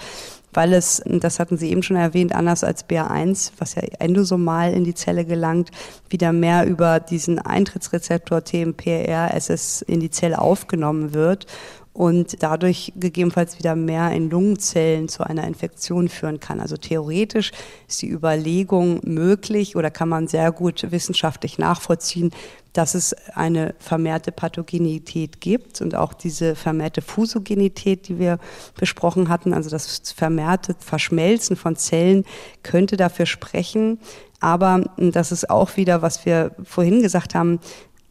weil 0.52 0.74
es, 0.74 1.02
das 1.06 1.38
hatten 1.38 1.56
Sie 1.56 1.70
eben 1.70 1.82
schon 1.82 1.96
erwähnt, 1.96 2.34
anders 2.34 2.62
als 2.62 2.88
BA1, 2.88 3.52
was 3.58 3.74
ja 3.74 3.82
endosomal 3.98 4.72
in 4.74 4.84
die 4.84 4.94
Zelle 4.94 5.24
gelangt, 5.24 5.70
wieder 6.10 6.32
mehr 6.32 6.66
über 6.66 7.00
diesen 7.00 7.38
Eintrittsrezeptor 7.38 8.44
TMPRSS 8.44 9.82
in 9.82 10.00
die 10.00 10.10
Zelle 10.10 10.38
aufgenommen 10.38 11.14
wird 11.14 11.46
und 11.92 12.42
dadurch 12.42 12.92
gegebenenfalls 12.96 13.58
wieder 13.58 13.76
mehr 13.76 14.10
in 14.12 14.30
Lungenzellen 14.30 15.08
zu 15.08 15.24
einer 15.24 15.46
Infektion 15.46 16.08
führen 16.08 16.40
kann. 16.40 16.58
Also 16.60 16.76
theoretisch 16.76 17.52
ist 17.86 18.00
die 18.00 18.08
Überlegung 18.08 19.00
möglich 19.04 19.76
oder 19.76 19.90
kann 19.90 20.08
man 20.08 20.26
sehr 20.26 20.52
gut 20.52 20.90
wissenschaftlich 20.90 21.58
nachvollziehen, 21.58 22.30
dass 22.72 22.94
es 22.94 23.14
eine 23.34 23.74
vermehrte 23.78 24.32
Pathogenität 24.32 25.42
gibt 25.42 25.82
und 25.82 25.94
auch 25.94 26.14
diese 26.14 26.54
vermehrte 26.54 27.02
Fusogenität, 27.02 28.08
die 28.08 28.18
wir 28.18 28.38
besprochen 28.78 29.28
hatten, 29.28 29.52
also 29.52 29.68
das 29.68 30.14
vermehrte 30.16 30.74
Verschmelzen 30.78 31.56
von 31.56 31.76
Zellen 31.76 32.24
könnte 32.62 32.96
dafür 32.96 33.26
sprechen. 33.26 33.98
Aber 34.40 34.84
das 34.96 35.30
ist 35.30 35.50
auch 35.50 35.76
wieder, 35.76 36.02
was 36.02 36.24
wir 36.26 36.52
vorhin 36.64 37.02
gesagt 37.02 37.34
haben, 37.34 37.60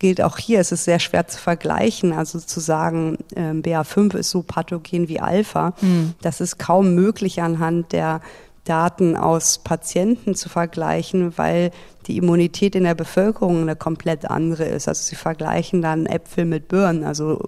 gilt 0.02 0.20
auch 0.20 0.40
hier, 0.40 0.60
es 0.60 0.72
ist 0.72 0.86
sehr 0.86 0.98
schwer 0.98 1.28
zu 1.28 1.38
vergleichen. 1.38 2.12
Also 2.12 2.40
zu 2.40 2.60
sagen, 2.60 3.20
äh, 3.36 3.52
BA5 3.52 4.16
ist 4.16 4.32
so 4.32 4.42
pathogen 4.42 5.08
wie 5.08 5.20
Alpha, 5.20 5.74
mhm. 5.80 6.16
das 6.22 6.42
ist 6.42 6.58
kaum 6.58 6.96
möglich 6.96 7.42
anhand 7.42 7.94
der 7.94 8.20
Daten 8.64 9.16
aus 9.16 9.60
Patienten 9.60 10.36
zu 10.36 10.48
vergleichen, 10.48 11.38
weil 11.38 11.72
die 12.08 12.18
Immunität 12.18 12.76
in 12.76 12.84
der 12.84 12.96
Bevölkerung 12.96 13.62
eine 13.62 13.76
komplett 13.76 14.30
andere 14.30 14.66
ist. 14.66 14.88
Also 14.88 15.04
sie 15.04 15.16
vergleichen 15.16 15.82
dann 15.82 16.06
Äpfel 16.06 16.46
mit 16.46 16.68
Birnen, 16.68 17.04
also 17.04 17.40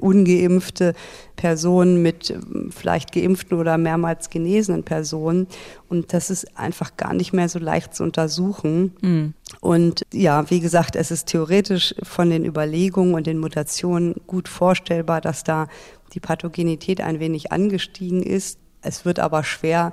ungeimpfte 0.00 0.94
Personen 1.36 2.02
mit 2.02 2.30
äh, 2.30 2.38
vielleicht 2.70 3.12
geimpften 3.12 3.58
oder 3.58 3.76
mehrmals 3.76 4.30
genesenen 4.30 4.84
Personen. 4.84 5.46
Und 5.88 6.12
das 6.12 6.30
ist 6.30 6.56
einfach 6.56 6.96
gar 6.96 7.14
nicht 7.14 7.32
mehr 7.32 7.48
so 7.48 7.58
leicht 7.58 7.94
zu 7.94 8.02
untersuchen. 8.02 8.92
Mhm. 9.00 9.34
Und 9.60 10.02
ja, 10.12 10.48
wie 10.50 10.60
gesagt, 10.60 10.96
es 10.96 11.10
ist 11.10 11.26
theoretisch 11.26 11.94
von 12.02 12.30
den 12.30 12.44
Überlegungen 12.44 13.14
und 13.14 13.26
den 13.26 13.38
Mutationen 13.38 14.14
gut 14.26 14.48
vorstellbar, 14.48 15.20
dass 15.20 15.44
da 15.44 15.68
die 16.12 16.20
Pathogenität 16.20 17.00
ein 17.00 17.20
wenig 17.20 17.52
angestiegen 17.52 18.22
ist. 18.22 18.58
Es 18.82 19.04
wird 19.04 19.18
aber 19.18 19.44
schwer, 19.44 19.92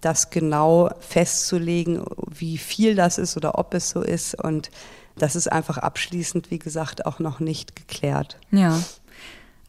das 0.00 0.30
genau 0.30 0.90
festzulegen, 1.00 2.02
wie 2.26 2.58
viel 2.58 2.94
das 2.94 3.18
ist 3.18 3.36
oder 3.36 3.58
ob 3.58 3.74
es 3.74 3.90
so 3.90 4.02
ist. 4.02 4.34
Und 4.34 4.70
das 5.16 5.36
ist 5.36 5.50
einfach 5.50 5.78
abschließend, 5.78 6.50
wie 6.50 6.58
gesagt, 6.58 7.06
auch 7.06 7.18
noch 7.18 7.40
nicht 7.40 7.76
geklärt. 7.76 8.38
Ja. 8.50 8.80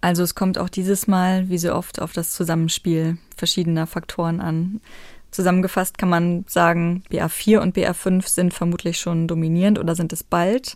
Also 0.02 0.24
es 0.24 0.34
kommt 0.34 0.58
auch 0.58 0.70
dieses 0.70 1.08
Mal, 1.08 1.50
wie 1.50 1.60
so 1.60 1.74
oft, 1.74 2.02
auf 2.02 2.14
das 2.14 2.32
Zusammenspiel 2.32 3.18
verschiedener 3.38 3.86
Faktoren 3.86 4.42
an. 4.42 4.82
Zusammengefasst 5.30 5.98
kann 5.98 6.10
man 6.10 6.44
sagen, 6.48 7.04
BA4 7.12 7.60
und 7.60 7.78
BA5 7.78 8.28
sind 8.28 8.54
vermutlich 8.54 9.00
schon 9.00 9.28
dominierend 9.28 9.80
oder 9.80 9.96
sind 9.96 10.12
es 10.12 10.24
bald, 10.24 10.76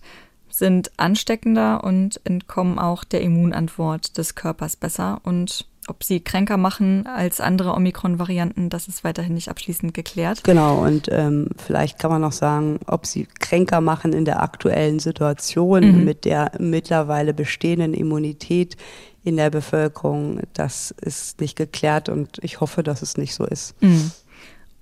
sind 0.49 0.91
ansteckender 0.97 1.83
und 1.83 2.21
entkommen 2.23 2.79
auch 2.79 3.03
der 3.03 3.21
Immunantwort 3.21 4.17
des 4.17 4.35
Körpers 4.35 4.77
besser 4.77 5.19
und 5.23 5.67
ob 5.87 6.03
sie 6.03 6.19
kränker 6.19 6.57
machen 6.57 7.05
als 7.07 7.39
andere 7.39 7.73
Omikron-Varianten, 7.73 8.69
das 8.69 8.87
ist 8.87 9.03
weiterhin 9.03 9.35
nicht 9.35 9.49
abschließend 9.49 9.93
geklärt. 9.93 10.43
Genau, 10.43 10.83
und 10.83 11.07
ähm, 11.11 11.49
vielleicht 11.57 11.99
kann 11.99 12.11
man 12.11 12.21
noch 12.21 12.31
sagen, 12.31 12.79
ob 12.87 13.05
sie 13.05 13.27
kränker 13.39 13.81
machen 13.81 14.13
in 14.13 14.25
der 14.25 14.41
aktuellen 14.41 14.99
Situation 14.99 15.99
mhm. 15.99 16.03
mit 16.03 16.25
der 16.25 16.51
mittlerweile 16.59 17.33
bestehenden 17.33 17.93
Immunität 17.93 18.77
in 19.23 19.37
der 19.37 19.49
Bevölkerung. 19.49 20.41
Das 20.53 20.91
ist 20.91 21.41
nicht 21.41 21.55
geklärt 21.55 22.09
und 22.09 22.39
ich 22.41 22.61
hoffe, 22.61 22.83
dass 22.83 23.01
es 23.01 23.17
nicht 23.17 23.33
so 23.33 23.45
ist. 23.45 23.81
Mhm. 23.81 24.11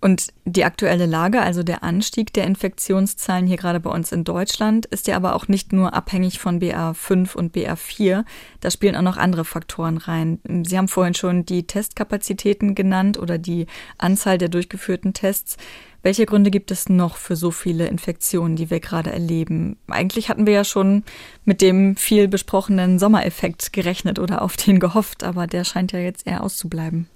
Und 0.04 0.34
die 0.44 0.66
aktuelle 0.66 1.06
Lage, 1.06 1.42
also 1.42 1.64
der 1.64 1.82
Anstieg 1.82 2.34
der 2.34 2.44
Infektionszahlen 2.44 3.48
hier 3.48 3.56
gerade 3.56 3.80
bei 3.80 3.90
uns 3.90 4.12
in 4.12 4.26
Deutschland, 4.26 4.86
ist 4.86 5.08
ja 5.08 5.16
aber 5.16 5.34
auch 5.34 5.48
nicht 5.48 5.72
nur 5.72 5.94
abhängig 5.94 6.40
von 6.40 6.60
BA5 6.60 7.34
und 7.34 7.56
BA4. 7.56 8.26
Da 8.60 8.70
spielen 8.70 8.98
auch 8.98 9.02
noch 9.02 9.16
andere 9.16 9.46
Faktoren 9.46 9.96
rein. 9.96 10.40
Sie 10.66 10.78
haben 10.78 10.90
vorhin 10.90 11.14
schon 11.14 11.46
die 11.46 11.68
Testkapazitäten 11.68 12.76
genannt 12.76 13.18
oder 13.18 13.38
die 13.38 13.66
Anzahl 13.98 14.38
der 14.38 14.50
durchgeführten 14.50 15.14
Tests. 15.14 15.56
Welche 16.02 16.26
Gründe 16.26 16.52
gibt 16.52 16.72
es 16.72 16.90
noch 16.90 17.16
für 17.16 17.38
so 17.38 17.50
viele 17.50 17.88
Infektionen, 17.88 18.58
die 18.58 18.70
wir 18.70 18.82
gerade 18.82 19.10
erleben? 19.10 19.78
Eigentlich 19.88 20.28
hatten 20.28 20.46
wir 20.46 20.54
ja 20.54 20.66
schon 20.66 21.04
mit 21.46 21.62
dem 21.62 21.96
viel 21.96 22.28
besprochenen 22.28 23.00
Sommereffekt 23.00 23.72
gerechnet 23.72 24.20
oder 24.20 24.42
auf 24.42 24.58
den 24.58 24.82
gehofft, 24.82 25.24
aber 25.24 25.48
der 25.48 25.64
scheint 25.64 25.94
ja 25.94 26.00
jetzt 26.00 26.28
eher 26.28 26.44
auszubleiben. 26.44 27.08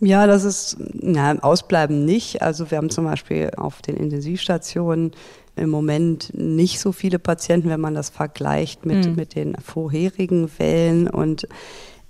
Ja, 0.00 0.26
das 0.26 0.44
ist, 0.44 0.76
na, 0.78 1.38
ausbleiben 1.40 2.04
nicht. 2.04 2.42
Also 2.42 2.70
wir 2.70 2.78
haben 2.78 2.90
zum 2.90 3.04
Beispiel 3.04 3.50
auf 3.56 3.82
den 3.82 3.96
Intensivstationen 3.96 5.12
im 5.56 5.70
Moment 5.70 6.32
nicht 6.34 6.78
so 6.78 6.92
viele 6.92 7.18
Patienten, 7.18 7.68
wenn 7.68 7.80
man 7.80 7.94
das 7.94 8.10
vergleicht 8.10 8.86
mit, 8.86 9.06
mhm. 9.06 9.16
mit 9.16 9.34
den 9.34 9.56
vorherigen 9.56 10.48
Wellen. 10.58 11.08
Und 11.08 11.48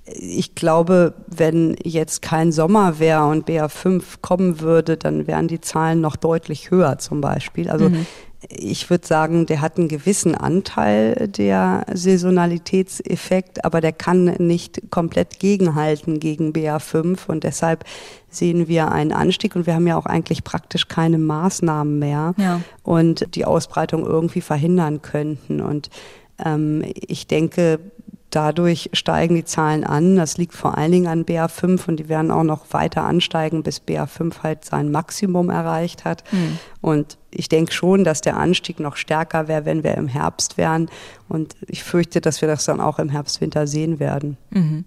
ich 0.04 0.54
glaube, 0.54 1.14
wenn 1.26 1.76
jetzt 1.82 2.20
kein 2.20 2.52
Sommer 2.52 2.98
wäre 2.98 3.26
und 3.26 3.48
BA5 3.48 4.02
kommen 4.20 4.60
würde, 4.60 4.98
dann 4.98 5.26
wären 5.26 5.48
die 5.48 5.60
Zahlen 5.60 6.02
noch 6.02 6.16
deutlich 6.16 6.70
höher 6.70 6.98
zum 6.98 7.22
Beispiel. 7.22 7.70
Also 7.70 7.88
mhm 7.88 8.06
ich 8.48 8.88
würde 8.88 9.06
sagen, 9.06 9.46
der 9.46 9.60
hat 9.60 9.78
einen 9.78 9.88
gewissen 9.88 10.34
Anteil 10.36 11.28
der 11.28 11.84
Saisonalitätseffekt, 11.92 13.64
aber 13.64 13.80
der 13.80 13.92
kann 13.92 14.24
nicht 14.38 14.90
komplett 14.90 15.40
gegenhalten 15.40 16.20
gegen 16.20 16.52
BA5 16.52 17.26
und 17.26 17.42
deshalb 17.42 17.84
sehen 18.28 18.68
wir 18.68 18.92
einen 18.92 19.12
Anstieg 19.12 19.56
und 19.56 19.66
wir 19.66 19.74
haben 19.74 19.88
ja 19.88 19.96
auch 19.96 20.06
eigentlich 20.06 20.44
praktisch 20.44 20.86
keine 20.86 21.18
Maßnahmen 21.18 21.98
mehr 21.98 22.34
ja. 22.36 22.60
und 22.84 23.34
die 23.34 23.44
Ausbreitung 23.44 24.06
irgendwie 24.06 24.42
verhindern 24.42 25.02
könnten. 25.02 25.60
Und 25.60 25.90
ähm, 26.44 26.84
ich 26.94 27.26
denke, 27.26 27.80
Dadurch 28.30 28.90
steigen 28.92 29.36
die 29.36 29.44
Zahlen 29.44 29.84
an. 29.84 30.16
Das 30.16 30.36
liegt 30.36 30.54
vor 30.54 30.76
allen 30.76 30.92
Dingen 30.92 31.06
an 31.06 31.24
BA5 31.24 31.88
und 31.88 31.96
die 31.96 32.08
werden 32.08 32.30
auch 32.30 32.42
noch 32.42 32.66
weiter 32.72 33.04
ansteigen, 33.04 33.62
bis 33.62 33.80
BA5 33.80 34.42
halt 34.42 34.64
sein 34.64 34.90
Maximum 34.90 35.48
erreicht 35.48 36.04
hat. 36.04 36.24
Mhm. 36.32 36.58
Und 36.80 37.18
ich 37.30 37.48
denke 37.48 37.72
schon, 37.72 38.04
dass 38.04 38.20
der 38.20 38.36
Anstieg 38.36 38.80
noch 38.80 38.96
stärker 38.96 39.48
wäre, 39.48 39.64
wenn 39.64 39.82
wir 39.82 39.94
im 39.94 40.08
Herbst 40.08 40.58
wären. 40.58 40.90
Und 41.28 41.56
ich 41.66 41.82
fürchte, 41.82 42.20
dass 42.20 42.42
wir 42.42 42.48
das 42.48 42.64
dann 42.66 42.80
auch 42.80 42.98
im 42.98 43.08
Herbst, 43.08 43.40
Winter 43.40 43.66
sehen 43.66 43.98
werden. 43.98 44.36
Mhm. 44.50 44.84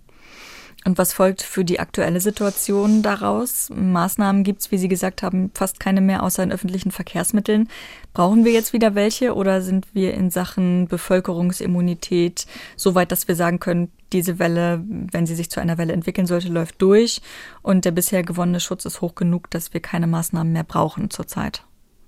Und 0.84 0.98
was 0.98 1.14
folgt 1.14 1.44
für 1.44 1.64
die 1.64 1.80
aktuelle 1.80 2.20
Situation 2.20 3.04
daraus? 3.04 3.70
Maßnahmen 3.74 4.44
gibt 4.44 4.62
es, 4.62 4.72
wie 4.72 4.80
Sie 4.80 4.88
gesagt 4.88 5.22
haben, 5.22 5.52
fast 5.54 5.80
keine 5.80 6.02
mehr 6.02 6.24
außer 6.24 6.42
in 6.42 6.52
öffentlichen 6.52 6.92
Verkehrsmitteln. 6.92 7.70
Brauchen 8.14 8.46
wir 8.46 8.52
jetzt 8.52 8.74
wieder 8.74 8.96
welche 8.96 9.36
oder 9.36 9.62
sind 9.62 9.88
wir 9.94 10.16
in 10.16 10.32
Sachen 10.32 10.88
Bevölkerungsimmunität 10.88 12.48
so 12.76 12.96
weit, 12.96 13.12
dass 13.12 13.28
wir 13.28 13.36
sagen 13.36 13.60
können, 13.60 13.92
diese 14.12 14.40
Welle, 14.40 14.84
wenn 14.88 15.28
sie 15.28 15.36
sich 15.36 15.52
zu 15.52 15.62
einer 15.62 15.78
Welle 15.78 15.94
entwickeln 15.94 16.28
sollte, 16.28 16.50
läuft 16.50 16.82
durch 16.82 17.22
und 17.62 17.86
der 17.86 17.92
bisher 17.92 18.24
gewonnene 18.24 18.60
Schutz 18.60 18.86
ist 18.86 19.02
hoch 19.02 19.16
genug, 19.16 19.50
dass 19.52 19.74
wir 19.74 19.82
keine 19.82 20.08
Maßnahmen 20.08 20.52
mehr 20.52 20.64
brauchen 20.64 21.12
zurzeit? 21.12 21.64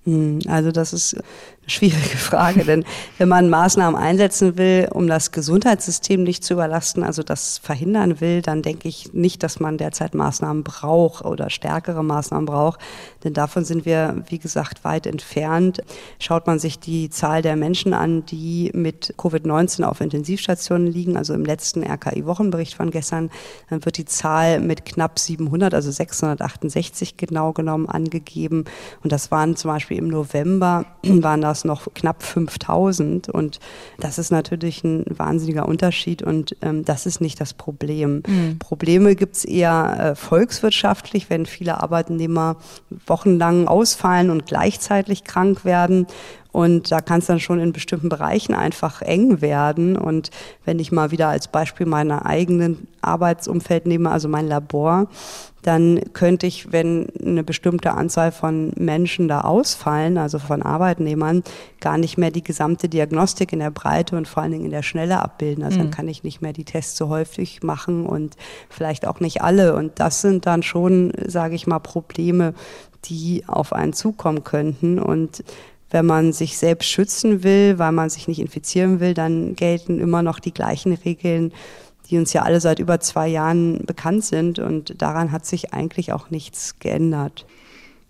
Hm, 0.05 0.39
also 0.47 0.71
das 0.71 0.91
ist 0.91 1.15
eine 1.15 1.23
schwierige 1.69 2.17
Frage, 2.17 2.65
denn 2.65 2.83
wenn 3.17 3.29
man 3.29 3.49
Maßnahmen 3.49 3.95
einsetzen 3.99 4.57
will, 4.57 4.89
um 4.91 5.07
das 5.07 5.31
Gesundheitssystem 5.31 6.23
nicht 6.23 6.43
zu 6.43 6.55
überlasten, 6.55 7.03
also 7.03 7.23
das 7.23 7.57
verhindern 7.59 8.19
will, 8.19 8.41
dann 8.41 8.61
denke 8.61 8.89
ich 8.89 9.13
nicht, 9.13 9.43
dass 9.43 9.61
man 9.61 9.77
derzeit 9.77 10.13
Maßnahmen 10.13 10.63
braucht 10.63 11.23
oder 11.23 11.49
stärkere 11.49 12.03
Maßnahmen 12.03 12.45
braucht, 12.45 12.81
denn 13.23 13.33
davon 13.33 13.63
sind 13.63 13.85
wir, 13.85 14.23
wie 14.27 14.39
gesagt, 14.39 14.83
weit 14.83 15.07
entfernt. 15.07 15.81
Schaut 16.19 16.47
man 16.47 16.59
sich 16.59 16.79
die 16.79 17.09
Zahl 17.09 17.41
der 17.41 17.55
Menschen 17.55 17.93
an, 17.93 18.25
die 18.25 18.71
mit 18.73 19.15
Covid-19 19.17 19.83
auf 19.83 20.01
Intensivstationen 20.01 20.87
liegen, 20.87 21.15
also 21.15 21.33
im 21.33 21.45
letzten 21.45 21.81
RKI-Wochenbericht 21.81 22.73
von 22.73 22.91
gestern, 22.91 23.31
dann 23.69 23.85
wird 23.85 23.97
die 23.97 24.05
Zahl 24.05 24.59
mit 24.59 24.83
knapp 24.83 25.17
700, 25.17 25.73
also 25.73 25.91
668 25.91 27.15
genau 27.15 27.53
genommen 27.53 27.87
angegeben 27.87 28.65
und 29.01 29.13
das 29.13 29.31
waren 29.31 29.55
zum 29.55 29.71
Beispiel 29.71 29.92
Beispiel 29.93 29.97
im 29.97 30.07
November 30.07 30.85
waren 31.03 31.41
das 31.41 31.65
noch 31.65 31.87
knapp 31.93 32.23
5000 32.23 33.29
und 33.29 33.59
das 33.99 34.17
ist 34.17 34.31
natürlich 34.31 34.83
ein 34.83 35.05
wahnsinniger 35.09 35.67
Unterschied 35.67 36.23
und 36.23 36.55
ähm, 36.61 36.83
das 36.85 37.05
ist 37.05 37.21
nicht 37.21 37.39
das 37.39 37.53
Problem. 37.53 38.23
Mhm. 38.27 38.59
Probleme 38.59 39.15
gibt 39.15 39.35
es 39.35 39.45
eher 39.45 39.97
äh, 39.99 40.15
volkswirtschaftlich, 40.15 41.29
wenn 41.29 41.45
viele 41.45 41.81
Arbeitnehmer 41.81 42.57
wochenlang 43.05 43.67
ausfallen 43.67 44.29
und 44.29 44.45
gleichzeitig 44.45 45.23
krank 45.23 45.65
werden 45.65 46.07
und 46.51 46.91
da 46.91 47.01
kann 47.01 47.19
es 47.19 47.25
dann 47.25 47.39
schon 47.39 47.59
in 47.59 47.73
bestimmten 47.73 48.09
Bereichen 48.09 48.53
einfach 48.53 49.01
eng 49.01 49.41
werden. 49.41 49.97
Und 49.97 50.29
wenn 50.65 50.77
ich 50.77 50.91
mal 50.91 51.09
wieder 51.09 51.29
als 51.29 51.47
Beispiel 51.47 51.87
meine 51.87 52.27
eigenen 52.27 52.87
Arbeitsumfeld 53.01 53.87
nehme, 53.87 54.11
also 54.11 54.29
mein 54.29 54.47
Labor, 54.47 55.07
dann 55.63 56.01
könnte 56.11 56.45
ich, 56.45 56.71
wenn 56.71 57.07
eine 57.19 57.43
bestimmte 57.43 57.93
Anzahl 57.93 58.31
von 58.31 58.71
Menschen 58.75 59.27
da 59.27 59.41
ausfallen, 59.41 60.17
also 60.17 60.37
von 60.37 60.61
Arbeitnehmern, 60.61 61.41
gar 61.79 61.97
nicht 61.97 62.17
mehr 62.17 62.31
die 62.31 62.43
gesamte 62.43 62.89
Diagnostik 62.89 63.53
in 63.53 63.59
der 63.59 63.71
Breite 63.71 64.17
und 64.17 64.27
vor 64.27 64.43
allen 64.43 64.51
Dingen 64.51 64.65
in 64.65 64.71
der 64.71 64.83
Schnelle 64.83 65.21
abbilden. 65.21 65.63
Also 65.63 65.79
mhm. 65.79 65.83
dann 65.83 65.91
kann 65.91 66.07
ich 66.09 66.23
nicht 66.23 66.41
mehr 66.41 66.53
die 66.53 66.65
Tests 66.65 66.97
so 66.97 67.07
häufig 67.07 67.63
machen 67.63 68.05
und 68.05 68.35
vielleicht 68.69 69.07
auch 69.07 69.21
nicht 69.21 69.41
alle. 69.41 69.75
Und 69.75 69.99
das 69.99 70.21
sind 70.21 70.45
dann 70.45 70.63
schon, 70.63 71.13
sage 71.25 71.55
ich 71.55 71.65
mal, 71.65 71.79
Probleme, 71.79 72.53
die 73.05 73.45
auf 73.47 73.71
einen 73.71 73.93
zukommen 73.93 74.43
könnten. 74.43 74.99
Und 74.99 75.43
wenn 75.91 76.05
man 76.05 76.33
sich 76.33 76.57
selbst 76.57 76.89
schützen 76.89 77.43
will, 77.43 77.79
weil 77.79 77.91
man 77.91 78.09
sich 78.09 78.27
nicht 78.27 78.39
infizieren 78.39 78.99
will, 78.99 79.13
dann 79.13 79.55
gelten 79.55 79.99
immer 79.99 80.23
noch 80.23 80.39
die 80.39 80.53
gleichen 80.53 80.93
Regeln, 80.93 81.53
die 82.09 82.17
uns 82.17 82.33
ja 82.33 82.43
alle 82.43 82.59
seit 82.59 82.79
über 82.79 82.99
zwei 82.99 83.27
Jahren 83.27 83.85
bekannt 83.85 84.25
sind. 84.25 84.59
Und 84.59 85.01
daran 85.01 85.31
hat 85.31 85.45
sich 85.45 85.73
eigentlich 85.73 86.13
auch 86.13 86.29
nichts 86.29 86.79
geändert. 86.79 87.45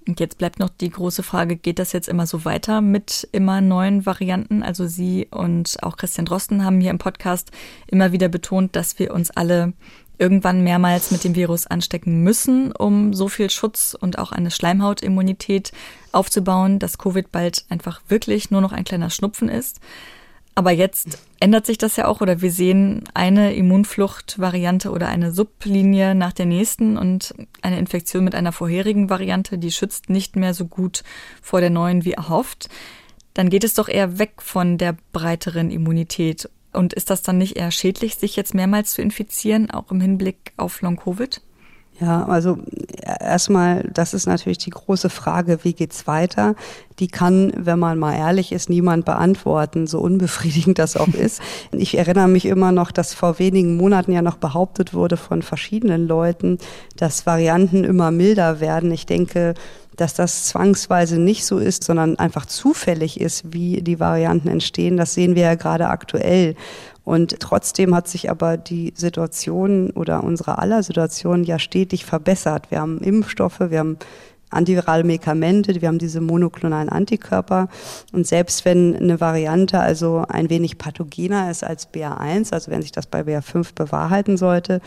Und 0.08 0.20
jetzt 0.20 0.38
bleibt 0.38 0.60
noch 0.60 0.70
die 0.70 0.89
große 0.89 1.24
Frage, 1.24 1.56
geht 1.56 1.80
das 1.80 1.94
jetzt 1.94 2.10
immer 2.10 2.28
so 2.28 2.44
weiter 2.44 2.82
mit 2.82 3.28
immer 3.32 3.62
neuen 3.62 4.06
Varianten? 4.06 4.62
Also 4.62 4.86
Sie 4.86 5.28
und 5.32 5.78
auch 5.82 5.96
Christian 5.96 6.26
Drosten 6.26 6.66
haben 6.66 6.82
hier 6.82 6.91
im 6.91 6.98
Podcast 6.98 7.52
immer 7.88 8.12
wieder 8.12 8.28
betont, 8.28 8.76
dass 8.76 9.00
wir 9.00 9.14
uns 9.14 9.32
alle 9.32 9.74
irgendwann 10.18 10.64
mehrmals 10.64 11.12
mit 11.12 11.24
dem 11.24 11.36
Virus 11.36 11.68
anstecken 11.68 12.22
müssen, 12.22 12.72
um 12.72 13.14
so 13.14 13.30
viel 13.30 13.50
Schutz 13.50 13.96
und 14.00 14.20
auch 14.20 14.32
eine 14.32 14.52
Schleimhautimmunität 14.52 15.72
aufzubauen, 16.12 16.80
dass 16.80 16.98
Covid 16.98 17.32
bald 17.32 17.66
einfach 17.70 18.02
wirklich 18.10 18.52
nur 18.52 18.62
noch 18.62 18.74
ein 18.74 18.84
kleiner 18.84 19.10
Schnupfen 19.10 19.50
ist. 19.50 19.80
Aber 20.56 20.72
jetzt 20.72 21.18
ändert 21.39 21.66
sich 21.66 21.80
das 21.80 21.95
ja 21.95 22.08
auch 22.08 22.22
oder 22.22 22.41
wir 22.41 22.51
sehen 22.51 23.04
eine 23.16 23.56
Immunfluchtvariante 23.56 24.91
oder 24.91 25.08
eine 25.08 25.32
Sublinie 25.32 26.14
nach 26.14 26.32
der 26.32 26.45
nächsten 26.45 26.95
und 26.97 27.34
eine 27.62 27.80
Infektion 27.80 28.24
mit 28.24 28.36
einer 28.36 28.51
vorherigen 28.51 29.10
Variante, 29.10 29.58
die 29.58 29.72
schützt 29.72 30.10
nicht 30.10 30.36
mehr 30.36 30.54
so 30.54 30.66
gut 30.66 31.04
vor 31.41 31.60
der 31.60 31.72
neuen 31.72 32.06
wie 32.06 32.14
erhofft. 32.14 32.70
Dann 33.34 33.49
geht 33.49 33.64
es 33.64 33.74
doch 33.74 33.89
eher 33.89 34.20
weg 34.20 34.34
von 34.38 34.78
der 34.78 34.95
breiteren 35.12 35.72
Immunität. 35.72 36.49
Und 36.72 36.93
ist 36.93 37.10
das 37.10 37.24
dann 37.24 37.39
nicht 37.39 37.56
eher 37.56 37.72
schädlich, 37.72 38.16
sich 38.16 38.36
jetzt 38.36 38.54
mehrmals 38.54 38.93
zu 38.93 39.01
infizieren, 39.01 39.72
auch 39.72 39.91
im 39.91 40.01
Hinblick 40.01 40.54
auf 40.58 40.82
Long-Covid? 40.82 41.41
Ja, 42.00 42.26
also 42.26 42.58
erstmal, 43.20 43.88
das 43.94 44.14
ist 44.14 44.26
natürlich 44.26 44.58
die 44.58 44.72
große 44.72 45.10
Frage, 45.10 45.60
wie 45.64 45.74
geht's 45.74 46.08
weiter? 46.08 46.56
Die 47.00 47.08
kann, 47.08 47.54
wenn 47.56 47.78
man 47.78 48.00
mal 48.00 48.16
ehrlich 48.16 48.52
ist, 48.52 48.70
niemand 48.70 49.06
beantworten, 49.06 49.86
so 49.86 50.00
unbefriedigend 50.00 50.80
das 50.80 50.98
auch 50.98 51.14
ist. 51.14 51.41
Ich 51.72 51.98
erinnere 51.98 52.28
mich 52.28 52.46
immer 52.46 52.72
noch, 52.72 52.91
dass 52.91 53.14
vor 53.14 53.39
wenigen 53.39 53.78
Monaten 53.78 54.12
ja 54.12 54.22
noch 54.22 54.38
behauptet 54.38 54.94
wurde 54.94 55.18
von 55.18 55.41
verschiedenen 55.41 56.08
Leuten, 56.08 56.58
dass 56.98 57.26
Varianten 57.26 57.84
immer 57.84 58.12
milder 58.12 58.60
werden. 58.60 58.91
Ich 58.91 59.06
denke, 59.06 59.54
dass 59.96 60.14
das 60.14 60.46
zwangsweise 60.46 61.20
nicht 61.20 61.46
so 61.46 61.58
ist, 61.58 61.84
sondern 61.84 62.18
einfach 62.18 62.46
zufällig 62.46 63.20
ist, 63.20 63.54
wie 63.54 63.82
die 63.82 64.00
Varianten 64.00 64.48
entstehen. 64.48 64.98
Das 64.98 65.14
sehen 65.14 65.36
wir 65.36 65.44
ja 65.44 65.56
gerade 65.56 65.88
aktuell. 65.89 66.56
Und 67.04 67.39
trotzdem 67.39 67.93
hat 67.93 68.08
sich 68.08 68.30
aber 68.30 68.58
die 68.58 68.93
Situation 68.95 69.91
oder 69.91 70.24
unsere 70.24 70.58
aller 70.58 70.84
Situation 70.84 71.43
ja 71.43 71.60
stetig 71.60 72.06
verbessert. 72.06 72.72
Wir 72.72 72.80
haben 72.80 72.99
Impfstoffe, 72.99 73.60
wir 73.60 73.80
haben 73.80 73.97
antivirale 74.54 75.04
Medikamente, 75.04 75.82
wir 75.82 75.88
haben 75.88 75.97
diese 75.97 76.22
monoklonalen 76.22 76.89
Antikörper. 76.89 77.68
Und 78.14 78.28
selbst 78.28 78.66
wenn 78.66 78.95
eine 78.95 79.20
Variante 79.20 79.80
also 79.80 80.24
ein 80.28 80.49
wenig 80.49 80.78
pathogener 80.78 81.51
ist 81.51 81.64
als 81.64 81.91
BA1, 81.91 82.54
also 82.54 82.72
wenn 82.72 82.82
sich 82.82 82.91
das 82.91 83.08
bei 83.08 83.22
BA5 83.22 83.76
bewahrheiten 83.76 84.38
sollte, 84.38 84.80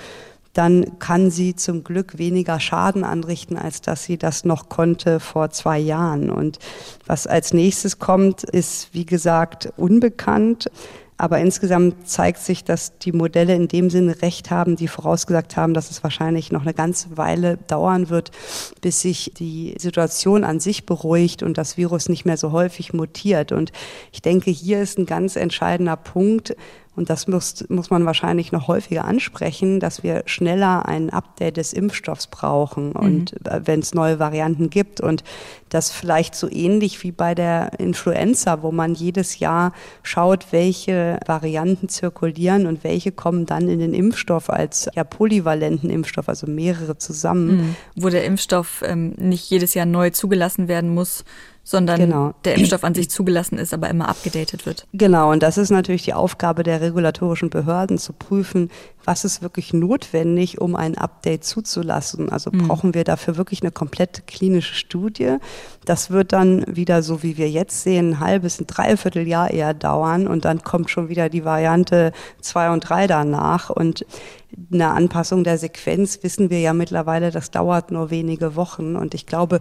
dann 0.55 0.99
kann 0.99 1.31
sie 1.31 1.55
zum 1.55 1.85
Glück 1.85 2.17
weniger 2.17 2.61
Schaden 2.61 3.05
anrichten, 3.05 3.59
als 3.59 3.83
dass 3.83 4.05
sie 4.05 4.17
das 4.17 4.47
noch 4.47 4.71
konnte 4.71 5.21
vor 5.21 5.51
zwei 5.51 5.79
Jahren. 5.79 6.31
Und 6.31 6.59
was 7.07 7.27
als 7.27 7.53
nächstes 7.53 7.99
kommt, 7.99 8.43
ist, 8.43 8.89
wie 8.95 9.05
gesagt, 9.05 9.71
unbekannt. 9.77 10.71
Aber 11.19 11.39
insgesamt 11.39 12.09
zeigt 12.09 12.41
sich, 12.41 12.62
dass 12.62 12.99
die 12.99 13.12
Modelle 13.12 13.55
in 13.55 13.69
dem 13.69 13.89
Sinne 13.89 14.21
recht 14.21 14.51
haben, 14.51 14.77
die 14.77 14.87
vorausgesagt 14.87 15.57
haben, 15.57 15.73
dass 15.73 15.91
es 15.91 16.03
wahrscheinlich 16.03 16.53
noch 16.53 16.62
eine 16.62 16.75
ganze 16.75 17.17
Weile 17.17 17.57
dauern 17.69 18.11
wird, 18.11 18.33
bis 18.83 19.01
sich 19.01 19.33
die 19.39 19.75
Situation 19.79 20.45
an 20.45 20.61
sich 20.61 20.85
beruhigt 20.85 21.43
und 21.43 21.57
das 21.57 21.79
Virus 21.79 22.11
nicht 22.11 22.27
mehr 22.27 22.37
so 22.37 22.53
häufig 22.53 22.93
mutiert. 22.93 23.53
Und 23.53 23.73
ich 24.12 24.21
denke, 24.21 24.51
hier 24.51 24.83
ist 24.83 24.99
ein 24.99 25.07
ganz 25.07 25.37
entscheidender 25.37 25.97
Punkt, 25.97 26.55
und 26.97 27.11
das 27.11 27.28
muss, 27.28 27.64
muss 27.68 27.90
man 27.90 28.07
wahrscheinlich 28.07 28.53
noch 28.53 28.68
häufiger 28.68 29.05
ansprechen, 29.05 29.80
dass 29.80 30.03
wir 30.03 30.22
schneller 30.26 30.86
ein 30.86 31.11
Update 31.11 31.59
des 31.59 31.72
Impfstoffs 31.72 32.26
brauchen 32.26 32.92
und 32.92 33.32
mhm. 33.32 33.66
Wenn 33.66 33.80
es 33.80 33.94
neue 33.94 34.18
Varianten 34.18 34.70
gibt 34.70 35.01
und 35.01 35.22
das 35.68 35.90
vielleicht 35.90 36.34
so 36.34 36.51
ähnlich 36.51 37.03
wie 37.03 37.12
bei 37.12 37.34
der 37.34 37.78
Influenza, 37.78 38.62
wo 38.62 38.72
man 38.72 38.94
jedes 38.94 39.38
Jahr 39.38 39.72
schaut, 40.03 40.47
welche 40.53 41.18
Varianten 41.26 41.88
zirkulieren 41.88 42.66
und 42.66 42.82
welche 42.84 43.12
kommen 43.12 43.47
dann 43.47 43.68
in 43.68 43.78
den 43.78 43.92
Impfstoff 43.92 44.49
als 44.49 44.88
ja 44.94 45.05
polyvalenten 45.05 45.90
Impfstoff, 45.90 46.28
also 46.28 46.47
mehrere 46.47 46.99
zusammen. 46.99 47.57
Mhm. 47.57 47.76
Wo 47.97 48.09
der 48.09 48.24
Impfstoff 48.24 48.82
ähm, 48.86 49.14
nicht 49.18 49.51
jedes 49.51 49.74
Jahr 49.74 49.86
neu 49.86 50.11
zugelassen 50.11 50.68
werden 50.68 50.94
muss, 50.94 51.24
sondern 51.69 51.99
genau. 51.99 52.33
der 52.45 52.55
Impfstoff 52.55 52.85
an 52.85 52.95
sich 52.95 53.11
zugelassen 53.11 53.59
ist, 53.59 53.75
aber 53.75 53.91
immer 53.91 54.09
abgedatet 54.09 54.67
wird. 54.67 54.87
Genau, 54.93 55.33
und 55.33 55.43
das 55.43 55.59
ist 55.59 55.71
natürlich 55.71 56.05
die 56.05 56.14
Aufgabe 56.14 56.62
der 56.62 56.81
regulatorischen 56.81 57.51
Behörden, 57.51 57.99
zu 57.99 58.12
prüfen, 58.12 58.71
was 59.05 59.25
ist 59.25 59.43
wirklich 59.43 59.73
notwendig, 59.73 60.61
um 60.61 60.77
ein 60.77 60.97
Update 60.97 61.43
zuzulassen. 61.43 62.31
Also 62.31 62.53
mhm. 62.53 62.69
brauchen 62.69 62.95
wir 62.95 63.03
dafür 63.03 63.37
wirklich 63.37 63.62
eine 63.62 63.73
komplette 63.73 64.23
klinische 64.23 64.75
Studie. 64.75 65.39
Das 65.85 66.11
wird 66.11 66.33
dann 66.33 66.64
wieder, 66.69 67.03
so 67.03 67.25
wie 67.25 67.37
wir 67.37 67.51
jetzt 67.51 67.83
sehen, 67.83 68.11
ein 68.11 68.21
halbes, 68.21 68.61
ein 68.61 68.69
Dreivierteljahr 68.69 69.51
eher 69.51 69.75
dauern 69.75 70.29
und 70.29 70.45
dann 70.45 70.62
kommt 70.62 70.91
schon 70.91 71.09
wieder 71.09 71.29
die 71.29 71.45
Variante 71.45 72.12
zwei 72.41 72.71
und 72.71 72.81
drei 72.81 73.09
danach 73.09 73.71
und 73.71 74.07
eine 74.73 74.89
Anpassung 74.89 75.45
der 75.45 75.59
Sequenz 75.59 76.23
wissen 76.23 76.51
wir 76.51 76.61
ja 76.61 76.73
mittlerweile, 76.73 77.31
das 77.31 77.51
dauert 77.51 77.91
nur 77.91 78.11
wenige 78.11 78.57
Wochen. 78.57 78.97
Und 78.97 79.14
ich 79.14 79.27
glaube, 79.27 79.61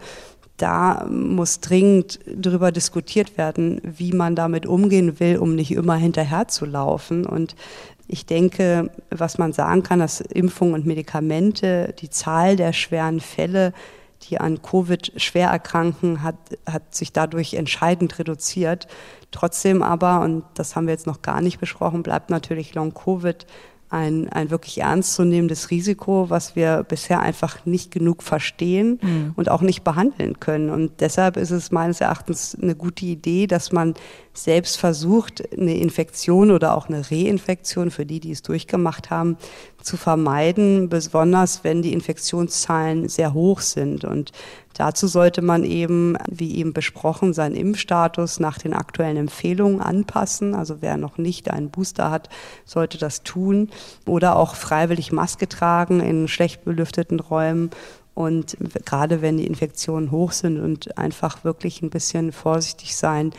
da 0.57 1.05
muss 1.09 1.59
dringend 1.59 2.19
darüber 2.25 2.71
diskutiert 2.71 3.37
werden, 3.37 3.81
wie 3.83 4.13
man 4.13 4.35
damit 4.35 4.65
umgehen 4.65 5.19
will, 5.19 5.37
um 5.37 5.55
nicht 5.55 5.71
immer 5.71 5.95
hinterher 5.95 6.47
zu 6.47 6.65
laufen. 6.65 7.25
Und 7.25 7.55
ich 8.07 8.25
denke, 8.25 8.89
was 9.09 9.37
man 9.37 9.51
sagen 9.51 9.83
kann, 9.83 9.99
dass 9.99 10.21
Impfungen 10.21 10.75
und 10.75 10.85
Medikamente, 10.85 11.93
die 11.99 12.09
Zahl 12.09 12.55
der 12.55 12.71
schweren 12.71 13.19
Fälle, 13.19 13.73
die 14.23 14.39
an 14.39 14.61
Covid 14.61 15.13
schwer 15.17 15.49
erkranken, 15.49 16.23
hat, 16.23 16.35
hat 16.65 16.95
sich 16.95 17.11
dadurch 17.11 17.55
entscheidend 17.55 18.17
reduziert. 18.17 18.87
Trotzdem 19.31 19.83
aber, 19.83 20.21
und 20.21 20.45
das 20.53 20.75
haben 20.75 20.87
wir 20.87 20.93
jetzt 20.93 21.07
noch 21.07 21.21
gar 21.21 21.41
nicht 21.41 21.59
besprochen, 21.59 22.03
bleibt 22.03 22.29
natürlich 22.29 22.73
Long-Covid 22.73 23.45
ein, 23.89 24.29
ein 24.29 24.49
wirklich 24.49 24.79
ernstzunehmendes 24.81 25.69
Risiko, 25.69 26.29
was 26.29 26.55
wir 26.55 26.83
bisher 26.83 27.19
einfach 27.19 27.65
nicht 27.65 27.91
genug 27.91 28.23
verstehen 28.23 28.99
mhm. 29.01 29.33
und 29.35 29.49
auch 29.49 29.61
nicht 29.61 29.83
behandeln 29.83 30.39
können. 30.39 30.69
Und 30.69 30.93
deshalb 30.99 31.37
ist 31.37 31.51
es 31.51 31.71
meines 31.71 32.01
Erachtens 32.01 32.57
eine 32.59 32.75
gute 32.75 33.05
Idee, 33.05 33.47
dass 33.47 33.71
man 33.71 33.93
selbst 34.33 34.77
versucht, 34.77 35.43
eine 35.53 35.77
Infektion 35.77 36.51
oder 36.51 36.75
auch 36.75 36.89
eine 36.89 37.09
Reinfektion 37.09 37.91
für 37.91 38.05
die, 38.05 38.19
die 38.19 38.31
es 38.31 38.41
durchgemacht 38.41 39.09
haben, 39.11 39.37
zu 39.81 39.97
vermeiden, 39.97 40.89
besonders 40.89 41.63
wenn 41.63 41.81
die 41.81 41.93
Infektionszahlen 41.93 43.07
sehr 43.07 43.33
hoch 43.33 43.61
sind. 43.61 44.03
Und 44.03 44.31
dazu 44.77 45.07
sollte 45.07 45.41
man 45.41 45.63
eben, 45.63 46.17
wie 46.29 46.55
eben 46.55 46.73
besprochen, 46.73 47.33
seinen 47.33 47.55
Impfstatus 47.55 48.39
nach 48.39 48.57
den 48.57 48.73
aktuellen 48.73 49.17
Empfehlungen 49.17 49.81
anpassen. 49.81 50.53
Also 50.53 50.77
wer 50.81 50.97
noch 50.97 51.17
nicht 51.17 51.49
einen 51.49 51.71
Booster 51.71 52.11
hat, 52.11 52.29
sollte 52.65 52.97
das 52.97 53.23
tun. 53.23 53.69
Oder 54.05 54.35
auch 54.35 54.55
freiwillig 54.55 55.11
Maske 55.11 55.49
tragen 55.49 55.99
in 55.99 56.27
schlecht 56.27 56.63
belüfteten 56.65 57.19
Räumen 57.19 57.71
und 58.15 58.57
gerade 58.85 59.21
wenn 59.21 59.37
die 59.37 59.45
Infektionen 59.45 60.09
hoch 60.09 60.31
sind 60.31 60.59
und 60.59 60.97
einfach 60.97 61.43
wirklich 61.43 61.81
ein 61.81 61.89
bisschen 61.89 62.31
vorsichtig 62.31 62.95
sein, 62.95 63.33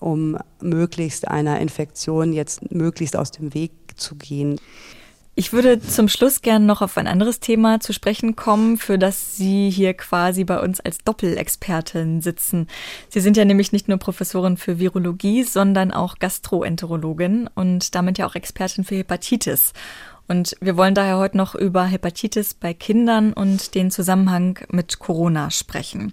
um 0.00 0.38
möglichst 0.60 1.28
einer 1.28 1.60
Infektion 1.60 2.32
jetzt 2.32 2.72
möglichst 2.72 3.14
aus 3.14 3.30
dem 3.30 3.54
Weg 3.54 3.72
zu 3.94 4.16
gehen. 4.16 4.58
Ich 5.34 5.54
würde 5.54 5.80
zum 5.80 6.08
Schluss 6.08 6.42
gerne 6.42 6.66
noch 6.66 6.82
auf 6.82 6.98
ein 6.98 7.06
anderes 7.06 7.40
Thema 7.40 7.80
zu 7.80 7.94
sprechen 7.94 8.36
kommen, 8.36 8.76
für 8.76 8.98
das 8.98 9.34
Sie 9.34 9.70
hier 9.70 9.94
quasi 9.94 10.44
bei 10.44 10.60
uns 10.60 10.78
als 10.78 10.98
Doppelexpertin 10.98 12.20
sitzen. 12.20 12.66
Sie 13.08 13.20
sind 13.20 13.38
ja 13.38 13.46
nämlich 13.46 13.72
nicht 13.72 13.88
nur 13.88 13.96
Professorin 13.96 14.58
für 14.58 14.78
Virologie, 14.78 15.42
sondern 15.44 15.90
auch 15.90 16.18
Gastroenterologin 16.18 17.48
und 17.54 17.94
damit 17.94 18.18
ja 18.18 18.26
auch 18.26 18.34
Expertin 18.34 18.84
für 18.84 18.96
Hepatitis. 18.96 19.72
Und 20.28 20.54
wir 20.60 20.76
wollen 20.76 20.94
daher 20.94 21.16
heute 21.16 21.38
noch 21.38 21.54
über 21.54 21.86
Hepatitis 21.86 22.52
bei 22.52 22.74
Kindern 22.74 23.32
und 23.32 23.74
den 23.74 23.90
Zusammenhang 23.90 24.58
mit 24.70 24.98
Corona 24.98 25.50
sprechen. 25.50 26.12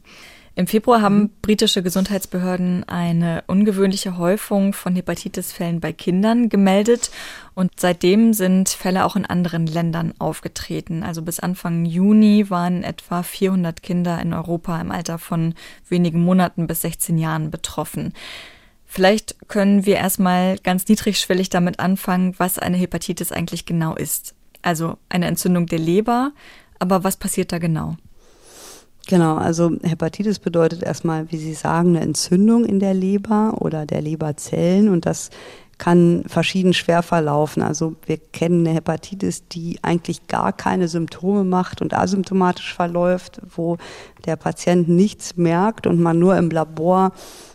Im 0.60 0.68
Februar 0.68 1.02
haben 1.02 1.20
mhm. 1.20 1.30
britische 1.42 1.82
Gesundheitsbehörden 1.82 2.84
eine 2.84 3.46
ungewöhnliche 3.48 4.18
Häufung 4.18 4.74
von 4.74 4.94
Hepatitis-Fällen 4.94 5.80
bei 5.80 5.94
Kindern 5.94 6.50
gemeldet 6.50 7.12
und 7.56 7.80
seitdem 7.80 8.34
sind 8.34 8.68
Fälle 8.68 9.06
auch 9.06 9.16
in 9.16 9.26
anderen 9.26 9.68
Ländern 9.68 10.14
aufgetreten. 10.20 11.02
Also 11.02 11.22
bis 11.22 11.40
Anfang 11.40 11.86
Juni 11.86 12.50
waren 12.50 12.84
etwa 12.84 13.24
400 13.24 13.82
Kinder 13.82 14.22
in 14.22 14.34
Europa 14.34 14.82
im 14.82 14.92
Alter 14.92 15.18
von 15.18 15.54
wenigen 15.88 16.20
Monaten 16.20 16.68
bis 16.68 16.82
16 16.82 17.18
Jahren 17.18 17.52
betroffen. 17.52 18.12
Vielleicht 18.86 19.48
können 19.48 19.86
wir 19.86 19.96
erstmal 19.96 20.58
ganz 20.58 20.86
niedrigschwellig 20.90 21.48
damit 21.48 21.80
anfangen, 21.80 22.36
was 22.38 22.60
eine 22.60 22.76
Hepatitis 22.76 23.32
eigentlich 23.32 23.66
genau 23.66 23.96
ist. 23.96 24.36
Also 24.62 24.98
eine 25.08 25.28
Entzündung 25.28 25.68
der 25.68 25.80
Leber, 25.80 26.34
aber 26.80 27.06
was 27.06 27.16
passiert 27.16 27.54
da 27.54 27.60
genau? 27.60 27.96
Genau, 29.10 29.38
also 29.38 29.72
Hepatitis 29.82 30.38
bedeutet 30.38 30.84
erstmal, 30.84 31.32
wie 31.32 31.38
Sie 31.38 31.56
sagen, 31.56 31.96
eine 31.96 32.02
Entzündung 32.02 32.64
in 32.64 32.80
der 32.80 32.94
Leber 32.94 33.56
oder 33.58 33.88
der 33.88 34.04
Leberzellen 34.04 34.88
und 34.88 35.08
das 35.08 35.32
kann 35.80 36.26
verschieden 36.28 36.76
schwer 36.76 37.02
verlaufen. 37.02 37.64
Also 37.64 37.96
wir 38.06 38.18
kennen 38.18 38.68
eine 38.68 38.76
Hepatitis, 38.76 39.48
die 39.48 39.80
eigentlich 39.82 40.28
gar 40.28 40.54
keine 40.54 40.88
Symptome 40.88 41.44
macht 41.44 41.82
und 41.82 41.96
asymptomatisch 41.96 42.72
verläuft, 42.76 43.42
wo 43.56 43.78
der 44.28 44.36
Patient 44.36 44.88
nichts 44.88 45.38
merkt 45.38 45.88
und 45.88 46.00
man 46.00 46.20
nur 46.20 46.38
im 46.38 46.52
Labor 46.52 47.12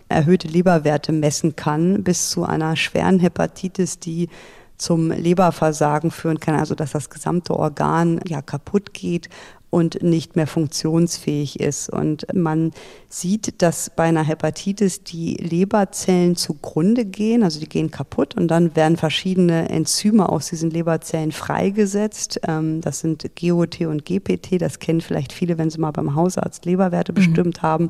erhöhte 0.08 0.48
Leberwerte 0.48 1.12
messen 1.12 1.54
kann, 1.54 2.02
bis 2.02 2.30
zu 2.30 2.42
einer 2.42 2.74
schweren 2.74 3.20
Hepatitis, 3.20 4.00
die 4.00 4.28
zum 4.76 5.12
Leberversagen 5.12 6.10
führen 6.10 6.40
kann, 6.40 6.56
also 6.56 6.74
dass 6.74 6.90
das 6.90 7.10
gesamte 7.10 7.56
Organ 7.56 8.18
ja 8.26 8.42
kaputt 8.42 8.92
geht 8.92 9.28
und 9.74 10.04
nicht 10.04 10.36
mehr 10.36 10.46
funktionsfähig 10.46 11.58
ist. 11.58 11.90
Und 11.90 12.32
man 12.32 12.70
sieht, 13.08 13.60
dass 13.60 13.90
bei 13.90 14.04
einer 14.04 14.22
Hepatitis 14.22 15.02
die 15.02 15.34
Leberzellen 15.34 16.36
zugrunde 16.36 17.04
gehen, 17.04 17.42
also 17.42 17.58
die 17.58 17.68
gehen 17.68 17.90
kaputt 17.90 18.36
und 18.36 18.46
dann 18.46 18.76
werden 18.76 18.96
verschiedene 18.96 19.68
Enzyme 19.70 20.28
aus 20.28 20.50
diesen 20.50 20.70
Leberzellen 20.70 21.32
freigesetzt. 21.32 22.40
Ähm, 22.46 22.82
das 22.82 23.00
sind 23.00 23.28
GOT 23.34 23.80
und 23.80 24.04
GPT, 24.04 24.60
das 24.62 24.78
kennen 24.78 25.00
vielleicht 25.00 25.32
viele, 25.32 25.58
wenn 25.58 25.70
sie 25.70 25.80
mal 25.80 25.90
beim 25.90 26.14
Hausarzt 26.14 26.64
Leberwerte 26.66 27.10
mhm. 27.10 27.16
bestimmt 27.16 27.62
haben. 27.62 27.88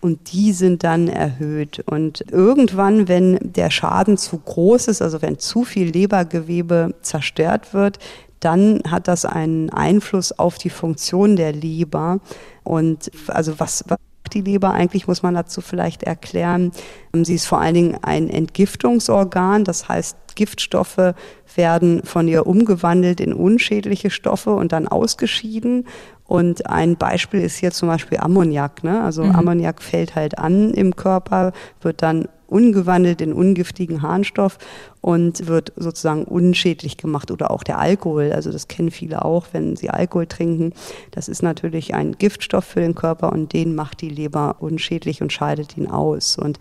Und 0.00 0.32
die 0.32 0.54
sind 0.54 0.84
dann 0.84 1.06
erhöht. 1.06 1.84
Und 1.84 2.24
irgendwann, 2.32 3.08
wenn 3.08 3.38
der 3.42 3.68
Schaden 3.68 4.16
zu 4.16 4.38
groß 4.38 4.88
ist, 4.88 5.02
also 5.02 5.20
wenn 5.20 5.38
zu 5.38 5.64
viel 5.64 5.90
Lebergewebe 5.90 6.94
zerstört 7.02 7.74
wird, 7.74 7.98
dann 8.40 8.82
hat 8.88 9.08
das 9.08 9.24
einen 9.24 9.70
Einfluss 9.70 10.32
auf 10.32 10.58
die 10.58 10.70
Funktion 10.70 11.36
der 11.36 11.52
Leber. 11.52 12.20
Und 12.64 13.10
also 13.28 13.58
was, 13.58 13.84
was 13.88 13.98
die 14.32 14.40
Leber 14.40 14.72
eigentlich, 14.72 15.06
muss 15.06 15.22
man 15.22 15.34
dazu 15.34 15.60
vielleicht 15.60 16.02
erklären. 16.02 16.72
Sie 17.12 17.34
ist 17.34 17.46
vor 17.46 17.60
allen 17.60 17.74
Dingen 17.74 17.98
ein 18.02 18.28
Entgiftungsorgan, 18.28 19.64
das 19.64 19.88
heißt, 19.88 20.16
Giftstoffe 20.34 21.14
werden 21.54 22.02
von 22.04 22.28
ihr 22.28 22.46
umgewandelt 22.46 23.20
in 23.20 23.32
unschädliche 23.32 24.10
Stoffe 24.10 24.50
und 24.50 24.72
dann 24.72 24.86
ausgeschieden. 24.86 25.86
Und 26.24 26.68
ein 26.68 26.96
Beispiel 26.96 27.40
ist 27.40 27.56
hier 27.56 27.70
zum 27.70 27.88
Beispiel 27.88 28.18
Ammoniak. 28.18 28.84
Ne? 28.84 29.02
Also 29.02 29.24
mhm. 29.24 29.34
Ammoniak 29.34 29.82
fällt 29.82 30.14
halt 30.14 30.38
an 30.38 30.72
im 30.74 30.94
Körper, 30.94 31.52
wird 31.80 32.02
dann 32.02 32.28
umgewandelt 32.48 33.20
in 33.20 33.32
ungiftigen 33.32 34.02
Harnstoff 34.02 34.58
und 35.06 35.46
wird 35.46 35.72
sozusagen 35.76 36.24
unschädlich 36.24 36.96
gemacht 36.96 37.30
oder 37.30 37.52
auch 37.52 37.62
der 37.62 37.78
Alkohol. 37.78 38.32
Also 38.32 38.50
das 38.50 38.66
kennen 38.66 38.90
viele 38.90 39.24
auch, 39.24 39.46
wenn 39.52 39.76
sie 39.76 39.88
Alkohol 39.88 40.26
trinken. 40.26 40.72
Das 41.12 41.28
ist 41.28 41.44
natürlich 41.44 41.94
ein 41.94 42.18
Giftstoff 42.18 42.64
für 42.64 42.80
den 42.80 42.96
Körper 42.96 43.30
und 43.30 43.52
den 43.52 43.76
macht 43.76 44.00
die 44.00 44.08
Leber 44.08 44.56
unschädlich 44.58 45.22
und 45.22 45.32
scheidet 45.32 45.76
ihn 45.76 45.86
aus. 45.86 46.36
Und 46.36 46.58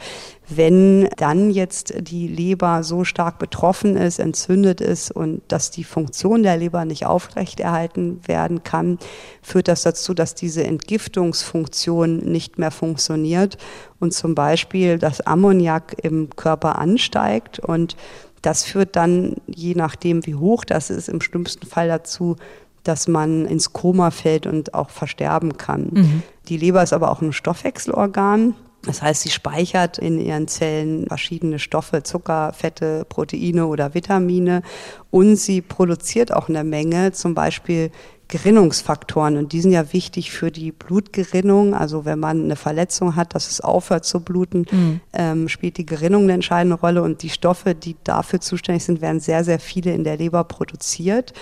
wenn 0.47 1.09
dann 1.17 1.49
jetzt 1.49 1.95
die 1.99 2.27
Leber 2.27 2.83
so 2.83 3.03
stark 3.03 3.39
betroffen 3.39 3.97
ist, 3.97 4.19
entzündet 4.19 4.79
ist 4.79 5.09
und 5.09 5.41
dass 5.47 5.71
die 5.71 5.83
Funktion 5.83 6.43
der 6.43 6.57
Leber 6.57 6.85
nicht 6.85 7.07
aufrechterhalten 7.07 8.19
werden 8.27 8.61
kann, 8.61 8.99
führt 9.41 9.67
das 9.67 9.81
dazu, 9.81 10.13
dass 10.13 10.35
diese 10.35 10.63
Entgiftungsfunktion 10.63 12.17
nicht 12.17 12.59
mehr 12.59 12.69
funktioniert 12.69 13.57
und 13.99 14.13
zum 14.13 14.35
Beispiel 14.35 14.99
das 14.99 15.21
Ammoniak 15.21 15.95
im 16.03 16.29
Körper 16.35 16.77
ansteigt 16.77 17.57
und 17.57 17.95
das 18.45 18.63
führt 18.63 18.95
dann, 18.95 19.35
je 19.47 19.73
nachdem 19.75 20.25
wie 20.25 20.35
hoch 20.35 20.65
das 20.65 20.89
ist, 20.89 21.09
im 21.09 21.21
schlimmsten 21.21 21.65
Fall 21.65 21.87
dazu, 21.87 22.35
dass 22.83 23.07
man 23.07 23.45
ins 23.45 23.73
Koma 23.73 24.11
fällt 24.11 24.45
und 24.45 24.73
auch 24.73 24.91
versterben 24.91 25.57
kann. 25.57 25.89
Mhm. 25.91 26.23
Die 26.47 26.57
Leber 26.57 26.83
ist 26.83 26.93
aber 26.93 27.11
auch 27.11 27.21
ein 27.21 27.33
Stoffwechselorgan. 27.33 28.53
Das 28.83 29.01
heißt, 29.01 29.23
sie 29.23 29.31
speichert 29.31 29.97
in 29.97 30.19
ihren 30.19 30.47
Zellen 30.47 31.07
verschiedene 31.07 31.57
Stoffe, 31.57 32.03
Zucker, 32.03 32.53
Fette, 32.53 33.03
Proteine 33.09 33.65
oder 33.65 33.95
Vitamine 33.95 34.61
und 35.09 35.37
sie 35.37 35.61
produziert 35.61 36.31
auch 36.31 36.49
eine 36.49 36.63
Menge, 36.63 37.11
zum 37.11 37.33
Beispiel 37.33 37.89
Gerinnungsfaktoren 38.27 39.37
und 39.37 39.53
die 39.53 39.61
sind 39.61 39.71
ja 39.71 39.93
wichtig 39.93 40.31
für 40.31 40.51
die 40.51 40.71
Blutgerinnung. 40.71 41.73
Also 41.73 42.05
wenn 42.05 42.19
man 42.19 42.45
eine 42.45 42.55
Verletzung 42.55 43.15
hat, 43.15 43.35
dass 43.35 43.49
es 43.49 43.61
aufhört 43.61 44.05
zu 44.05 44.19
bluten, 44.19 44.65
mhm. 44.71 44.99
ähm, 45.13 45.47
spielt 45.47 45.77
die 45.77 45.85
Gerinnung 45.85 46.23
eine 46.23 46.33
entscheidende 46.33 46.77
Rolle 46.77 47.03
und 47.03 47.21
die 47.21 47.29
Stoffe, 47.29 47.75
die 47.75 47.95
dafür 48.03 48.41
zuständig 48.41 48.83
sind, 48.83 49.01
werden 49.01 49.19
sehr, 49.19 49.43
sehr 49.43 49.59
viele 49.59 49.93
in 49.93 50.03
der 50.03 50.17
Leber 50.17 50.43
produziert. 50.43 51.33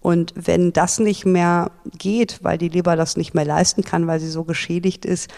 Und 0.00 0.32
wenn 0.34 0.72
das 0.72 0.98
nicht 0.98 1.26
mehr 1.26 1.70
geht, 1.98 2.38
weil 2.42 2.56
die 2.56 2.70
Leber 2.70 2.96
das 2.96 3.18
nicht 3.18 3.34
mehr 3.34 3.44
leisten 3.44 3.84
kann, 3.84 4.06
weil 4.06 4.18
sie 4.18 4.30
so 4.30 4.44
geschädigt 4.44 5.04
ist, 5.04 5.28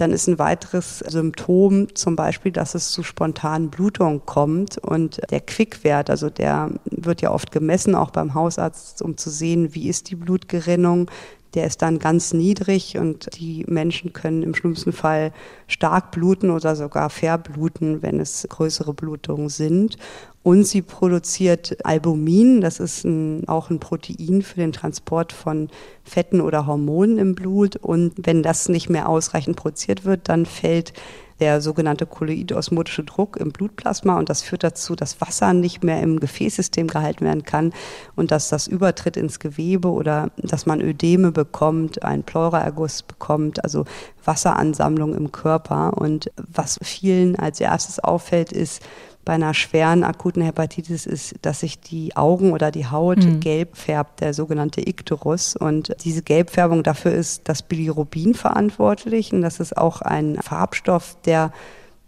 dann 0.00 0.12
ist 0.12 0.26
ein 0.28 0.38
weiteres 0.38 1.00
Symptom 1.00 1.94
zum 1.94 2.16
Beispiel, 2.16 2.52
dass 2.52 2.74
es 2.74 2.90
zu 2.90 3.02
spontanen 3.02 3.70
Blutungen 3.70 4.24
kommt 4.24 4.78
und 4.78 5.20
der 5.30 5.40
Quickwert, 5.40 6.10
also 6.10 6.30
der 6.30 6.70
wird 6.84 7.20
ja 7.20 7.30
oft 7.30 7.52
gemessen, 7.52 7.94
auch 7.94 8.10
beim 8.10 8.34
Hausarzt, 8.34 9.02
um 9.02 9.16
zu 9.16 9.30
sehen, 9.30 9.74
wie 9.74 9.88
ist 9.88 10.10
die 10.10 10.16
Blutgerinnung. 10.16 11.10
Der 11.54 11.66
ist 11.66 11.82
dann 11.82 11.98
ganz 11.98 12.32
niedrig 12.32 12.98
und 12.98 13.28
die 13.38 13.64
Menschen 13.66 14.12
können 14.12 14.42
im 14.42 14.54
schlimmsten 14.54 14.92
Fall 14.92 15.32
stark 15.66 16.10
bluten 16.10 16.50
oder 16.50 16.76
sogar 16.76 17.10
verbluten, 17.10 18.02
wenn 18.02 18.20
es 18.20 18.46
größere 18.48 18.94
Blutungen 18.94 19.48
sind. 19.48 19.96
Und 20.42 20.64
sie 20.64 20.82
produziert 20.82 21.84
Albumin, 21.84 22.60
das 22.60 22.80
ist 22.80 23.04
ein, 23.04 23.46
auch 23.48 23.70
ein 23.70 23.80
Protein 23.80 24.42
für 24.42 24.60
den 24.60 24.72
Transport 24.72 25.32
von 25.32 25.68
Fetten 26.04 26.40
oder 26.40 26.66
Hormonen 26.66 27.18
im 27.18 27.34
Blut. 27.34 27.76
Und 27.76 28.14
wenn 28.16 28.42
das 28.42 28.68
nicht 28.68 28.88
mehr 28.88 29.08
ausreichend 29.08 29.56
produziert 29.56 30.04
wird, 30.04 30.28
dann 30.28 30.46
fällt 30.46 30.92
der 31.40 31.60
sogenannte 31.60 32.06
kolloidosmotische 32.06 33.04
Druck 33.04 33.36
im 33.36 33.52
Blutplasma 33.52 34.18
und 34.18 34.28
das 34.28 34.42
führt 34.42 34.64
dazu, 34.64 34.96
dass 34.96 35.20
Wasser 35.20 35.52
nicht 35.52 35.84
mehr 35.84 36.02
im 36.02 36.20
Gefäßsystem 36.20 36.88
gehalten 36.88 37.24
werden 37.24 37.44
kann 37.44 37.72
und 38.16 38.30
dass 38.30 38.48
das 38.48 38.66
übertritt 38.66 39.16
ins 39.16 39.38
Gewebe 39.38 39.88
oder 39.88 40.30
dass 40.36 40.66
man 40.66 40.80
Ödeme 40.80 41.32
bekommt, 41.32 42.02
einen 42.02 42.24
Pleuraerguss 42.24 43.02
bekommt, 43.02 43.62
also 43.62 43.84
Wasseransammlung 44.24 45.14
im 45.14 45.32
Körper. 45.32 45.94
Und 45.96 46.30
was 46.36 46.78
vielen 46.82 47.36
als 47.36 47.60
erstes 47.60 47.98
auffällt, 47.98 48.52
ist, 48.52 48.82
bei 49.28 49.34
einer 49.34 49.52
schweren 49.52 50.04
akuten 50.04 50.40
Hepatitis 50.40 51.04
ist, 51.04 51.34
dass 51.42 51.60
sich 51.60 51.78
die 51.78 52.16
Augen 52.16 52.52
oder 52.52 52.70
die 52.70 52.86
Haut 52.86 53.18
mhm. 53.18 53.40
gelb 53.40 53.76
färbt, 53.76 54.22
der 54.22 54.32
sogenannte 54.32 54.80
Ikterus. 54.80 55.54
Und 55.54 55.94
diese 56.02 56.22
Gelbfärbung, 56.22 56.82
dafür 56.82 57.12
ist 57.12 57.42
das 57.44 57.60
Bilirubin 57.60 58.32
verantwortlich. 58.32 59.34
Und 59.34 59.42
das 59.42 59.60
ist 59.60 59.76
auch 59.76 60.00
ein 60.00 60.36
Farbstoff, 60.36 61.18
der 61.26 61.52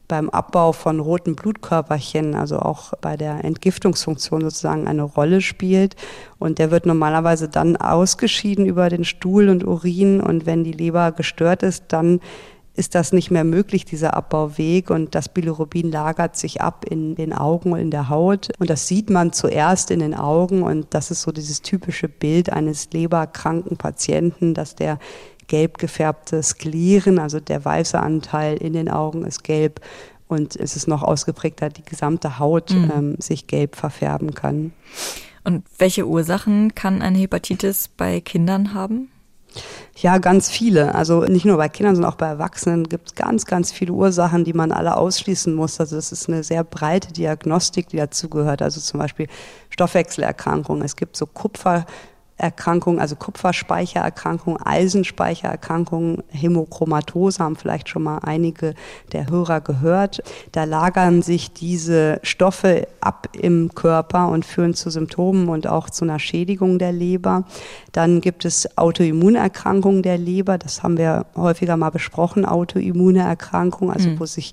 beim 0.09 0.31
Abbau 0.31 0.73
von 0.73 0.99
roten 0.99 1.37
Blutkörperchen, 1.37 2.35
also 2.35 2.59
auch 2.59 2.95
bei 3.03 3.19
der 3.19 3.45
Entgiftungsfunktion 3.45 4.41
sozusagen 4.41 4.89
eine 4.89 5.03
Rolle 5.03 5.43
spielt. 5.43 5.97
Und 6.39 6.59
der 6.59 6.71
wird 6.71 6.87
normalerweise 6.87 7.51
dann 7.51 7.77
ausgeschieden 7.77 8.65
über 8.65 8.89
den 8.89 9.05
Stuhl 9.05 9.51
und 9.51 9.63
Urin. 9.63 10.23
Und 10.23 10.47
wenn 10.47 10.65
die 10.65 10.73
Leber 10.73 11.13
gestört 11.13 11.63
ist, 11.65 11.85
dann 11.89 12.21
ist 12.81 12.97
das 12.97 13.13
nicht 13.13 13.31
mehr 13.31 13.45
möglich, 13.45 13.85
dieser 13.85 14.15
Abbauweg. 14.15 14.91
Und 14.91 15.15
das 15.15 15.29
Bilirubin 15.29 15.93
lagert 15.93 16.37
sich 16.37 16.61
ab 16.61 16.85
in 16.89 17.15
den 17.15 17.33
Augen, 17.33 17.77
in 17.77 17.91
der 17.91 18.09
Haut. 18.09 18.49
Und 18.59 18.71
das 18.71 18.89
sieht 18.89 19.11
man 19.11 19.33
zuerst 19.33 19.93
in 19.93 20.01
den 20.01 20.15
Augen. 20.15 20.63
Und 20.63 20.87
das 20.91 21.13
ist 21.13 21.23
so 21.23 21.31
dieses 21.31 21.63
typische 21.63 22.09
Bild 22.09 22.51
eines 22.51 22.91
leberkranken 22.93 23.77
Patienten, 23.77 24.55
dass 24.55 24.75
der 24.75 24.99
gelb 25.47 25.79
gefärbte 25.79 26.43
Skleren, 26.43 27.19
also 27.19 27.39
der 27.39 27.65
weiße 27.65 28.01
Anteil 28.01 28.57
in 28.57 28.73
den 28.73 28.89
Augen 28.89 29.25
ist 29.25 29.45
gelb. 29.45 29.81
Und 30.27 30.57
es 30.57 30.75
ist 30.75 30.89
noch 30.89 31.03
ausgeprägter, 31.03 31.69
die 31.69 31.85
gesamte 31.85 32.39
Haut 32.39 32.71
mhm. 32.71 32.93
ähm, 32.97 33.17
sich 33.19 33.47
gelb 33.47 33.77
verfärben 33.77 34.35
kann. 34.35 34.73
Und 35.45 35.65
welche 35.79 36.07
Ursachen 36.07 36.75
kann 36.75 37.03
eine 37.03 37.19
Hepatitis 37.19 37.89
bei 37.89 38.21
Kindern 38.21 38.73
haben? 38.73 39.11
Ja, 39.97 40.19
ganz 40.19 40.51
viele. 40.51 40.95
Also 40.95 41.23
nicht 41.25 41.45
nur 41.45 41.57
bei 41.59 41.69
Kindern, 41.69 41.95
sondern 41.95 42.13
auch 42.13 42.17
bei 42.17 42.27
Erwachsenen 42.27 42.89
gibt 42.89 43.09
es 43.09 43.15
ganz, 43.15 43.45
ganz 43.45 43.71
viele 43.71 43.93
Ursachen, 43.93 44.45
die 44.45 44.55
man 44.55 44.73
alle 44.73 44.97
ausschließen 44.97 45.55
muss. 45.55 45.79
Also 45.79 45.97
das 45.97 46.13
ist 46.13 46.29
eine 46.29 46.43
sehr 46.43 46.65
breite 46.65 47.13
Diagnostik, 47.13 47.89
die 47.89 47.99
dazugehört. 47.99 48.63
Also 48.63 48.81
zum 48.81 48.99
Beispiel 48.99 49.27
Stoffwechselerkrankungen. 49.69 50.83
Es 50.85 50.97
gibt 50.97 51.17
so 51.17 51.27
Kupfer, 51.27 51.85
Erkrankungen, 52.41 53.01
also 53.01 53.17
Kupferspeichererkrankungen, 53.17 54.61
Eisenspeichererkrankungen, 54.63 56.23
Hämochromatose 56.29 57.43
haben 57.45 57.57
vielleicht 57.57 57.89
schon 57.89 58.03
mal 58.03 58.19
einige 58.19 58.75
der 59.13 59.29
Hörer 59.29 59.61
gehört. 59.61 60.23
Da 60.53 60.65
lagern 60.65 61.23
sich 61.23 61.53
diese 61.53 62.19
Stoffe 62.23 62.89
ab 63.01 63.29
im 63.33 63.75
Körper 63.75 64.29
und 64.29 64.45
führen 64.45 64.75
zu 64.75 64.91
Symptomen 64.91 65.49
und 65.49 65.67
auch 65.67 65.91
zu 65.91 66.05
einer 66.05 66.19
Schädigung 66.19 66.79
der 66.79 66.93
Leber. 66.93 67.45
Dann 67.93 68.21
gibt 68.21 68.45
es 68.45 68.79
Autoimmunerkrankungen 68.79 70.03
der 70.03 70.17
Leber, 70.17 70.57
das 70.57 70.83
haben 70.83 70.97
wir 70.97 71.27
häufiger 71.37 71.77
mal 71.77 71.91
besprochen, 71.91 72.47
Autoimmune 72.47 73.21
Erkrankungen, 73.21 73.93
also 73.93 74.09
mhm. 74.09 74.21
wo 74.21 74.27
sich 74.27 74.53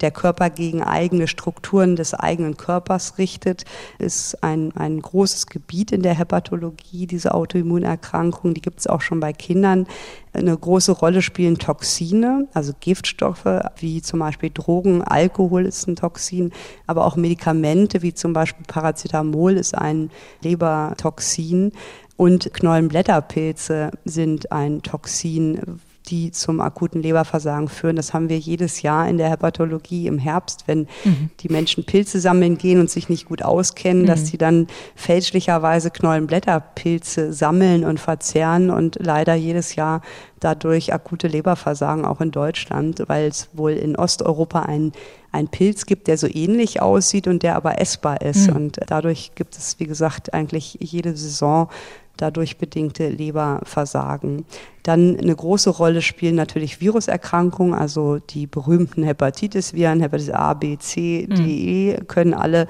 der 0.00 0.10
Körper 0.10 0.48
gegen 0.50 0.82
eigene 0.82 1.28
Strukturen 1.28 1.96
des 1.96 2.14
eigenen 2.14 2.56
Körpers 2.56 3.18
richtet, 3.18 3.64
ist 3.98 4.42
ein, 4.42 4.72
ein 4.74 5.00
großes 5.00 5.46
Gebiet 5.46 5.92
in 5.92 6.02
der 6.02 6.14
Hepatologie, 6.14 7.06
diese 7.06 7.34
Autoimmunerkrankungen. 7.34 8.54
Die 8.54 8.62
gibt 8.62 8.80
es 8.80 8.86
auch 8.86 9.02
schon 9.02 9.20
bei 9.20 9.32
Kindern. 9.32 9.86
Eine 10.32 10.56
große 10.56 10.92
Rolle 10.92 11.20
spielen 11.20 11.58
Toxine, 11.58 12.48
also 12.54 12.72
Giftstoffe 12.80 13.44
wie 13.76 14.00
zum 14.00 14.20
Beispiel 14.20 14.50
Drogen, 14.52 15.02
Alkohol 15.02 15.66
ist 15.66 15.86
ein 15.86 15.96
Toxin, 15.96 16.52
aber 16.86 17.04
auch 17.04 17.16
Medikamente 17.16 18.00
wie 18.00 18.14
zum 18.14 18.32
Beispiel 18.32 18.64
Paracetamol 18.66 19.52
ist 19.58 19.76
ein 19.76 20.10
Lebertoxin 20.42 21.72
und 22.16 22.54
Knollenblätterpilze 22.54 23.90
sind 24.04 24.52
ein 24.52 24.80
Toxin, 24.82 25.80
die 26.08 26.30
zum 26.30 26.60
akuten 26.60 27.02
Leberversagen 27.02 27.68
führen. 27.68 27.96
Das 27.96 28.12
haben 28.12 28.28
wir 28.28 28.38
jedes 28.38 28.82
Jahr 28.82 29.08
in 29.08 29.18
der 29.18 29.30
Hepatologie 29.30 30.06
im 30.06 30.18
Herbst, 30.18 30.64
wenn 30.66 30.88
mhm. 31.04 31.30
die 31.40 31.48
Menschen 31.48 31.84
Pilze 31.84 32.20
sammeln 32.20 32.58
gehen 32.58 32.80
und 32.80 32.90
sich 32.90 33.08
nicht 33.08 33.26
gut 33.26 33.42
auskennen, 33.42 34.02
mhm. 34.02 34.06
dass 34.06 34.26
sie 34.26 34.38
dann 34.38 34.66
fälschlicherweise 34.94 35.90
Knollenblätterpilze 35.90 37.32
sammeln 37.32 37.84
und 37.84 38.00
verzehren 38.00 38.70
und 38.70 38.98
leider 39.00 39.34
jedes 39.34 39.74
Jahr 39.74 40.02
dadurch 40.40 40.92
akute 40.92 41.28
Leberversagen 41.28 42.04
auch 42.04 42.20
in 42.20 42.32
Deutschland, 42.32 43.04
weil 43.06 43.28
es 43.28 43.48
wohl 43.52 43.72
in 43.72 43.96
Osteuropa 43.96 44.62
einen, 44.62 44.92
einen 45.30 45.48
Pilz 45.48 45.86
gibt, 45.86 46.08
der 46.08 46.18
so 46.18 46.26
ähnlich 46.26 46.82
aussieht 46.82 47.28
und 47.28 47.42
der 47.42 47.54
aber 47.54 47.80
essbar 47.80 48.20
ist. 48.22 48.50
Mhm. 48.50 48.56
Und 48.56 48.80
dadurch 48.86 49.32
gibt 49.34 49.56
es, 49.56 49.78
wie 49.78 49.86
gesagt, 49.86 50.34
eigentlich 50.34 50.78
jede 50.80 51.16
Saison 51.16 51.68
dadurch 52.16 52.58
bedingte 52.58 53.08
Leberversagen. 53.08 54.44
Dann 54.82 55.16
eine 55.16 55.34
große 55.34 55.70
Rolle 55.70 56.02
spielen 56.02 56.34
natürlich 56.34 56.80
Viruserkrankungen, 56.80 57.72
also 57.72 58.18
die 58.18 58.46
berühmten 58.46 59.04
Hepatitis-Viren, 59.04 60.00
Hepatitis 60.00 60.34
A, 60.34 60.54
B, 60.54 60.76
C, 60.78 61.26
D, 61.26 61.42
E, 61.42 61.96
mhm. 61.96 62.08
können 62.08 62.34
alle 62.34 62.66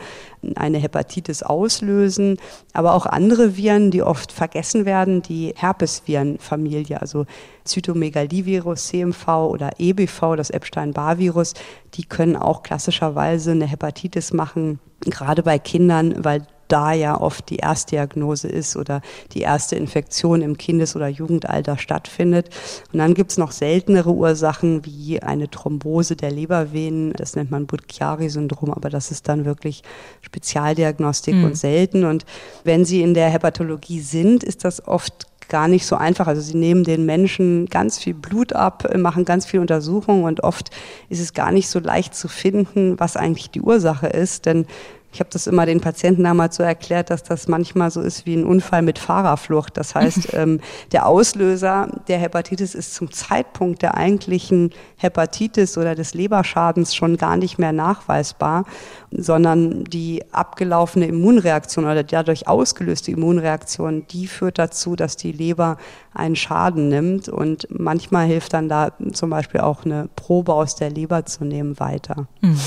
eine 0.54 0.78
Hepatitis 0.78 1.42
auslösen. 1.42 2.36
Aber 2.74 2.92
auch 2.94 3.06
andere 3.06 3.56
Viren, 3.56 3.90
die 3.90 4.02
oft 4.02 4.30
vergessen 4.30 4.84
werden, 4.84 5.22
die 5.22 5.54
Herpesvirenfamilie, 5.56 7.00
also 7.00 7.24
Zytomegalivirus, 7.64 8.88
CMV 8.88 9.28
oder 9.48 9.70
EBV, 9.78 10.36
das 10.36 10.50
Epstein-Barr-Virus, 10.50 11.54
die 11.94 12.04
können 12.04 12.36
auch 12.36 12.62
klassischerweise 12.62 13.52
eine 13.52 13.66
Hepatitis 13.66 14.32
machen, 14.32 14.80
gerade 15.00 15.42
bei 15.42 15.58
Kindern, 15.58 16.24
weil 16.24 16.46
da 16.72 16.92
ja 16.92 17.20
oft 17.20 17.50
die 17.50 17.56
Erstdiagnose 17.56 18.48
ist 18.48 18.76
oder 18.76 19.02
die 19.32 19.40
erste 19.40 19.76
Infektion 19.76 20.40
im 20.40 20.56
Kindes- 20.56 20.96
oder 20.96 21.06
Jugendalter 21.06 21.76
stattfindet. 21.76 22.48
Und 22.92 22.98
dann 22.98 23.12
gibt 23.12 23.30
es 23.32 23.38
noch 23.38 23.52
seltenere 23.52 24.10
Ursachen 24.10 24.84
wie 24.86 25.22
eine 25.22 25.50
Thrombose 25.50 26.16
der 26.16 26.30
Lebervenen. 26.30 27.12
Das 27.12 27.36
nennt 27.36 27.50
man 27.50 27.66
Budd-Chiari-Syndrom, 27.66 28.70
aber 28.70 28.88
das 28.88 29.10
ist 29.10 29.28
dann 29.28 29.44
wirklich 29.44 29.82
Spezialdiagnostik 30.22 31.34
mhm. 31.34 31.44
und 31.44 31.58
selten. 31.58 32.04
Und 32.04 32.24
wenn 32.64 32.86
Sie 32.86 33.02
in 33.02 33.12
der 33.12 33.28
Hepatologie 33.28 34.00
sind, 34.00 34.42
ist 34.42 34.64
das 34.64 34.86
oft 34.88 35.26
gar 35.52 35.68
nicht 35.68 35.84
so 35.84 35.96
einfach. 35.96 36.26
Also 36.26 36.40
sie 36.40 36.56
nehmen 36.56 36.82
den 36.82 37.04
Menschen 37.04 37.66
ganz 37.66 37.98
viel 37.98 38.14
Blut 38.14 38.54
ab, 38.54 38.88
machen 38.96 39.26
ganz 39.26 39.44
viel 39.44 39.60
Untersuchungen 39.60 40.24
und 40.24 40.42
oft 40.42 40.70
ist 41.10 41.20
es 41.20 41.34
gar 41.34 41.52
nicht 41.52 41.68
so 41.68 41.78
leicht 41.78 42.14
zu 42.14 42.26
finden, 42.28 42.98
was 42.98 43.18
eigentlich 43.18 43.50
die 43.50 43.60
Ursache 43.60 44.06
ist. 44.06 44.46
Denn 44.46 44.66
ich 45.12 45.20
habe 45.20 45.28
das 45.30 45.46
immer 45.46 45.66
den 45.66 45.80
Patienten 45.80 46.24
damals 46.24 46.56
so 46.56 46.62
erklärt, 46.62 47.10
dass 47.10 47.22
das 47.22 47.46
manchmal 47.46 47.90
so 47.90 48.00
ist 48.00 48.24
wie 48.24 48.34
ein 48.34 48.46
Unfall 48.46 48.80
mit 48.80 48.98
Fahrerflucht. 48.98 49.76
Das 49.76 49.94
heißt, 49.94 50.28
ähm, 50.32 50.60
der 50.92 51.06
Auslöser 51.06 51.88
der 52.08 52.18
Hepatitis 52.18 52.74
ist 52.74 52.94
zum 52.94 53.12
Zeitpunkt 53.12 53.82
der 53.82 53.94
eigentlichen 53.96 54.70
Hepatitis 54.96 55.76
oder 55.76 55.94
des 55.94 56.14
Leberschadens 56.14 56.94
schon 56.94 57.18
gar 57.18 57.36
nicht 57.36 57.58
mehr 57.58 57.72
nachweisbar, 57.72 58.64
sondern 59.10 59.84
die 59.84 60.24
abgelaufene 60.32 61.06
Immunreaktion 61.06 61.84
oder 61.84 62.02
die 62.02 62.12
dadurch 62.12 62.48
ausgelöste 62.48 63.10
Immunreaktion, 63.10 64.06
die 64.08 64.26
führt 64.26 64.58
dazu, 64.58 64.96
dass 64.96 65.16
die 65.16 65.32
Leber 65.32 65.76
einen 66.14 66.36
Schaden 66.36 66.88
nimmt. 66.88 67.28
Und 67.28 67.66
manchmal 67.70 68.26
hilft 68.26 68.54
dann 68.54 68.70
da 68.70 68.92
zum 69.12 69.28
Beispiel 69.28 69.60
auch 69.60 69.84
eine 69.84 70.08
Probe 70.16 70.54
aus 70.54 70.76
der 70.76 70.90
Leber 70.90 71.26
zu 71.26 71.44
nehmen 71.44 71.78
weiter. 71.80 72.28
Mhm. 72.40 72.58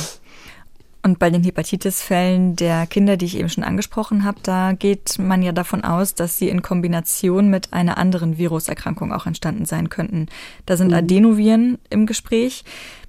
Und 1.06 1.20
bei 1.20 1.30
den 1.30 1.44
Hepatitis-Fällen 1.44 2.56
der 2.56 2.88
Kinder, 2.88 3.16
die 3.16 3.28
ich 3.28 3.38
eben 3.38 3.48
schon 3.48 3.64
angesprochen 3.64 4.24
habe, 4.24 4.40
da 4.42 4.72
geht 4.74 5.20
man 5.20 5.44
ja 5.44 5.52
davon 5.52 5.84
aus, 5.84 6.16
dass 6.16 6.40
sie 6.40 6.50
in 6.50 6.64
Kombination 6.64 7.48
mit 7.48 7.74
einer 7.74 8.00
anderen 8.00 8.40
Viruserkrankung 8.40 9.14
auch 9.14 9.28
entstanden 9.28 9.66
sein 9.66 9.90
könnten. 9.90 10.26
Da 10.66 10.78
sind 10.78 10.88
mhm. 10.88 10.96
Adenoviren 10.96 11.78
im 11.92 12.08
Gespräch. 12.08 12.64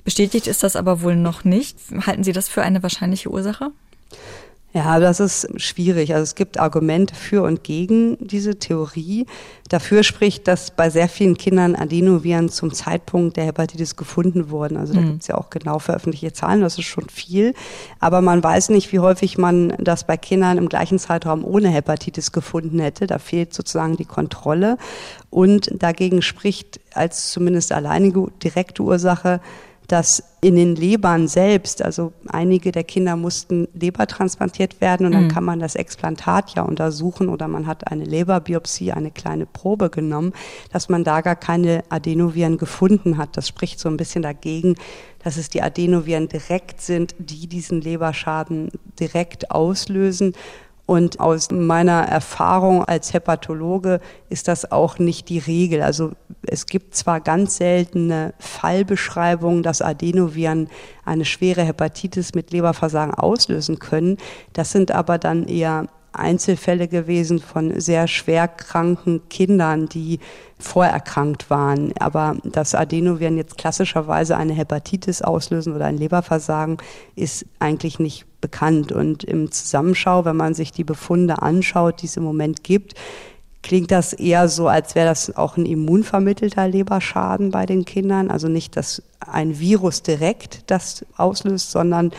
Bestätigt 0.04 0.46
ist 0.46 0.62
das 0.62 0.76
aber 0.76 1.00
wohl 1.00 1.16
noch 1.16 1.44
nicht. 1.44 1.78
Halten 2.06 2.22
Sie 2.22 2.32
das 2.32 2.50
für 2.50 2.60
eine 2.60 2.82
wahrscheinliche 2.82 3.30
Ursache? 3.30 3.70
Ja, 4.76 5.00
das 5.00 5.20
ist 5.20 5.48
schwierig. 5.58 6.12
Also 6.12 6.24
es 6.24 6.34
gibt 6.34 6.60
Argumente 6.60 7.14
für 7.14 7.42
und 7.44 7.64
gegen 7.64 8.18
diese 8.20 8.58
Theorie. 8.58 9.24
Dafür 9.70 10.02
spricht, 10.02 10.46
dass 10.48 10.70
bei 10.70 10.90
sehr 10.90 11.08
vielen 11.08 11.38
Kindern 11.38 11.74
Adenoviren 11.74 12.50
zum 12.50 12.74
Zeitpunkt 12.74 13.38
der 13.38 13.46
Hepatitis 13.46 13.96
gefunden 13.96 14.50
wurden. 14.50 14.76
Also 14.76 14.92
da 14.92 15.00
mhm. 15.00 15.06
gibt 15.12 15.22
es 15.22 15.28
ja 15.28 15.36
auch 15.36 15.48
genau 15.48 15.78
veröffentlichte 15.78 16.34
Zahlen, 16.34 16.60
das 16.60 16.76
ist 16.76 16.84
schon 16.84 17.08
viel. 17.08 17.54
Aber 18.00 18.20
man 18.20 18.44
weiß 18.44 18.68
nicht, 18.68 18.92
wie 18.92 18.98
häufig 18.98 19.38
man 19.38 19.72
das 19.78 20.04
bei 20.04 20.18
Kindern 20.18 20.58
im 20.58 20.68
gleichen 20.68 20.98
Zeitraum 20.98 21.42
ohne 21.42 21.70
Hepatitis 21.70 22.30
gefunden 22.30 22.78
hätte. 22.78 23.06
Da 23.06 23.18
fehlt 23.18 23.54
sozusagen 23.54 23.96
die 23.96 24.04
Kontrolle. 24.04 24.76
Und 25.30 25.70
dagegen 25.72 26.20
spricht 26.20 26.80
als 26.92 27.30
zumindest 27.30 27.72
alleinige 27.72 28.26
direkte 28.42 28.82
Ursache 28.82 29.40
dass 29.88 30.22
in 30.40 30.56
den 30.56 30.74
Lebern 30.74 31.28
selbst, 31.28 31.82
also 31.82 32.12
einige 32.28 32.72
der 32.72 32.84
Kinder 32.84 33.16
mussten 33.16 33.68
Leber 33.72 34.06
transplantiert 34.06 34.80
werden 34.80 35.06
und 35.06 35.12
dann 35.12 35.24
mhm. 35.24 35.30
kann 35.30 35.44
man 35.44 35.60
das 35.60 35.76
Explantat 35.76 36.54
ja 36.54 36.62
untersuchen 36.62 37.28
oder 37.28 37.48
man 37.48 37.66
hat 37.66 37.90
eine 37.90 38.04
Leberbiopsie, 38.04 38.92
eine 38.92 39.10
kleine 39.10 39.46
Probe 39.46 39.90
genommen, 39.90 40.32
dass 40.72 40.88
man 40.88 41.04
da 41.04 41.20
gar 41.20 41.36
keine 41.36 41.84
Adenoviren 41.88 42.58
gefunden 42.58 43.16
hat. 43.16 43.36
Das 43.36 43.48
spricht 43.48 43.78
so 43.78 43.88
ein 43.88 43.96
bisschen 43.96 44.22
dagegen, 44.22 44.74
dass 45.22 45.36
es 45.36 45.50
die 45.50 45.62
Adenoviren 45.62 46.28
direkt 46.28 46.80
sind, 46.80 47.14
die 47.18 47.46
diesen 47.46 47.80
Leberschaden 47.80 48.70
direkt 48.98 49.50
auslösen. 49.50 50.34
Und 50.86 51.18
aus 51.18 51.50
meiner 51.50 52.02
Erfahrung 52.02 52.84
als 52.84 53.12
Hepatologe 53.12 54.00
ist 54.28 54.46
das 54.46 54.70
auch 54.70 55.00
nicht 55.00 55.28
die 55.28 55.40
Regel. 55.40 55.82
Also 55.82 56.12
es 56.46 56.66
gibt 56.66 56.94
zwar 56.94 57.20
ganz 57.20 57.56
seltene 57.56 58.34
Fallbeschreibungen, 58.38 59.64
dass 59.64 59.82
Adenoviren 59.82 60.68
eine 61.04 61.24
schwere 61.24 61.64
Hepatitis 61.64 62.34
mit 62.34 62.52
Leberversagen 62.52 63.14
auslösen 63.14 63.80
können. 63.80 64.16
Das 64.52 64.70
sind 64.70 64.92
aber 64.92 65.18
dann 65.18 65.48
eher 65.48 65.88
Einzelfälle 66.18 66.88
gewesen 66.88 67.38
von 67.38 67.78
sehr 67.80 68.08
schwer 68.08 68.48
kranken 68.48 69.28
Kindern, 69.28 69.88
die 69.88 70.20
vorerkrankt 70.58 71.50
waren. 71.50 71.92
Aber 71.98 72.36
dass 72.44 72.74
Adenoviren 72.74 73.36
jetzt 73.36 73.58
klassischerweise 73.58 74.36
eine 74.36 74.54
Hepatitis 74.54 75.22
auslösen 75.22 75.74
oder 75.74 75.86
ein 75.86 75.98
Leberversagen, 75.98 76.78
ist 77.14 77.46
eigentlich 77.58 77.98
nicht 77.98 78.24
bekannt. 78.40 78.92
Und 78.92 79.24
im 79.24 79.50
Zusammenschau, 79.50 80.24
wenn 80.24 80.36
man 80.36 80.54
sich 80.54 80.72
die 80.72 80.84
Befunde 80.84 81.42
anschaut, 81.42 82.02
die 82.02 82.06
es 82.06 82.16
im 82.16 82.24
Moment 82.24 82.64
gibt, 82.64 82.94
klingt 83.62 83.90
das 83.90 84.12
eher 84.12 84.48
so, 84.48 84.68
als 84.68 84.94
wäre 84.94 85.08
das 85.08 85.34
auch 85.34 85.56
ein 85.56 85.66
immunvermittelter 85.66 86.68
Leberschaden 86.68 87.50
bei 87.50 87.66
den 87.66 87.84
Kindern. 87.84 88.30
Also 88.30 88.48
nicht, 88.48 88.76
dass 88.76 89.02
ein 89.30 89.58
Virus 89.58 90.02
direkt 90.02 90.70
das 90.70 91.04
auslöst, 91.16 91.70
sondern 91.70 92.12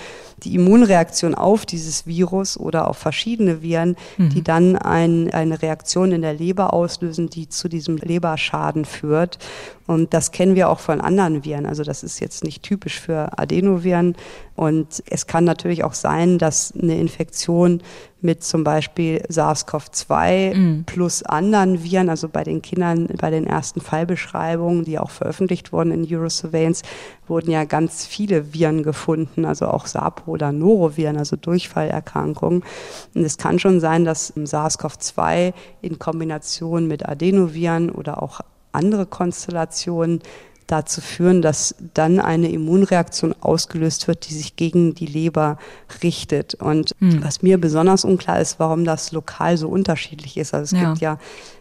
die 0.44 0.54
Immunreaktion 0.54 1.34
auf 1.34 1.66
dieses 1.66 2.06
Virus 2.06 2.58
oder 2.58 2.88
auf 2.88 2.98
verschiedene 2.98 3.62
Viren, 3.62 3.96
mhm. 4.18 4.30
die 4.30 4.44
dann 4.44 4.76
ein, 4.76 5.32
eine 5.32 5.62
Reaktion 5.62 6.12
in 6.12 6.22
der 6.22 6.34
Leber 6.34 6.74
auslösen, 6.74 7.30
die 7.30 7.50
zu 7.50 7.68
diesem 7.68 7.98
Leberschaden 7.98 8.86
führt. 8.86 9.40
Und 9.88 10.14
das 10.14 10.32
kennen 10.32 10.56
wir 10.56 10.70
auch 10.70 10.80
von 10.80 11.02
anderen 11.02 11.44
Viren. 11.44 11.66
Also 11.66 11.84
das 11.84 12.04
ist 12.04 12.20
jetzt 12.20 12.44
nicht 12.44 12.62
typisch 12.62 13.00
für 13.00 13.40
Adenoviren. 13.40 14.16
Und 14.56 15.02
es 15.10 15.28
kann 15.28 15.44
natürlich 15.44 15.84
auch 15.84 15.94
sein, 15.94 16.38
dass 16.38 16.74
eine 16.74 17.00
Infektion 17.00 17.82
mit 18.22 18.44
zum 18.44 18.64
Beispiel 18.64 19.24
SARS-CoV-2 19.30 20.56
mhm. 20.56 20.84
plus 20.86 21.24
anderen 21.24 21.84
Viren, 21.84 22.10
also 22.10 22.28
bei 22.28 22.44
den 22.44 22.62
Kindern, 22.62 23.08
bei 23.20 23.30
den 23.30 23.46
ersten 23.48 23.80
Fallbeschreibungen, 23.80 24.84
die 24.84 25.00
auch 25.00 25.12
veröffentlicht 25.12 25.72
wurden 25.72 25.92
in 25.92 26.06
Eurosurveillance, 26.10 26.84
wurden 27.28 27.52
ja 27.52 27.66
ganz 27.66 28.06
viele 28.06 28.54
Viren 28.54 28.84
gefunden, 28.84 29.46
also 29.46 29.68
auch 29.68 29.88
SAPO 29.88 30.32
oder 30.32 30.52
Noroviren, 30.52 31.18
also 31.18 31.36
Durchfallerkrankungen. 31.36 32.64
Und 33.14 33.24
es 33.24 33.38
kann 33.38 33.60
schon 33.60 33.80
sein, 33.80 34.06
dass 34.06 34.34
SARS-CoV-2 34.36 35.54
in 35.82 36.00
Kombination 36.00 36.88
mit 36.88 37.08
Adenoviren 37.08 37.90
oder 37.90 38.22
auch 38.22 38.42
andere 38.72 39.06
Konstellationen 39.06 40.22
dazu 40.68 41.00
führen, 41.00 41.42
dass 41.42 41.76
dann 41.94 42.20
eine 42.20 42.50
Immunreaktion 42.50 43.34
ausgelöst 43.40 44.08
wird, 44.08 44.30
die 44.30 44.34
sich 44.34 44.58
gegen 44.58 44.94
die 44.94 45.06
Leber 45.06 45.58
richtet. 46.04 46.56
Und 46.56 46.92
hm. 47.00 47.24
was 47.24 47.42
mir 47.42 47.58
besonders 47.58 48.04
unklar 48.04 48.42
ist, 48.42 48.60
warum 48.60 48.84
das 48.84 49.14
lokal 49.14 49.58
so 49.58 49.70
unterschiedlich 49.70 50.38
ist. 50.38 50.54
Also 50.54 50.76
es 50.76 50.82
ja. 50.82 50.90
gibt 50.90 51.02
ja 51.02 51.20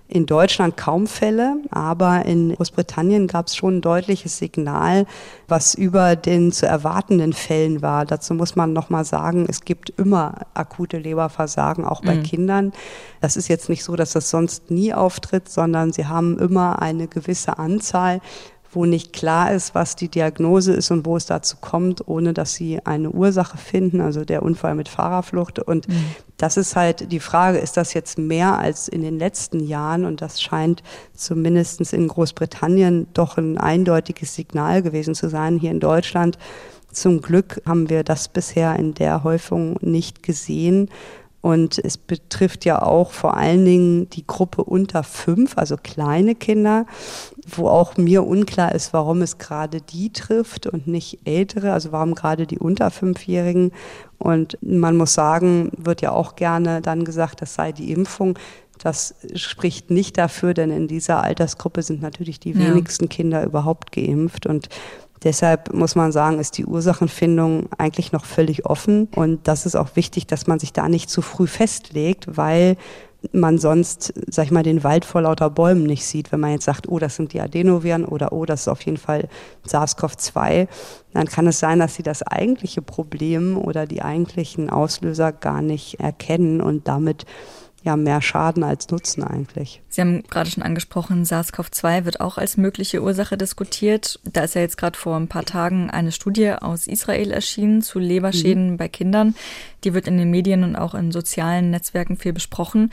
in 0.09 0.27
Deutschland 0.27 0.77
kaum 0.77 1.07
Fälle, 1.07 1.57
aber 1.71 2.25
in 2.27 2.55
Großbritannien 2.55 3.27
gab 3.27 3.49
es 3.49 3.57
schon 3.57 3.79
ein 3.79 3.81
deutliches 3.81 4.39
Signal, 4.39 5.07
was 5.49 5.75
über 5.75 6.15
den 6.15 6.53
zu 6.53 6.67
erwartenden 6.67 7.33
Fällen 7.33 7.83
war. 7.83 8.05
Dazu 8.05 8.35
muss 8.35 8.55
man 8.55 8.73
nochmal 8.73 9.05
sagen, 9.05 9.47
es 9.49 9.63
gibt 9.63 9.91
immer 9.91 10.47
akute 10.55 10.99
Leberversagen, 10.99 11.85
auch 11.85 12.03
bei 12.03 12.15
mhm. 12.15 12.23
Kindern. 12.23 12.73
Das 13.21 13.37
ist 13.37 13.49
jetzt 13.49 13.69
nicht 13.69 13.83
so, 13.83 13.97
dass 13.97 14.13
das 14.13 14.31
sonst 14.31 14.71
nie 14.71 14.95
auftritt, 14.95 15.49
sondern 15.49 15.93
sie 15.93 16.07
haben 16.07 16.39
immer 16.39 16.81
eine 16.81 17.09
gewisse 17.09 17.59
Anzahl 17.59 18.21
wo 18.77 18.85
nicht 18.85 19.15
klar 19.15 19.53
ist, 19.53 19.75
was 19.75 19.97
die 19.97 20.09
Diagnose 20.09 20.75
ist 20.75 20.91
und 20.91 21.07
wo 21.07 21.17
es 21.17 21.25
dazu 21.25 21.57
kommt, 21.59 22.07
ohne 22.07 22.35
dass 22.35 22.55
sie 22.55 22.79
eine 22.85 23.11
Ursache 23.11 23.57
finden, 23.57 24.03
also 24.03 24.27
der 24.27 24.43
Unfall 24.43 24.75
mit 24.75 24.91
Fahrerflucht. 24.91 25.59
Und 25.59 25.89
mhm. 25.89 25.95
das 26.37 26.59
ist 26.59 26.77
halt 26.77 27.11
die 27.11 27.21
Frage, 27.21 27.57
ist 27.57 27.79
das 27.79 27.95
jetzt 27.95 28.19
mehr 28.19 28.59
als 28.59 28.87
in 28.87 29.01
den 29.01 29.19
letzten 29.19 29.61
Jahren? 29.61 30.05
Und 30.05 30.21
das 30.21 30.43
scheint 30.43 30.83
zumindest 31.15 31.81
in 31.95 32.07
Großbritannien 32.07 33.07
doch 33.15 33.39
ein 33.39 33.57
eindeutiges 33.57 34.35
Signal 34.35 34.83
gewesen 34.83 35.15
zu 35.15 35.31
sein. 35.31 35.59
Hier 35.59 35.71
in 35.71 35.81
Deutschland 35.81 36.37
zum 36.93 37.23
Glück 37.23 37.63
haben 37.65 37.89
wir 37.89 38.05
das 38.05 38.29
bisher 38.29 38.77
in 38.77 38.93
der 38.93 39.25
Häufung 39.25 39.79
nicht 39.81 40.23
gesehen. 40.23 40.91
Und 41.47 41.79
es 41.79 41.97
betrifft 41.97 42.65
ja 42.65 42.83
auch 42.83 43.13
vor 43.13 43.37
allen 43.37 43.65
Dingen 43.65 44.11
die 44.11 44.27
Gruppe 44.27 44.65
unter 44.65 45.05
fünf, 45.05 45.57
also 45.57 45.77
kleine 45.81 46.35
Kinder, 46.35 46.87
wo 47.47 47.69
auch 47.69 47.97
mir 47.97 48.27
unklar 48.27 48.75
ist, 48.75 48.93
warum 48.93 49.23
es 49.23 49.39
gerade 49.39 49.81
die 49.81 50.13
trifft 50.13 50.67
und 50.67 50.89
nicht 50.89 51.21
ältere, 51.25 51.73
also 51.73 51.93
warum 51.93 52.17
gerade 52.17 52.49
die 52.49 52.59
unter 52.59 52.91
fünfjährigen. 52.91 53.71
Und 54.19 54.59
man 54.61 54.97
muss 54.97 55.15
sagen, 55.15 55.71
wird 55.77 56.03
ja 56.03 56.11
auch 56.11 56.35
gerne 56.35 56.81
dann 56.81 57.05
gesagt, 57.05 57.43
das 57.43 57.55
sei 57.55 57.71
die 57.71 57.93
Impfung. 57.93 58.37
Das 58.83 59.15
spricht 59.37 59.89
nicht 59.89 60.19
dafür, 60.19 60.53
denn 60.53 60.73
in 60.73 60.89
dieser 60.89 61.23
Altersgruppe 61.23 61.85
sind 61.85 62.03
natürlich 62.03 62.41
die 62.41 62.55
ja. 62.55 62.59
wenigsten 62.59 63.09
Kinder 63.09 63.45
überhaupt 63.45 63.93
geimpft. 63.93 64.47
Und 64.47 64.69
Deshalb 65.25 65.73
muss 65.73 65.95
man 65.95 66.13
sagen, 66.13 66.39
ist 66.39 66.59
die 66.59 66.67
Ursachenfindung 66.67 67.69
eigentlich 67.79 68.13
noch 68.13 68.25
völlig 68.25 68.67
offen. 68.67 69.09
Und 69.15 69.49
das 69.49 69.67
ist 69.67 69.77
auch 69.77 69.91
wichtig, 69.95 70.27
dass 70.27 70.47
man 70.47 70.59
sich 70.59 70.73
da 70.73 70.89
nicht 70.89 71.11
zu 71.11 71.23
früh 71.23 71.47
festlegt, 71.47 72.37
weil 72.37 72.77
man 73.33 73.59
sonst, 73.59 74.13
sag 74.29 74.47
ich 74.47 74.51
mal, 74.51 74.63
den 74.63 74.85
Wald 74.85 75.05
vor 75.05 75.23
lauter 75.23 75.51
Bäumen 75.51 75.85
nicht 75.85 76.05
sieht. 76.05 76.33
Wenn 76.33 76.41
man 76.41 76.53
jetzt 76.53 76.65
sagt, 76.65 76.89
oh, 76.89 76.99
das 76.99 77.17
sind 77.17 77.33
die 77.33 77.41
Adenoviren 77.41 78.05
oder 78.05 78.33
oh, 78.33 78.45
das 78.45 78.63
ist 78.63 78.69
auf 78.69 78.83
jeden 78.83 78.99
Fall 78.99 79.29
SARS-CoV-2, 79.67 80.69
dann 81.13 81.27
kann 81.27 81.47
es 81.47 81.59
sein, 81.59 81.79
dass 81.79 81.95
sie 81.95 82.03
das 82.03 82.23
eigentliche 82.23 82.83
Problem 82.83 83.57
oder 83.59 83.87
die 83.87 84.03
eigentlichen 84.03 84.71
Auslöser 84.71 85.33
gar 85.33 85.63
nicht 85.63 85.99
erkennen 86.01 86.61
und 86.61 86.89
damit 86.89 87.25
ja 87.87 87.97
mehr 87.97 88.21
Schaden 88.21 88.63
als 88.63 88.91
Nutzen 88.91 89.25
eigentlich. 89.25 89.81
Sie 89.89 90.01
haben 90.01 90.23
gerade 90.25 90.51
schon 90.51 90.63
angesprochen, 90.63 91.25
SARS-CoV-2 91.25 92.05
wird 92.05 92.21
auch 92.21 92.37
als 92.37 92.57
mögliche 92.57 93.03
Ursache 93.03 93.39
diskutiert. 93.39 94.21
Da 94.25 94.43
ist 94.43 94.55
ja 94.55 94.61
jetzt 94.61 94.77
gerade 94.77 94.99
vor 94.99 95.17
ein 95.17 95.29
paar 95.29 95.45
Tagen 95.45 95.91
eine 95.91 96.13
Studie 96.13 96.53
aus 96.53 96.87
Israel 96.87 97.31
erschienen 97.31 97.81
zu 97.81 97.99
Leberschäden 97.99 98.73
mhm. 98.73 98.77
bei 98.77 98.89
Kindern. 98.89 99.35
Die 99.85 99.95
wird 99.95 100.07
in 100.07 100.19
den 100.19 100.31
Medien 100.31 100.65
und 100.65 100.77
auch 100.77 100.95
in 100.95 101.13
sozialen 101.13 101.71
Netzwerken 101.71 102.17
viel 102.17 102.33
besprochen. 102.33 102.91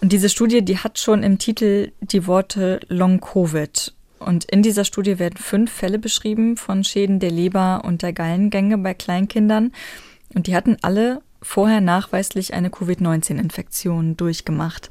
Und 0.00 0.12
diese 0.12 0.28
Studie, 0.28 0.62
die 0.62 0.78
hat 0.78 0.98
schon 0.98 1.22
im 1.22 1.38
Titel 1.38 1.90
die 2.00 2.26
Worte 2.26 2.80
Long 2.88 3.20
Covid. 3.20 3.94
Und 4.18 4.44
in 4.44 4.62
dieser 4.62 4.84
Studie 4.84 5.18
werden 5.18 5.36
fünf 5.36 5.72
Fälle 5.72 5.98
beschrieben 5.98 6.56
von 6.56 6.84
Schäden 6.84 7.18
der 7.18 7.30
Leber 7.30 7.82
und 7.84 8.02
der 8.02 8.12
Gallengänge 8.12 8.78
bei 8.78 8.94
Kleinkindern. 8.94 9.72
Und 10.34 10.46
die 10.46 10.54
hatten 10.54 10.76
alle 10.82 11.22
vorher 11.42 11.80
nachweislich 11.80 12.54
eine 12.54 12.70
Covid-19-Infektion 12.70 14.16
durchgemacht. 14.16 14.90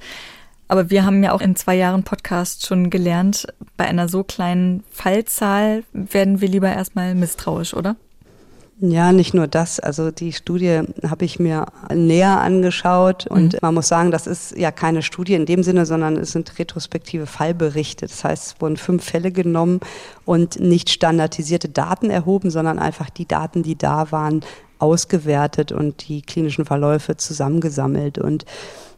Aber 0.68 0.90
wir 0.90 1.06
haben 1.06 1.24
ja 1.24 1.32
auch 1.32 1.42
in 1.42 1.56
zwei 1.56 1.76
Jahren 1.76 2.04
Podcast 2.04 2.66
schon 2.66 2.90
gelernt, 2.90 3.48
bei 3.78 3.86
einer 3.86 4.10
so 4.10 4.24
kleinen 4.24 4.84
Fallzahl 4.92 5.84
werden 5.94 6.42
wir 6.42 6.50
lieber 6.50 6.72
erstmal 6.72 7.16
misstrauisch, 7.16 7.74
oder? 7.74 7.96
Ja, 8.80 9.12
nicht 9.12 9.34
nur 9.34 9.48
das. 9.48 9.80
Also 9.80 10.12
die 10.12 10.34
Studie 10.34 10.82
habe 11.08 11.26
ich 11.26 11.40
mir 11.40 11.66
näher 11.92 12.40
angeschaut 12.42 13.26
und 13.26 13.54
mhm. 13.54 13.60
man 13.62 13.74
muss 13.74 13.88
sagen, 13.88 14.12
das 14.12 14.28
ist 14.28 14.56
ja 14.56 14.72
keine 14.72 15.02
Studie 15.02 15.34
in 15.34 15.48
dem 15.48 15.64
Sinne, 15.64 15.88
sondern 15.88 16.16
es 16.16 16.32
sind 16.32 16.60
retrospektive 16.60 17.26
Fallberichte. 17.26 18.06
Das 18.06 18.24
heißt, 18.24 18.48
es 18.48 18.62
wurden 18.62 18.78
fünf 18.78 19.04
Fälle 19.04 19.32
genommen 19.32 19.80
und 20.26 20.60
nicht 20.60 20.92
standardisierte 20.92 21.70
Daten 21.70 22.12
erhoben, 22.12 22.52
sondern 22.52 22.78
einfach 22.78 23.10
die 23.10 23.28
Daten, 23.28 23.64
die 23.64 23.78
da 23.78 24.12
waren, 24.12 24.42
ausgewertet 24.80 25.72
und 25.72 26.08
die 26.08 26.22
klinischen 26.22 26.66
Verläufe 26.66 27.18
zusammengesammelt. 27.18 28.18
Und 28.18 28.46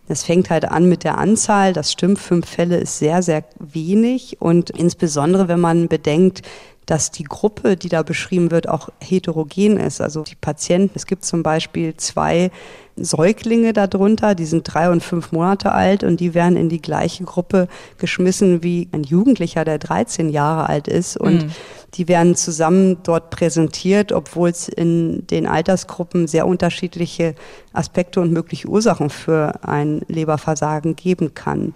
es 0.08 0.24
fängt 0.24 0.50
halt 0.50 0.66
an 0.66 0.90
mit 0.90 1.04
der 1.04 1.18
Anzahl. 1.18 1.74
Das 1.74 1.92
stimmt, 1.92 2.20
fünf 2.20 2.48
Fälle 2.48 2.78
ist 2.78 3.00
sehr, 3.00 3.22
sehr 3.22 3.44
wenig. 3.60 4.38
Und 4.42 4.70
insbesondere, 4.72 5.48
wenn 5.48 5.60
man 5.60 5.88
bedenkt, 5.88 6.42
dass 6.90 7.12
die 7.12 7.24
Gruppe, 7.24 7.78
die 7.78 7.90
da 7.90 8.02
beschrieben 8.02 8.50
wird, 8.50 8.68
auch 8.68 8.90
heterogen 9.00 9.78
ist. 9.78 10.02
Also 10.02 10.24
die 10.24 10.36
Patienten, 10.36 10.94
es 10.96 11.06
gibt 11.06 11.24
zum 11.24 11.44
Beispiel 11.44 11.96
zwei 11.98 12.50
Säuglinge 12.96 13.74
darunter, 13.74 14.34
die 14.34 14.46
sind 14.46 14.64
drei 14.64 14.90
und 14.90 15.04
fünf 15.04 15.32
Monate 15.32 15.72
alt 15.72 16.04
und 16.04 16.20
die 16.20 16.34
werden 16.34 16.58
in 16.58 16.68
die 16.68 16.82
gleiche 16.82 17.24
Gruppe 17.26 17.68
geschmissen 18.00 18.64
wie 18.64 18.90
ein 18.92 19.04
Jugendlicher, 19.04 19.66
der 19.66 19.78
13 19.78 20.30
Jahre 20.30 20.68
alt 20.68 20.88
ist. 20.88 21.16
Und 21.16 21.46
mhm. 21.46 21.52
Die 21.96 22.08
werden 22.08 22.36
zusammen 22.36 22.98
dort 23.04 23.30
präsentiert, 23.30 24.12
obwohl 24.12 24.50
es 24.50 24.68
in 24.68 25.26
den 25.28 25.48
Altersgruppen 25.48 26.28
sehr 26.28 26.48
unterschiedliche 26.48 27.36
Aspekte 27.74 28.22
und 28.22 28.32
mögliche 28.32 28.68
Ursachen 28.68 29.10
für 29.10 29.64
ein 29.64 30.02
Leberversagen 30.08 30.96
geben 30.96 31.34
kann. 31.34 31.74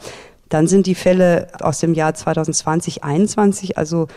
Dann 0.49 0.67
sind 0.67 0.85
die 0.85 0.95
Fälle 0.95 1.47
aus 1.61 1.79
dem 1.79 1.93
Jahr 1.93 2.13
2020, 2.13 3.01
2021, 3.01 3.77
also 3.77 4.07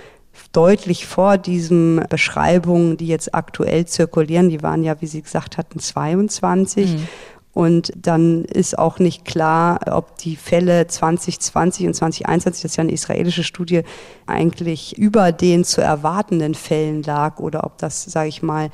deutlich 0.52 1.06
vor 1.06 1.38
diesen 1.38 2.04
Beschreibungen, 2.10 2.96
die 2.96 3.06
jetzt 3.06 3.34
aktuell 3.34 3.86
zirkulieren. 3.86 4.50
Die 4.50 4.62
waren 4.62 4.82
ja, 4.82 5.00
wie 5.00 5.06
Sie 5.06 5.22
gesagt 5.22 5.56
hatten, 5.56 5.78
22. 5.78 6.92
Mhm. 6.92 7.08
Und 7.56 7.90
dann 7.96 8.44
ist 8.44 8.78
auch 8.78 8.98
nicht 8.98 9.24
klar, 9.24 9.80
ob 9.90 10.18
die 10.18 10.36
Fälle 10.36 10.88
2020 10.88 11.86
und 11.86 11.94
2021, 11.94 12.62
das 12.62 12.72
ist 12.72 12.76
ja 12.76 12.82
eine 12.82 12.92
israelische 12.92 13.44
Studie, 13.44 13.80
eigentlich 14.26 14.98
über 14.98 15.32
den 15.32 15.64
zu 15.64 15.80
erwartenden 15.80 16.54
Fällen 16.54 17.02
lag 17.02 17.38
oder 17.38 17.64
ob 17.64 17.78
das, 17.78 18.04
sage 18.04 18.28
ich 18.28 18.42
mal, 18.42 18.68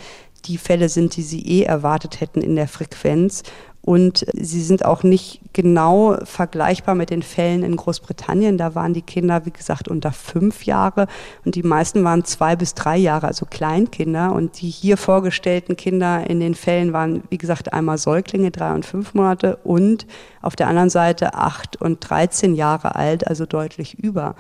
die 0.47 0.59
Fälle 0.59 0.89
sind, 0.89 1.15
die 1.15 1.23
sie 1.23 1.43
eh 1.43 1.63
erwartet 1.63 2.21
hätten 2.21 2.41
in 2.41 2.57
der 2.57 2.67
Frequenz. 2.67 3.45
Und 3.85 4.25
sie 4.33 4.63
sind 4.63 4.85
auch 4.85 5.03
nicht 5.03 5.41
genau 5.53 6.17
vergleichbar 6.23 6.95
mit 6.95 7.11
den 7.11 7.23
Fällen 7.23 7.65
in 7.65 7.75
Großbritannien. 7.75 8.57
Da 8.57 8.77
waren 8.77 8.95
die 8.95 9.03
Kinder, 9.03 9.45
wie 9.45 9.51
gesagt, 9.51 9.89
unter 9.89 10.13
fünf 10.13 10.65
Jahre 10.65 11.09
und 11.45 11.57
die 11.57 11.65
meisten 11.65 12.05
waren 12.05 12.25
zwei 12.25 12.55
bis 12.55 12.75
drei 12.75 12.97
Jahre, 12.97 13.27
also 13.27 13.45
Kleinkinder. 13.45 14.33
Und 14.33 14.61
die 14.61 14.71
hier 14.71 14.97
vorgestellten 14.97 15.77
Kinder 15.77 16.29
in 16.31 16.39
den 16.39 16.55
Fällen 16.55 16.93
waren, 16.93 17.25
wie 17.29 17.39
gesagt, 17.39 17.73
einmal 17.73 17.99
Säuglinge, 17.99 18.53
drei 18.53 18.73
und 18.73 18.87
fünf 18.87 19.15
Monate 19.15 19.57
und 19.65 20.07
auf 20.43 20.55
der 20.55 20.69
anderen 20.69 20.91
Seite 20.91 21.35
acht 21.35 21.81
und 21.81 21.99
dreizehn 22.09 22.55
Jahre 22.55 22.95
alt, 22.95 23.27
also 23.27 23.47
deutlich 23.47 23.99
über 23.99 24.37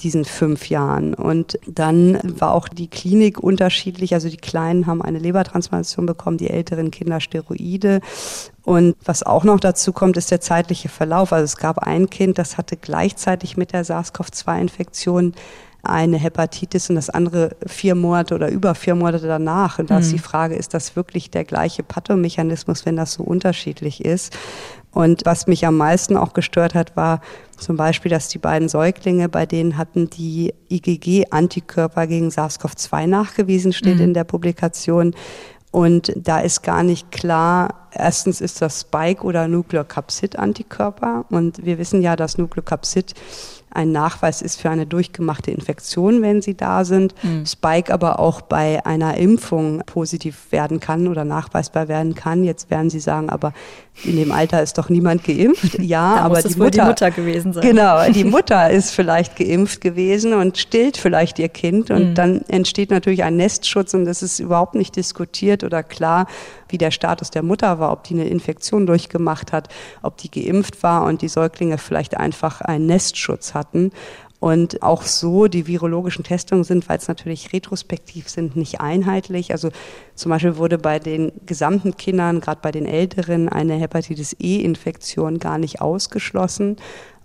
diesen 0.00 0.24
fünf 0.24 0.68
Jahren. 0.68 1.14
Und 1.14 1.58
dann 1.66 2.18
war 2.22 2.52
auch 2.52 2.68
die 2.68 2.88
Klinik 2.88 3.38
unterschiedlich. 3.38 4.14
Also 4.14 4.28
die 4.28 4.36
Kleinen 4.36 4.86
haben 4.86 5.02
eine 5.02 5.18
Lebertransplantation 5.18 6.06
bekommen, 6.06 6.38
die 6.38 6.50
älteren 6.50 6.90
Kinder 6.90 7.20
Steroide. 7.20 8.00
Und 8.62 8.96
was 9.04 9.22
auch 9.22 9.44
noch 9.44 9.60
dazu 9.60 9.92
kommt, 9.92 10.16
ist 10.16 10.30
der 10.30 10.40
zeitliche 10.40 10.88
Verlauf. 10.88 11.32
Also 11.32 11.44
es 11.44 11.56
gab 11.56 11.78
ein 11.78 12.10
Kind, 12.10 12.38
das 12.38 12.56
hatte 12.56 12.76
gleichzeitig 12.76 13.56
mit 13.56 13.72
der 13.72 13.84
SARS-CoV-2-Infektion 13.84 15.34
eine 15.84 16.16
Hepatitis 16.16 16.88
und 16.88 16.96
das 16.96 17.10
andere 17.10 17.56
vier 17.66 17.94
Monate 17.94 18.34
oder 18.34 18.48
über 18.48 18.74
vier 18.74 18.94
Monate 18.94 19.26
danach. 19.26 19.78
Und 19.78 19.90
da 19.90 19.96
mhm. 19.96 20.00
ist 20.00 20.12
die 20.12 20.18
Frage, 20.18 20.54
ist 20.56 20.74
das 20.74 20.96
wirklich 20.96 21.30
der 21.30 21.44
gleiche 21.44 21.82
Pathomechanismus, 21.82 22.86
wenn 22.86 22.96
das 22.96 23.12
so 23.12 23.22
unterschiedlich 23.22 24.04
ist? 24.04 24.36
Und 24.94 25.22
was 25.24 25.46
mich 25.46 25.66
am 25.66 25.76
meisten 25.76 26.16
auch 26.16 26.32
gestört 26.32 26.74
hat, 26.74 26.96
war 26.96 27.20
zum 27.56 27.76
Beispiel, 27.76 28.10
dass 28.10 28.28
die 28.28 28.38
beiden 28.38 28.68
Säuglinge, 28.68 29.28
bei 29.28 29.44
denen 29.44 29.76
hatten 29.76 30.08
die 30.08 30.54
IgG-Antikörper 30.68 32.06
gegen 32.06 32.30
SARS-CoV-2 32.30 33.06
nachgewiesen, 33.06 33.72
steht 33.72 33.96
mhm. 33.96 34.04
in 34.04 34.14
der 34.14 34.24
Publikation. 34.24 35.14
Und 35.70 36.12
da 36.16 36.38
ist 36.38 36.62
gar 36.62 36.84
nicht 36.84 37.10
klar, 37.10 37.88
erstens 37.90 38.40
ist 38.40 38.62
das 38.62 38.82
Spike 38.82 39.24
oder 39.24 39.48
Nukleokapsid-Antikörper. 39.48 41.24
Und 41.30 41.64
wir 41.64 41.78
wissen 41.78 42.00
ja, 42.00 42.14
dass 42.14 42.38
Nukleokapsid 42.38 43.14
ein 43.74 43.92
Nachweis 43.92 44.42
ist 44.42 44.60
für 44.60 44.70
eine 44.70 44.86
durchgemachte 44.86 45.50
Infektion, 45.50 46.22
wenn 46.22 46.42
sie 46.42 46.56
da 46.56 46.84
sind. 46.84 47.14
Mhm. 47.22 47.44
Spike 47.46 47.92
aber 47.92 48.18
auch 48.18 48.40
bei 48.40 48.84
einer 48.86 49.16
Impfung 49.16 49.82
positiv 49.86 50.50
werden 50.50 50.80
kann 50.80 51.08
oder 51.08 51.24
nachweisbar 51.24 51.88
werden 51.88 52.14
kann. 52.14 52.44
Jetzt 52.44 52.70
werden 52.70 52.90
Sie 52.90 53.00
sagen, 53.00 53.28
aber 53.28 53.52
in 54.02 54.16
dem 54.16 54.32
Alter 54.32 54.62
ist 54.62 54.76
doch 54.78 54.88
niemand 54.88 55.24
geimpft. 55.24 55.78
Ja, 55.84 56.16
aber 56.16 56.40
die 56.40 56.56
Mutter, 56.56 56.70
die 56.70 56.80
Mutter 56.80 57.10
gewesen 57.10 57.52
sein. 57.52 57.62
Genau, 57.62 58.10
die 58.10 58.24
Mutter 58.24 58.70
ist 58.70 58.90
vielleicht 58.90 59.36
geimpft 59.36 59.80
gewesen 59.80 60.32
und 60.32 60.56
stillt 60.56 60.96
vielleicht 60.96 61.38
ihr 61.38 61.48
Kind 61.48 61.90
und 61.90 62.10
mhm. 62.10 62.14
dann 62.14 62.42
entsteht 62.48 62.90
natürlich 62.90 63.22
ein 63.22 63.36
Nestschutz 63.36 63.92
und 63.92 64.06
das 64.06 64.22
ist 64.22 64.38
überhaupt 64.38 64.74
nicht 64.76 64.96
diskutiert 64.96 65.62
oder 65.62 65.82
klar, 65.82 66.26
wie 66.68 66.78
der 66.78 66.90
Status 66.90 67.30
der 67.30 67.42
Mutter 67.42 67.78
war, 67.78 67.92
ob 67.92 68.04
die 68.04 68.14
eine 68.14 68.26
Infektion 68.26 68.86
durchgemacht 68.86 69.52
hat, 69.52 69.68
ob 70.02 70.16
die 70.16 70.30
geimpft 70.30 70.82
war 70.82 71.04
und 71.04 71.22
die 71.22 71.28
Säuglinge 71.28 71.78
vielleicht 71.78 72.16
einfach 72.16 72.60
einen 72.62 72.86
Nestschutz 72.86 73.54
hatten. 73.54 73.63
Und 74.40 74.82
auch 74.82 75.04
so, 75.04 75.46
die 75.46 75.66
virologischen 75.66 76.22
Testungen 76.22 76.64
sind, 76.64 76.86
weil 76.88 76.98
es 76.98 77.08
natürlich 77.08 77.54
retrospektiv 77.54 78.28
sind, 78.28 78.56
nicht 78.56 78.78
einheitlich. 78.78 79.52
Also 79.52 79.70
zum 80.14 80.30
Beispiel 80.30 80.58
wurde 80.58 80.76
bei 80.76 80.98
den 80.98 81.32
gesamten 81.46 81.96
Kindern, 81.96 82.40
gerade 82.40 82.60
bei 82.60 82.70
den 82.70 82.84
Älteren, 82.84 83.48
eine 83.48 83.74
Hepatitis 83.74 84.36
E-Infektion 84.38 85.38
gar 85.38 85.56
nicht 85.56 85.80
ausgeschlossen. 85.80 86.76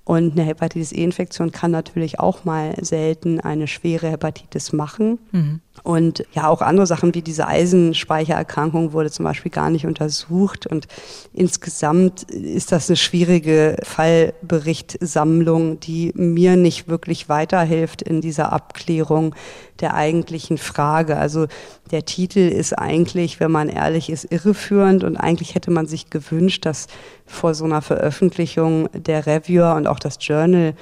Und 0.06 0.32
eine 0.32 0.44
Hepatitis 0.44 0.92
E-Infektion 0.92 1.52
kann 1.52 1.72
natürlich 1.72 2.20
auch 2.20 2.46
mal 2.46 2.74
selten 2.82 3.40
eine 3.42 3.68
schwere 3.68 4.10
Hepatitis 4.10 4.72
machen. 4.72 5.20
Mhm. 5.32 5.62
Und 5.84 6.26
ja, 6.34 6.48
auch 6.48 6.62
andere 6.62 6.88
Sachen 6.88 7.14
wie 7.16 7.22
diese 7.22 7.48
Eisenspeichererkrankung 7.48 8.94
wurde 8.94 9.12
zum 9.12 9.26
Beispiel 9.26 9.52
gar 9.52 9.70
nicht 9.70 9.86
untersucht. 9.86 10.68
Und 10.68 10.88
insgesamt 11.34 12.24
ist 12.32 12.72
das 12.72 12.90
eine 12.90 12.98
schwierige 12.98 13.78
Fallberichtsammlung, 13.84 15.80
die 15.80 16.12
mir 16.16 16.56
nicht 16.56 16.88
wirklich 16.88 17.30
weiterhilft 17.30 18.02
in 18.02 18.22
dieser 18.22 18.52
Abklärung 18.52 19.36
der 19.80 19.94
eigentlichen 19.94 20.58
Frage. 20.58 21.18
Also 21.18 21.48
der 21.92 22.06
Titel 22.06 22.40
ist 22.40 22.74
eigentlich, 22.74 23.40
wenn 23.40 23.52
man 23.52 23.70
ehrlich 23.70 24.10
ist, 24.10 24.26
irreführend 24.32 25.04
und 25.04 25.18
eigentlich 25.18 25.56
hätte 25.56 25.72
man 25.72 25.88
sich 25.88 26.10
gewünscht, 26.10 26.66
dass 26.66 26.88
vor 27.26 27.54
so 27.54 27.66
einer 27.66 27.82
Veröffentlichung 27.82 28.90
der 28.94 29.26
Reviewer 29.26 29.76
und 29.76 29.88
auch 29.88 30.00
das 30.00 30.18
Journal 30.20 30.74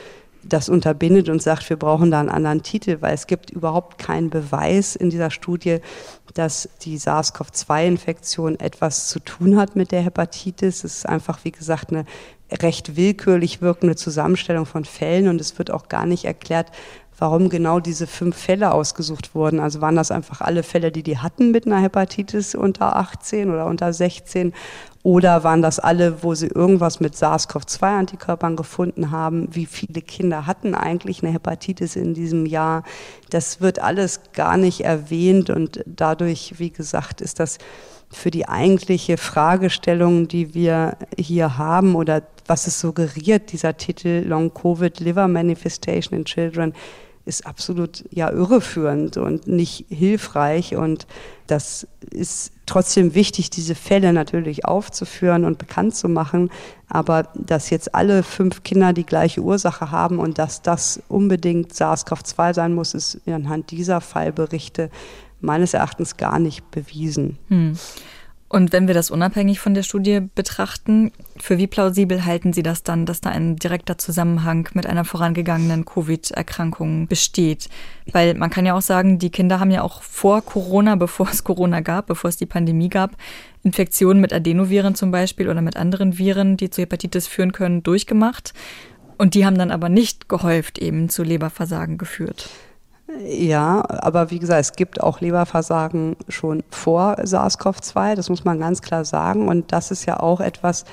das 0.44 0.70
unterbindet 0.70 1.30
und 1.30 1.42
sagt, 1.42 1.70
wir 1.70 1.78
brauchen 1.78 2.12
da 2.12 2.20
einen 2.20 2.30
anderen 2.30 2.64
Titel, 2.64 2.98
weil 3.02 3.14
es 3.14 3.28
gibt 3.28 3.50
überhaupt 3.50 3.98
keinen 3.98 4.30
Beweis 4.30 4.96
in 4.96 5.10
dieser 5.10 5.32
Studie, 5.32 5.80
dass 6.34 6.70
die 6.82 6.98
SARS-CoV-2-Infektion 6.98 8.60
etwas 8.60 9.08
zu 9.08 9.20
tun 9.20 9.58
hat 9.58 9.76
mit 9.76 9.92
der 9.92 10.02
Hepatitis. 10.02 10.84
Es 10.84 10.98
ist 10.98 11.10
einfach, 11.10 11.40
wie 11.44 11.52
gesagt, 11.52 11.92
eine 11.92 12.06
recht 12.52 12.96
willkürlich 12.96 13.62
wirkende 13.62 13.96
Zusammenstellung 13.96 14.66
von 14.66 14.86
Fällen 14.86 15.28
und 15.28 15.42
es 15.42 15.58
wird 15.58 15.72
auch 15.72 15.90
gar 15.90 16.06
nicht 16.06 16.26
erklärt, 16.26 16.72
warum 17.18 17.50
genau 17.50 17.80
diese 17.80 18.08
fünf 18.08 18.38
Fälle 18.38 18.72
ausgesucht 18.72 19.34
wurden. 19.34 19.60
Also 19.60 19.82
waren 19.82 19.96
das 19.96 20.12
einfach 20.12 20.42
alle 20.42 20.64
Fälle, 20.64 20.92
die 20.92 21.04
die 21.04 21.18
hatten 21.18 21.52
mit 21.52 21.66
einer 21.66 21.82
Hepatitis 21.82 22.56
unter 22.56 22.96
18 22.96 23.50
oder 23.50 23.66
unter 23.66 23.92
16 23.92 24.54
oder 25.08 25.46
waren 25.46 25.62
das 25.62 25.80
alle, 25.80 26.22
wo 26.22 26.36
sie 26.36 26.48
irgendwas 26.48 27.00
mit 27.00 27.16
SARS-CoV-2-Antikörpern 27.16 28.58
gefunden 28.58 29.10
haben? 29.10 29.48
Wie 29.56 29.66
viele 29.66 30.02
Kinder 30.02 30.46
hatten 30.46 30.76
eigentlich 30.76 31.24
eine 31.24 31.32
Hepatitis 31.32 31.96
in 31.96 32.14
diesem 32.14 32.46
Jahr? 32.46 32.84
Das 33.30 33.62
wird 33.62 33.80
alles 33.80 34.20
gar 34.34 34.58
nicht 34.58 34.82
erwähnt 34.82 35.50
und 35.50 35.82
dadurch, 35.86 36.56
wie 36.58 36.72
gesagt, 36.72 37.22
ist 37.22 37.40
das 37.40 37.58
für 38.10 38.32
die 38.32 38.50
eigentliche 38.50 39.16
Fragestellung, 39.16 40.28
die 40.28 40.54
wir 40.54 40.98
hier 41.18 41.58
haben 41.58 41.96
oder 41.96 42.24
was 42.46 42.68
es 42.68 42.78
suggeriert, 42.78 43.54
dieser 43.54 43.78
Titel 43.78 44.26
Long 44.28 44.54
Covid 44.54 45.00
Liver 45.00 45.30
Manifestation 45.30 46.20
in 46.20 46.26
Children, 46.26 46.74
ist 47.28 47.46
absolut 47.46 48.06
ja 48.10 48.32
irreführend 48.32 49.18
und 49.18 49.48
nicht 49.48 49.86
hilfreich. 49.90 50.76
Und 50.76 51.06
das 51.46 51.88
ist 52.10 52.54
trotzdem 52.66 53.14
wichtig, 53.14 53.50
diese 53.50 53.76
Fälle 53.76 54.14
natürlich 54.14 54.66
aufzuführen 54.66 55.46
und 55.46 55.58
bekannt 55.58 55.96
zu 55.96 56.10
machen. 56.10 56.50
Aber 56.90 57.30
dass 57.36 57.70
jetzt 57.70 57.94
alle 57.94 58.24
fünf 58.24 58.64
Kinder 58.64 58.94
die 58.94 59.06
gleiche 59.06 59.42
Ursache 59.42 59.92
haben 59.92 60.20
und 60.20 60.40
dass 60.40 60.62
das 60.62 61.02
unbedingt 61.10 61.74
SARS-CoV-2 61.74 62.54
sein 62.54 62.74
muss, 62.74 62.94
ist 62.94 63.20
anhand 63.28 63.72
dieser 63.72 64.02
Fallberichte 64.02 64.90
meines 65.42 65.74
Erachtens 65.74 66.18
gar 66.18 66.40
nicht 66.40 66.72
bewiesen. 66.72 67.38
Hm. 67.50 67.78
Und 68.50 68.72
wenn 68.72 68.88
wir 68.88 68.94
das 68.94 69.12
unabhängig 69.12 69.60
von 69.60 69.74
der 69.74 69.84
Studie 69.84 70.22
betrachten, 70.34 71.12
für 71.38 71.58
wie 71.58 71.68
plausibel 71.68 72.24
halten 72.24 72.54
Sie 72.54 72.64
das 72.64 72.82
dann, 72.82 73.06
dass 73.06 73.20
da 73.20 73.30
ein 73.30 73.58
direkter 73.58 73.98
Zusammenhang 73.98 74.70
mit 74.74 74.86
einer 74.86 75.04
vorangegangenen 75.04 75.84
Covid-Erkrankung 75.84 77.08
besteht? 77.08 77.68
Weil 78.10 78.36
man 78.36 78.50
kann 78.50 78.66
ja 78.66 78.74
auch 78.74 78.82
sagen, 78.82 79.20
die 79.20 79.32
Kinder 79.32 79.60
haben 79.60 79.72
ja 79.72 79.82
auch 79.82 80.02
vor 80.02 80.42
Corona, 80.42 80.96
bevor 80.96 81.28
es 81.30 81.44
Corona 81.44 81.82
gab, 81.82 82.08
bevor 82.08 82.30
es 82.30 82.38
die 82.38 82.46
Pandemie 82.46 82.88
gab, 82.88 83.18
Infektionen 83.64 84.22
mit 84.22 84.32
Adenoviren 84.32 84.96
zum 84.96 85.12
Beispiel 85.12 85.50
oder 85.50 85.62
mit 85.62 85.76
anderen 85.76 86.18
Viren, 86.18 86.56
die 86.56 86.70
zu 86.70 86.82
Hepatitis 86.82 87.28
führen 87.28 87.52
können, 87.52 87.84
durchgemacht. 87.84 88.54
Und 89.18 89.34
die 89.34 89.46
haben 89.46 89.58
dann 89.58 89.72
aber 89.72 89.90
nicht 89.90 90.30
gehäuft 90.30 90.78
eben 90.78 91.10
zu 91.10 91.24
Leberversagen 91.24 91.98
geführt. 91.98 92.50
Ja, 93.26 93.84
aber 93.88 94.32
wie 94.32 94.40
gesagt, 94.40 94.62
es 94.62 94.74
gibt 94.74 95.02
auch 95.02 95.22
Leberversagen 95.22 96.18
schon 96.28 96.64
vor 96.70 97.16
SARS-CoV-2, 97.20 98.16
das 98.16 98.30
muss 98.30 98.44
man 98.44 98.60
ganz 98.60 98.82
klar 98.82 99.06
sagen. 99.06 99.48
Und 99.48 99.72
das 99.72 99.92
ist 99.92 100.06
ja 100.06 100.20
auch 100.20 100.42
etwas, 100.42 100.84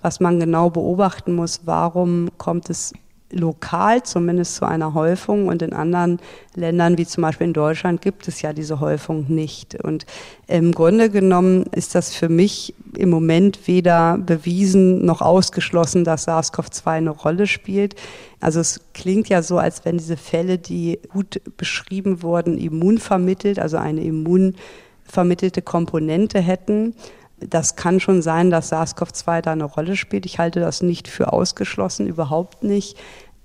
was 0.00 0.20
man 0.20 0.38
genau 0.38 0.70
beobachten 0.70 1.34
muss. 1.34 1.62
Warum 1.64 2.28
kommt 2.38 2.70
es 2.70 2.92
lokal 3.34 4.02
zumindest 4.02 4.56
zu 4.56 4.64
einer 4.64 4.94
Häufung 4.94 5.48
und 5.48 5.62
in 5.62 5.72
anderen 5.72 6.20
Ländern 6.54 6.98
wie 6.98 7.06
zum 7.06 7.22
Beispiel 7.22 7.48
in 7.48 7.52
Deutschland 7.52 8.00
gibt 8.00 8.28
es 8.28 8.42
ja 8.42 8.52
diese 8.52 8.80
Häufung 8.80 9.26
nicht. 9.28 9.82
Und 9.82 10.06
im 10.46 10.72
Grunde 10.72 11.10
genommen 11.10 11.64
ist 11.72 11.94
das 11.94 12.14
für 12.14 12.28
mich 12.28 12.74
im 12.96 13.10
Moment 13.10 13.66
weder 13.66 14.18
bewiesen 14.18 15.04
noch 15.04 15.20
ausgeschlossen, 15.20 16.04
dass 16.04 16.28
SARS-CoV-2 16.28 16.86
eine 16.86 17.10
Rolle 17.10 17.46
spielt. 17.46 17.96
Also 18.40 18.60
es 18.60 18.80
klingt 18.92 19.28
ja 19.28 19.42
so, 19.42 19.58
als 19.58 19.84
wenn 19.84 19.98
diese 19.98 20.16
Fälle, 20.16 20.58
die 20.58 21.00
gut 21.08 21.40
beschrieben 21.56 22.22
wurden, 22.22 22.58
immunvermittelt, 22.58 23.58
also 23.58 23.78
eine 23.78 24.02
immunvermittelte 24.02 25.62
Komponente 25.62 26.40
hätten. 26.40 26.94
Das 27.40 27.74
kann 27.76 28.00
schon 28.00 28.22
sein, 28.22 28.50
dass 28.50 28.72
SARS-CoV-2 28.72 29.40
da 29.42 29.52
eine 29.52 29.64
Rolle 29.64 29.96
spielt. 29.96 30.24
Ich 30.24 30.38
halte 30.38 30.60
das 30.60 30.82
nicht 30.82 31.08
für 31.08 31.32
ausgeschlossen, 31.32 32.06
überhaupt 32.06 32.62
nicht. 32.62 32.96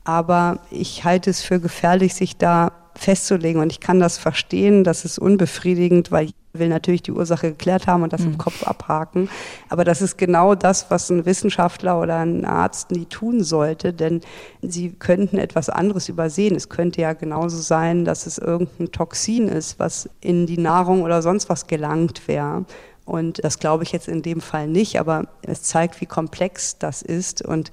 Aber 0.03 0.59
ich 0.71 1.03
halte 1.03 1.29
es 1.29 1.41
für 1.41 1.59
gefährlich, 1.59 2.15
sich 2.15 2.37
da 2.37 2.71
festzulegen. 2.99 3.61
Und 3.61 3.71
ich 3.71 3.79
kann 3.79 3.99
das 3.99 4.17
verstehen, 4.17 4.83
das 4.83 5.05
ist 5.05 5.19
unbefriedigend, 5.19 6.11
weil 6.11 6.25
ich 6.25 6.33
will 6.53 6.67
natürlich 6.67 7.03
die 7.03 7.11
Ursache 7.11 7.51
geklärt 7.51 7.87
haben 7.87 8.03
und 8.03 8.11
das 8.11 8.21
mhm. 8.21 8.31
im 8.31 8.37
Kopf 8.37 8.63
abhaken. 8.63 9.29
Aber 9.69 9.83
das 9.83 10.01
ist 10.01 10.17
genau 10.17 10.55
das, 10.55 10.89
was 10.89 11.09
ein 11.09 11.25
Wissenschaftler 11.25 11.99
oder 12.01 12.17
ein 12.17 12.43
Arzt 12.45 12.91
nie 12.91 13.05
tun 13.05 13.43
sollte, 13.43 13.93
denn 13.93 14.21
sie 14.61 14.91
könnten 14.91 15.37
etwas 15.37 15.69
anderes 15.69 16.09
übersehen. 16.09 16.55
Es 16.55 16.69
könnte 16.69 17.01
ja 17.01 17.13
genauso 17.13 17.57
sein, 17.57 18.03
dass 18.03 18.25
es 18.25 18.37
irgendein 18.37 18.91
Toxin 18.91 19.47
ist, 19.47 19.79
was 19.79 20.09
in 20.21 20.47
die 20.47 20.57
Nahrung 20.57 21.03
oder 21.03 21.21
sonst 21.21 21.49
was 21.49 21.67
gelangt 21.67 22.27
wäre. 22.27 22.65
Und 23.05 23.43
das 23.43 23.59
glaube 23.59 23.83
ich 23.83 23.91
jetzt 23.91 24.07
in 24.07 24.21
dem 24.21 24.41
Fall 24.41 24.67
nicht, 24.67 24.99
aber 24.99 25.23
es 25.41 25.63
zeigt, 25.63 25.99
wie 26.01 26.05
komplex 26.05 26.77
das 26.77 27.01
ist. 27.01 27.43
Und 27.43 27.71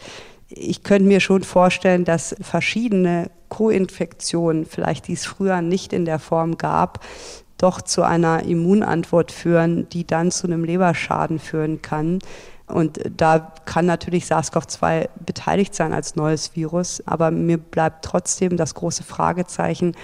ich 0.49 0.82
könnte 0.82 1.09
mir 1.09 1.20
schon 1.20 1.42
vorstellen, 1.42 2.05
dass 2.05 2.36
verschiedene 2.40 3.30
Co-Infektionen, 3.49 4.66
vielleicht 4.66 5.09
die 5.09 5.14
es 5.14 5.26
früher 5.26 5.61
nicht 5.61 5.92
in 5.92 6.05
der 6.05 6.18
Form 6.18 6.59
gab, 6.59 7.01
doch 7.59 7.80
zu 7.80 8.03
einer 8.03 8.42
Immunantwort 8.44 9.32
führen, 9.32 9.88
die 9.88 10.07
dann 10.07 10.30
zu 10.30 10.47
einem 10.47 10.64
Leberschaden 10.64 11.38
führen 11.38 11.82
kann. 11.82 12.18
Und 12.66 13.01
da 13.16 13.53
kann 13.64 13.86
natürlich 13.86 14.24
SARS-CoV-2 14.24 15.09
beteiligt 15.24 15.74
sein 15.74 15.92
als 15.92 16.16
neues 16.16 16.57
Virus, 16.57 17.03
aber 17.07 17.30
mir 17.30 17.59
bleibt 17.59 18.05
trotzdem 18.05 18.57
das 18.57 18.74
große 18.74 19.05
Fragezeichen, 19.05 19.94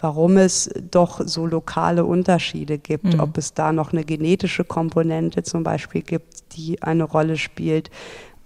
warum 0.00 0.36
es 0.36 0.70
doch 0.90 1.20
so 1.24 1.46
lokale 1.46 2.04
Unterschiede 2.04 2.78
gibt, 2.78 3.04
mhm. 3.04 3.20
ob 3.20 3.36
es 3.38 3.54
da 3.54 3.72
noch 3.72 3.92
eine 3.92 4.04
genetische 4.04 4.64
Komponente 4.64 5.42
zum 5.42 5.62
Beispiel 5.62 6.02
gibt, 6.02 6.56
die 6.56 6.82
eine 6.82 7.04
Rolle 7.04 7.36
spielt. 7.36 7.90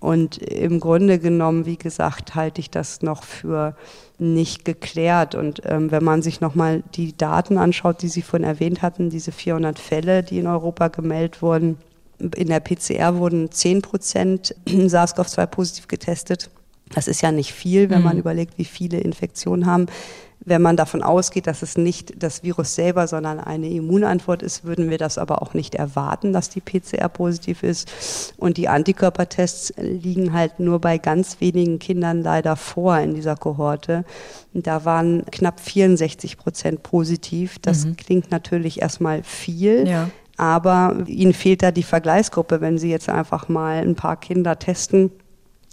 Und 0.01 0.39
im 0.39 0.81
Grunde 0.81 1.19
genommen, 1.19 1.67
wie 1.67 1.77
gesagt, 1.77 2.35
halte 2.35 2.61
ich 2.61 2.71
das 2.71 3.03
noch 3.03 3.23
für 3.23 3.77
nicht 4.19 4.65
geklärt. 4.65 5.35
Und 5.35 5.63
ähm, 5.67 5.91
wenn 5.91 6.03
man 6.03 6.23
sich 6.23 6.41
nochmal 6.41 6.83
die 6.95 7.17
Daten 7.17 7.59
anschaut, 7.59 8.03
die 8.03 8.09
Sie 8.09 8.23
vorhin 8.23 8.49
erwähnt 8.49 8.81
hatten, 8.83 9.11
diese 9.11 9.31
400 9.31 9.79
Fälle, 9.79 10.23
die 10.23 10.39
in 10.39 10.47
Europa 10.47 10.89
gemeldet 10.89 11.43
wurden, 11.43 11.77
in 12.19 12.49
der 12.49 12.61
PCR 12.61 13.17
wurden 13.17 13.51
10 13.51 13.83
Prozent 13.83 14.55
SARS-CoV-2 14.67 15.47
positiv 15.47 15.89
getestet. 15.89 16.51
Das 16.93 17.07
ist 17.07 17.21
ja 17.21 17.31
nicht 17.31 17.53
viel, 17.53 17.89
wenn 17.89 18.03
man 18.03 18.15
mhm. 18.15 18.21
überlegt, 18.21 18.59
wie 18.59 18.65
viele 18.65 18.99
Infektionen 18.99 19.67
haben. 19.67 19.87
Wenn 20.43 20.63
man 20.63 20.77
davon 20.77 21.03
ausgeht, 21.03 21.47
dass 21.47 21.61
es 21.63 21.77
nicht 21.77 22.23
das 22.23 22.43
Virus 22.43 22.75
selber, 22.75 23.07
sondern 23.07 23.41
eine 23.41 23.69
Immunantwort 23.69 24.43
ist, 24.43 24.65
würden 24.65 24.89
wir 24.89 24.97
das 24.97 25.19
aber 25.19 25.43
auch 25.43 25.53
nicht 25.53 25.75
erwarten, 25.75 26.33
dass 26.33 26.49
die 26.49 26.63
PCR 26.63 27.11
positiv 27.11 27.63
ist. 27.63 28.33
Und 28.39 28.57
die 28.57 28.67
Antikörpertests 28.67 29.75
liegen 29.77 30.33
halt 30.33 30.59
nur 30.59 30.81
bei 30.81 30.97
ganz 30.97 31.41
wenigen 31.41 31.79
Kindern 31.79 32.23
leider 32.23 32.57
vor 32.57 32.99
in 32.99 33.15
dieser 33.15 33.37
Kohorte. 33.37 34.05
Da 34.55 34.87
waren 34.87 35.27
knapp 35.31 35.61
64 35.61 36.39
Prozent 36.39 36.83
positiv. 36.83 37.59
Das 37.61 37.85
mhm. 37.85 37.97
klingt 37.97 38.31
natürlich 38.31 38.81
erstmal 38.81 39.23
viel. 39.23 39.87
Ja. 39.87 40.11
Aber 40.39 41.05
ihnen 41.07 41.35
fehlt 41.35 41.63
da 41.63 41.71
die 41.71 41.83
Vergleichsgruppe, 41.83 42.63
wenn 42.63 42.79
sie 42.79 42.91
jetzt 42.91 43.11
einfach 43.11 43.51
mal 43.51 43.83
ein 43.83 43.95
paar 43.95 44.17
Kinder 44.17 44.59
testen 44.59 45.11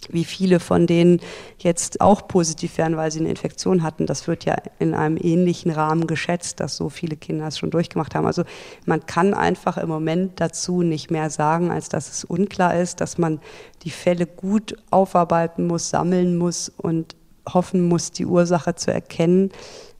wie 0.10 0.26
viele 0.26 0.60
von 0.60 0.88
denen 0.88 1.20
jetzt 1.58 2.02
auch 2.02 2.28
positiv 2.28 2.78
werden, 2.78 2.98
weil 2.98 3.12
sie 3.12 3.20
eine 3.20 3.30
Infektion 3.30 3.84
hatten. 3.84 4.06
Das 4.06 4.28
wird 4.28 4.46
ja 4.46 4.56
in 4.80 4.94
einem 4.94 5.18
ähnlichen 5.18 5.72
Rahmen 5.72 6.08
geschätzt, 6.08 6.60
dass 6.60 6.78
so 6.78 6.90
viele 6.90 7.16
Kinder 7.16 7.48
es 7.48 7.58
schon 7.58 7.72
durchgemacht 7.72 8.16
haben. 8.16 8.26
Also 8.26 8.44
man 8.86 9.06
kann 9.06 9.34
einfach 9.34 9.78
im 9.78 9.90
Moment 9.90 10.40
dazu 10.40 10.82
nicht 10.82 11.12
mehr 11.12 11.30
sagen, 11.30 11.72
als 11.72 11.90
dass 11.90 12.10
es 12.10 12.24
unklar 12.24 12.80
ist, 12.80 13.02
dass 13.02 13.18
man 13.18 13.40
die 13.84 13.90
Fälle 13.90 14.28
gut 14.28 14.78
aufarbeiten 14.92 15.68
muss, 15.68 15.90
sammeln 15.90 16.38
muss 16.38 16.70
und 16.70 17.16
hoffen 17.52 17.88
muss, 17.88 18.12
die 18.12 18.26
Ursache 18.26 18.76
zu 18.76 18.94
erkennen. 18.94 19.52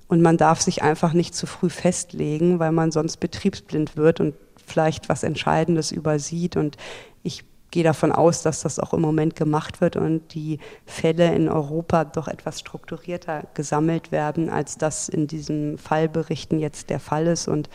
Und 0.08 0.22
man 0.22 0.38
darf 0.38 0.62
sich 0.62 0.84
einfach 0.84 1.14
nicht 1.14 1.36
zu 1.36 1.48
früh 1.48 1.70
festlegen, 1.70 2.60
weil 2.60 2.72
man 2.72 2.92
sonst 2.92 3.18
betriebsblind 3.18 3.98
wird 3.98 4.22
und 4.22 4.36
vielleicht 4.66 5.10
was 5.10 5.24
Entscheidendes 5.24 5.92
übersieht. 5.92 6.56
Und 6.56 6.78
ich 7.24 7.44
gehe 7.72 7.84
davon 7.84 8.12
aus, 8.12 8.44
dass 8.44 8.62
das 8.62 8.80
auch 8.80 8.94
im 8.94 9.02
Moment 9.02 9.36
gemacht 9.36 9.82
wird 9.82 9.96
und 9.96 10.34
die 10.34 10.60
Fälle 10.86 11.34
in 11.36 11.50
Europa 11.50 12.06
doch 12.06 12.28
etwas 12.28 12.60
strukturierter 12.60 13.44
gesammelt 13.54 14.12
werden, 14.12 14.50
als 14.50 14.78
das 14.78 15.10
in 15.10 15.28
diesen 15.28 15.78
Fallberichten 15.78 16.60
jetzt 16.60 16.90
der 16.90 17.00
Fall 17.00 17.28
ist 17.28 17.48
und 17.48 17.70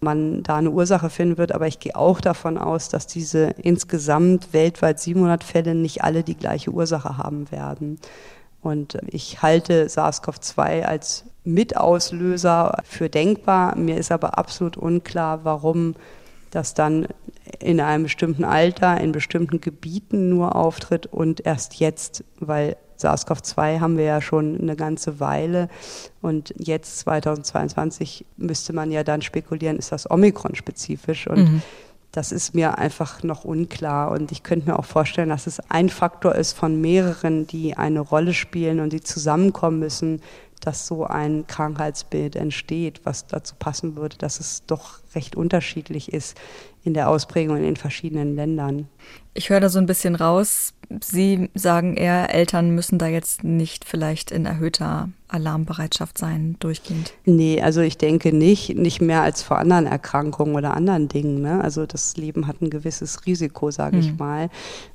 man 0.00 0.42
da 0.42 0.56
eine 0.56 0.70
Ursache 0.70 1.10
finden 1.10 1.38
wird. 1.38 1.52
Aber 1.52 1.66
ich 1.66 1.78
gehe 1.78 1.94
auch 1.94 2.20
davon 2.20 2.56
aus, 2.56 2.88
dass 2.88 3.06
diese 3.06 3.54
insgesamt 3.62 4.52
weltweit 4.52 4.98
700 5.00 5.44
Fälle 5.44 5.74
nicht 5.74 6.02
alle 6.02 6.22
die 6.22 6.36
gleiche 6.36 6.70
Ursache 6.70 7.18
haben 7.18 7.50
werden. 7.50 7.98
Und 8.62 8.98
ich 9.08 9.42
halte 9.42 9.88
SARS-CoV-2 9.88 10.82
als 10.84 11.24
Mitauslöser 11.44 12.78
für 12.84 13.10
denkbar. 13.10 13.76
Mir 13.76 13.98
ist 13.98 14.10
aber 14.10 14.38
absolut 14.38 14.78
unklar, 14.78 15.44
warum 15.44 15.94
das 16.54 16.74
dann 16.74 17.06
in 17.58 17.80
einem 17.80 18.04
bestimmten 18.04 18.44
Alter, 18.44 19.00
in 19.00 19.12
bestimmten 19.12 19.60
Gebieten 19.60 20.28
nur 20.28 20.56
auftritt 20.56 21.06
und 21.06 21.44
erst 21.44 21.74
jetzt, 21.74 22.24
weil 22.40 22.76
SARS-CoV-2 22.98 23.80
haben 23.80 23.96
wir 23.98 24.04
ja 24.04 24.20
schon 24.20 24.60
eine 24.60 24.76
ganze 24.76 25.20
Weile 25.20 25.68
und 26.22 26.54
jetzt 26.58 26.98
2022 27.00 28.24
müsste 28.36 28.72
man 28.72 28.90
ja 28.90 29.04
dann 29.04 29.22
spekulieren, 29.22 29.78
ist 29.78 29.92
das 29.92 30.10
Omikron-spezifisch 30.10 31.26
und 31.26 31.38
mhm. 31.38 31.62
das 32.12 32.32
ist 32.32 32.54
mir 32.54 32.78
einfach 32.78 33.22
noch 33.22 33.44
unklar 33.44 34.10
und 34.12 34.30
ich 34.32 34.42
könnte 34.42 34.70
mir 34.70 34.78
auch 34.78 34.84
vorstellen, 34.84 35.28
dass 35.28 35.46
es 35.46 35.60
ein 35.70 35.88
Faktor 35.88 36.34
ist 36.34 36.52
von 36.52 36.80
mehreren, 36.80 37.46
die 37.46 37.76
eine 37.76 38.00
Rolle 38.00 38.32
spielen 38.32 38.80
und 38.80 38.92
die 38.92 39.00
zusammenkommen 39.00 39.80
müssen, 39.80 40.22
dass 40.66 40.86
so 40.86 41.04
ein 41.04 41.46
Krankheitsbild 41.46 42.36
entsteht, 42.36 43.00
was 43.04 43.26
dazu 43.26 43.54
passen 43.58 43.96
würde, 43.96 44.16
dass 44.16 44.40
es 44.40 44.64
doch 44.66 45.00
recht 45.14 45.36
unterschiedlich 45.36 46.12
ist 46.12 46.38
in 46.84 46.94
der 46.94 47.08
Ausprägung 47.08 47.56
in 47.56 47.62
den 47.62 47.76
verschiedenen 47.76 48.34
Ländern. 48.36 48.88
Ich 49.34 49.50
höre 49.50 49.60
da 49.60 49.68
so 49.68 49.78
ein 49.78 49.86
bisschen 49.86 50.14
raus. 50.14 50.74
Sie 51.02 51.50
sagen 51.54 51.96
eher, 51.96 52.34
Eltern 52.34 52.70
müssen 52.70 52.98
da 52.98 53.06
jetzt 53.06 53.44
nicht 53.44 53.84
vielleicht 53.84 54.30
in 54.30 54.46
erhöhter 54.46 55.08
Alarmbereitschaft 55.34 56.16
sein, 56.16 56.56
durchgehend. 56.60 57.12
Nee, 57.24 57.60
also 57.60 57.80
ich 57.80 57.98
denke 57.98 58.32
nicht, 58.32 58.76
nicht 58.76 59.00
mehr 59.00 59.22
als 59.22 59.42
vor 59.42 59.58
anderen 59.58 59.86
Erkrankungen 59.86 60.54
oder 60.54 60.74
anderen 60.74 61.08
Dingen. 61.08 61.42
Ne? 61.42 61.60
Also 61.60 61.86
das 61.86 62.16
Leben 62.16 62.46
hat 62.46 62.62
ein 62.62 62.70
gewisses 62.70 63.26
Risiko, 63.26 63.70
sage 63.70 63.96
mhm. 63.96 64.02
ich 64.02 64.16
mal. 64.16 64.48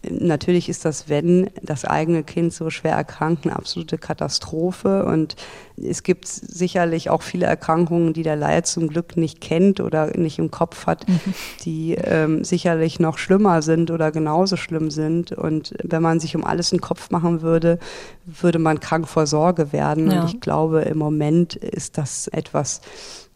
Natürlich 0.10 0.70
ist 0.70 0.86
das, 0.86 1.10
wenn 1.10 1.50
das 1.62 1.84
eigene 1.84 2.24
Kind 2.24 2.54
so 2.54 2.70
schwer 2.70 2.94
erkrankt, 2.94 3.46
eine 3.46 3.56
absolute 3.56 3.98
Katastrophe. 3.98 5.04
Und 5.06 5.36
es 5.76 6.04
gibt 6.04 6.28
sicherlich 6.28 7.10
auch 7.10 7.22
viele 7.22 7.46
Erkrankungen, 7.46 8.14
die 8.14 8.24
der 8.24 8.38
Laie 8.38 8.64
zum 8.64 8.88
Glück 8.88 9.18
nicht 9.18 9.42
kennt 9.42 9.82
oder 9.82 10.18
nicht 10.18 10.40
im 10.40 10.52
Kopf 10.52 10.86
hat, 10.86 11.08
mhm. 11.10 11.20
die 11.66 11.96
ähm, 11.96 12.46
sicherlich 12.46 13.00
noch 13.00 13.18
schlimmer 13.18 13.62
sind 13.62 13.92
oder 13.92 14.12
genauso 14.12 14.56
schlimm 14.56 14.90
sind. 14.90 15.34
Und 15.34 15.74
wenn 15.92 16.02
man 16.02 16.20
sich 16.20 16.36
um 16.36 16.44
alles 16.44 16.72
einen 16.72 16.82
Kopf 16.82 17.10
machen 17.12 17.42
würde, 17.42 17.80
würde 18.26 18.60
man 18.60 18.80
krank 18.80 19.08
vor 19.08 19.28
Sorge 19.28 19.72
werden. 19.72 20.12
Ja. 20.12 20.22
Und 20.22 20.30
ich 20.30 20.42
glaube, 20.42 20.82
im 20.82 20.98
Moment 20.98 21.56
ist 21.56 21.98
das 21.98 22.28
etwas, 22.28 22.82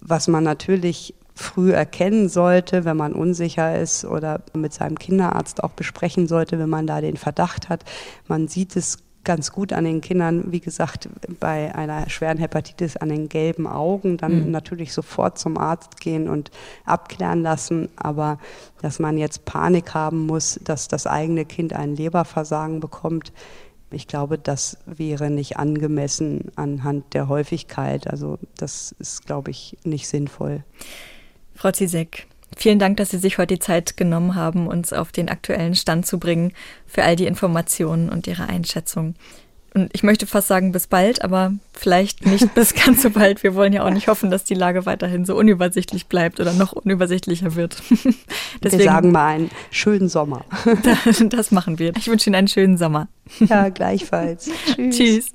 was 0.01 0.28
man 0.28 0.43
natürlich 0.43 1.16
früh 1.36 1.72
erkennen 1.72 2.30
sollte, 2.30 2.86
wenn 2.86 2.97
man 2.97 3.14
unsicher 3.14 3.80
ist 3.80 4.06
oder 4.06 4.41
mit 4.54 4.74
seinem 4.74 4.99
Kinderarzt 4.99 5.64
auch 5.64 5.72
besprechen 5.72 6.28
sollte, 6.28 6.60
wenn 6.60 6.70
man 6.70 6.86
da 6.86 7.01
den 7.01 7.18
Verdacht 7.18 7.70
hat. 7.70 7.84
Man 8.28 8.47
sieht 8.47 8.76
es 8.76 8.99
ganz 9.24 9.51
gut 9.51 9.71
an 9.74 9.86
den 9.86 10.01
Kindern, 10.01 10.51
wie 10.51 10.59
gesagt, 10.59 11.07
bei 11.39 11.74
einer 11.74 12.09
schweren 12.09 12.38
Hepatitis 12.38 12.97
an 12.97 13.09
den 13.09 13.30
gelben 13.30 13.67
Augen, 13.67 14.17
dann 14.17 14.45
mhm. 14.45 14.51
natürlich 14.51 14.93
sofort 14.93 15.38
zum 15.39 15.57
Arzt 15.57 15.99
gehen 15.99 16.30
und 16.30 16.51
abklären 16.86 17.41
lassen. 17.41 17.89
Aber 17.95 18.38
dass 18.82 18.99
man 18.99 19.17
jetzt 19.17 19.45
Panik 19.45 19.93
haben 19.93 20.26
muss, 20.26 20.59
dass 20.63 20.88
das 20.88 21.07
eigene 21.07 21.45
Kind 21.45 21.74
ein 21.74 21.95
Leberversagen 21.95 22.80
bekommt, 22.80 23.32
ich 23.93 24.07
glaube, 24.07 24.38
das 24.38 24.78
wäre 24.86 25.30
nicht 25.30 25.57
angemessen 25.57 26.51
anhand 26.55 27.13
der 27.13 27.28
Häufigkeit. 27.28 28.07
Also 28.07 28.39
das 28.57 28.93
ist, 28.97 29.26
glaube 29.26 29.51
ich, 29.51 29.78
nicht 29.84 30.07
sinnvoll. 30.07 30.63
Frau 31.53 31.71
Zizek, 31.71 32.28
Vielen 32.58 32.80
Dank, 32.80 32.97
dass 32.97 33.12
Sie 33.12 33.18
sich 33.18 33.38
heute 33.38 33.56
die 33.56 33.60
Zeit 33.60 33.97
genommen 33.97 34.36
haben, 34.36 34.68
uns 34.68 34.93
auf 34.93 35.12
den 35.12 35.30
aktuellen 35.30 35.76
Stand 35.76 36.06
zu 36.06 36.20
bringen, 36.20 36.54
für 36.88 37.04
all 37.04 37.16
die 37.16 37.26
Informationen 37.26 38.10
und 38.10 38.28
Ihre 38.28 38.47
Einschätzung. 38.47 39.16
Und 39.74 39.89
ich 39.93 40.04
möchte 40.04 40.28
fast 40.28 40.47
sagen, 40.47 40.72
bis 40.72 40.86
bald, 40.86 41.24
aber 41.24 41.54
vielleicht 41.74 42.26
nicht 42.26 42.54
bis 42.54 42.76
ganz 42.86 43.01
so 43.01 43.10
bald. 43.10 43.41
Wir 43.41 43.56
wollen 43.56 43.74
ja 43.74 43.84
auch 43.84 43.89
nicht 43.89 44.08
hoffen, 44.08 44.30
dass 44.30 44.43
die 44.43 44.54
Lage 44.54 44.86
weiterhin 44.86 45.26
so 45.26 45.36
unübersichtlich 45.36 46.06
bleibt 46.08 46.39
oder 46.39 46.54
noch 46.54 46.74
unübersichtlicher 46.74 47.56
wird. 47.56 47.82
Deswegen, 48.64 48.84
wir 48.84 48.86
sagen 48.86 49.12
mal 49.12 49.28
einen 49.28 49.51
schönen 49.72 50.10
Sommer. 50.10 50.45
das 51.30 51.51
machen 51.51 51.80
wir. 51.80 51.95
Ich 51.97 52.08
wünsche 52.08 52.30
Ihnen 52.30 52.36
einen 52.36 52.47
schönen 52.47 52.78
Sommer. 52.78 53.08
Ja, 53.39 53.70
gleichfalls. 53.70 54.51
Tschüss. 54.76 54.95
Tschüss. 54.95 55.32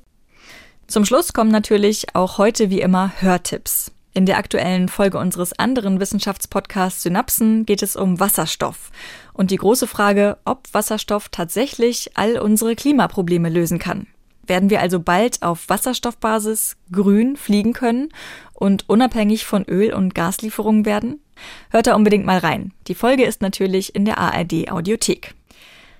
Zum 0.87 1.05
Schluss 1.05 1.33
kommen 1.33 1.51
natürlich 1.51 2.15
auch 2.15 2.37
heute 2.37 2.69
wie 2.69 2.81
immer 2.81 3.11
Hörtipps. 3.19 3.91
In 4.13 4.25
der 4.25 4.37
aktuellen 4.37 4.89
Folge 4.89 5.19
unseres 5.19 5.57
anderen 5.57 5.99
Wissenschaftspodcasts 5.99 7.03
Synapsen 7.03 7.65
geht 7.65 7.83
es 7.83 7.95
um 7.95 8.19
Wasserstoff 8.19 8.91
und 9.33 9.51
die 9.51 9.57
große 9.57 9.85
Frage, 9.85 10.37
ob 10.45 10.67
Wasserstoff 10.73 11.29
tatsächlich 11.29 12.11
all 12.15 12.39
unsere 12.39 12.75
Klimaprobleme 12.75 13.49
lösen 13.49 13.77
kann. 13.77 14.07
Werden 14.47 14.71
wir 14.71 14.81
also 14.81 14.99
bald 14.99 15.43
auf 15.43 15.69
Wasserstoffbasis 15.69 16.75
grün 16.91 17.37
fliegen 17.37 17.73
können 17.73 18.09
und 18.53 18.89
unabhängig 18.89 19.45
von 19.45 19.63
Öl- 19.65 19.93
und 19.93 20.15
Gaslieferungen 20.15 20.85
werden? 20.85 21.21
Hört 21.69 21.85
da 21.85 21.95
unbedingt 21.95 22.25
mal 22.25 22.39
rein. 22.39 22.73
Die 22.87 22.95
Folge 22.95 23.25
ist 23.25 23.43
natürlich 23.43 23.93
in 23.93 24.05
der 24.05 24.17
ARD 24.17 24.71
Audiothek. 24.71 25.35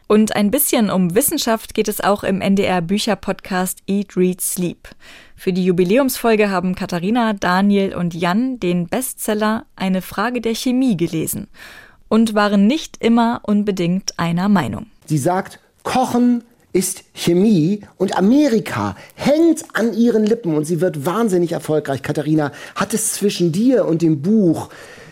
Und 0.08 0.36
ein 0.36 0.50
bisschen 0.50 0.90
um 0.90 1.14
Wissenschaft 1.14 1.76
geht 1.76 1.88
es 1.88 2.02
auch 2.02 2.24
im 2.24 2.42
NDR 2.42 2.82
Bücher-Podcast 2.82 3.84
Eat, 3.86 4.18
Read, 4.18 4.42
Sleep. 4.42 4.88
Für 5.40 5.54
die 5.54 5.64
Jubiläumsfolge 5.64 6.50
haben 6.50 6.76
Katharina, 6.76 7.32
Daniel 7.32 7.96
und 7.96 8.14
Jan 8.14 8.60
den 8.60 8.90
Bestseller 8.90 9.66
Eine 9.78 10.02
Frage 10.02 10.42
der 10.42 10.54
Chemie 10.54 10.98
gelesen 10.98 11.48
und 12.10 12.36
waren 12.36 12.68
nicht 12.68 13.02
immer 13.02 13.40
unbedingt 13.44 14.20
einer 14.20 14.50
Meinung. 14.50 14.88
Sie 15.06 15.18
sagt, 15.18 15.62
Kochen 15.84 16.44
ist 16.74 17.06
Chemie 17.14 17.80
und 17.96 18.18
Amerika 18.18 18.98
hängt 19.16 19.64
an 19.76 19.94
ihren 19.94 20.26
Lippen 20.26 20.58
und 20.58 20.66
sie 20.66 20.82
wird 20.82 21.06
wahnsinnig 21.06 21.54
erfolgreich. 21.54 22.02
Katharina, 22.02 22.52
hat 22.76 22.94
es 22.94 23.14
zwischen 23.14 23.54
dir 23.54 23.86
und 23.86 24.02
dem 24.02 24.22
Buch 24.22 24.68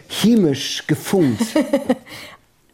chemisch 0.10 0.88
gefunkt? 0.88 1.42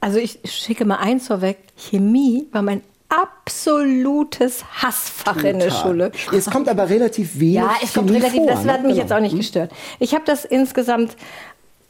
Also 0.03 0.19
ich 0.19 0.39
schicke 0.43 0.83
mal 0.83 0.97
eins 0.97 1.27
vorweg. 1.27 1.59
Chemie 1.77 2.45
war 2.51 2.61
mein 2.61 2.81
absolutes 3.13 4.63
Hassfach 4.81 5.35
Total. 5.35 5.51
in 5.51 5.59
der 5.59 5.71
Schule. 5.71 6.11
Es 6.31 6.49
kommt 6.49 6.67
aber 6.67 6.89
relativ 6.89 7.39
wenig. 7.39 7.55
Ja, 7.55 7.75
es 7.81 7.93
kommt 7.93 8.09
relativ, 8.09 8.33
vor, 8.33 8.47
das 8.47 8.63
ne? 8.63 8.73
hat 8.73 8.81
mich 8.81 8.93
genau. 8.93 9.01
jetzt 9.01 9.13
auch 9.13 9.19
nicht 9.19 9.35
gestört. 9.35 9.71
Ich 9.99 10.13
habe 10.13 10.23
das 10.25 10.45
insgesamt 10.45 11.15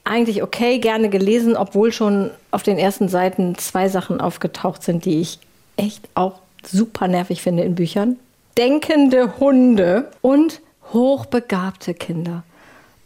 eigentlich 0.03 0.43
okay 0.43 0.79
gerne 0.79 1.09
gelesen, 1.09 1.55
obwohl 1.55 1.91
schon 1.91 2.31
auf 2.51 2.63
den 2.63 2.77
ersten 2.77 3.07
Seiten 3.07 3.57
zwei 3.57 3.87
Sachen 3.87 4.19
aufgetaucht 4.19 4.83
sind, 4.83 5.05
die 5.05 5.21
ich 5.21 5.39
echt 5.77 6.07
auch 6.13 6.39
super 6.65 7.07
nervig 7.07 7.41
finde 7.41 7.63
in 7.63 7.75
Büchern. 7.75 8.17
Denkende 8.57 9.39
Hunde 9.39 10.11
und 10.21 10.61
hochbegabte 10.91 11.93
Kinder. 11.93 12.43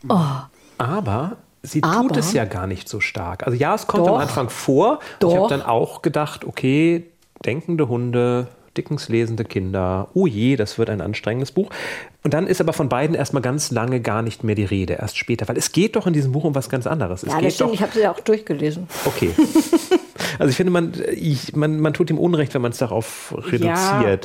Oh. 0.09 0.19
Aber 0.77 1.37
sie 1.63 1.83
Aber, 1.83 2.07
tut 2.07 2.17
es 2.17 2.33
ja 2.33 2.45
gar 2.45 2.67
nicht 2.67 2.89
so 2.89 2.99
stark. 2.99 3.45
Also 3.45 3.57
ja, 3.57 3.75
es 3.75 3.87
kommt 3.87 4.07
doch, 4.07 4.15
am 4.15 4.21
Anfang 4.21 4.49
vor. 4.49 4.99
Doch. 5.19 5.31
Ich 5.31 5.37
habe 5.37 5.49
dann 5.49 5.61
auch 5.61 6.01
gedacht, 6.01 6.45
okay, 6.45 7.05
denkende 7.45 7.87
Hunde, 7.87 8.47
Dickens 8.77 9.09
lesende 9.09 9.43
Kinder. 9.43 10.09
Oh 10.13 10.27
je, 10.27 10.55
das 10.55 10.77
wird 10.77 10.89
ein 10.89 11.01
anstrengendes 11.01 11.51
Buch. 11.51 11.69
Und 12.23 12.33
dann 12.33 12.47
ist 12.47 12.61
aber 12.61 12.73
von 12.73 12.89
beiden 12.89 13.15
erstmal 13.15 13.41
ganz 13.41 13.71
lange 13.71 13.99
gar 13.99 14.21
nicht 14.21 14.43
mehr 14.43 14.55
die 14.55 14.65
Rede, 14.65 14.93
erst 14.93 15.17
später. 15.17 15.47
Weil 15.47 15.57
es 15.57 15.71
geht 15.71 15.95
doch 15.95 16.07
in 16.07 16.13
diesem 16.13 16.31
Buch 16.31 16.43
um 16.43 16.55
was 16.55 16.69
ganz 16.69 16.87
anderes. 16.87 17.23
Es 17.23 17.33
ja, 17.33 17.41
das 17.41 17.55
stimmt, 17.55 17.69
doch, 17.69 17.73
ich 17.73 17.81
habe 17.81 17.91
sie 17.93 18.01
ja 18.01 18.11
auch 18.11 18.19
durchgelesen. 18.19 18.87
Okay. 19.05 19.31
also 20.39 20.49
ich 20.49 20.55
finde, 20.55 20.71
man, 20.71 20.93
ich, 21.11 21.55
man, 21.55 21.79
man 21.79 21.93
tut 21.93 22.09
ihm 22.09 22.19
Unrecht, 22.19 22.53
wenn 22.53 22.61
man 22.61 22.71
es 22.71 22.77
darauf 22.77 23.33
reduziert. 23.35 23.65
Ja. 23.65 24.19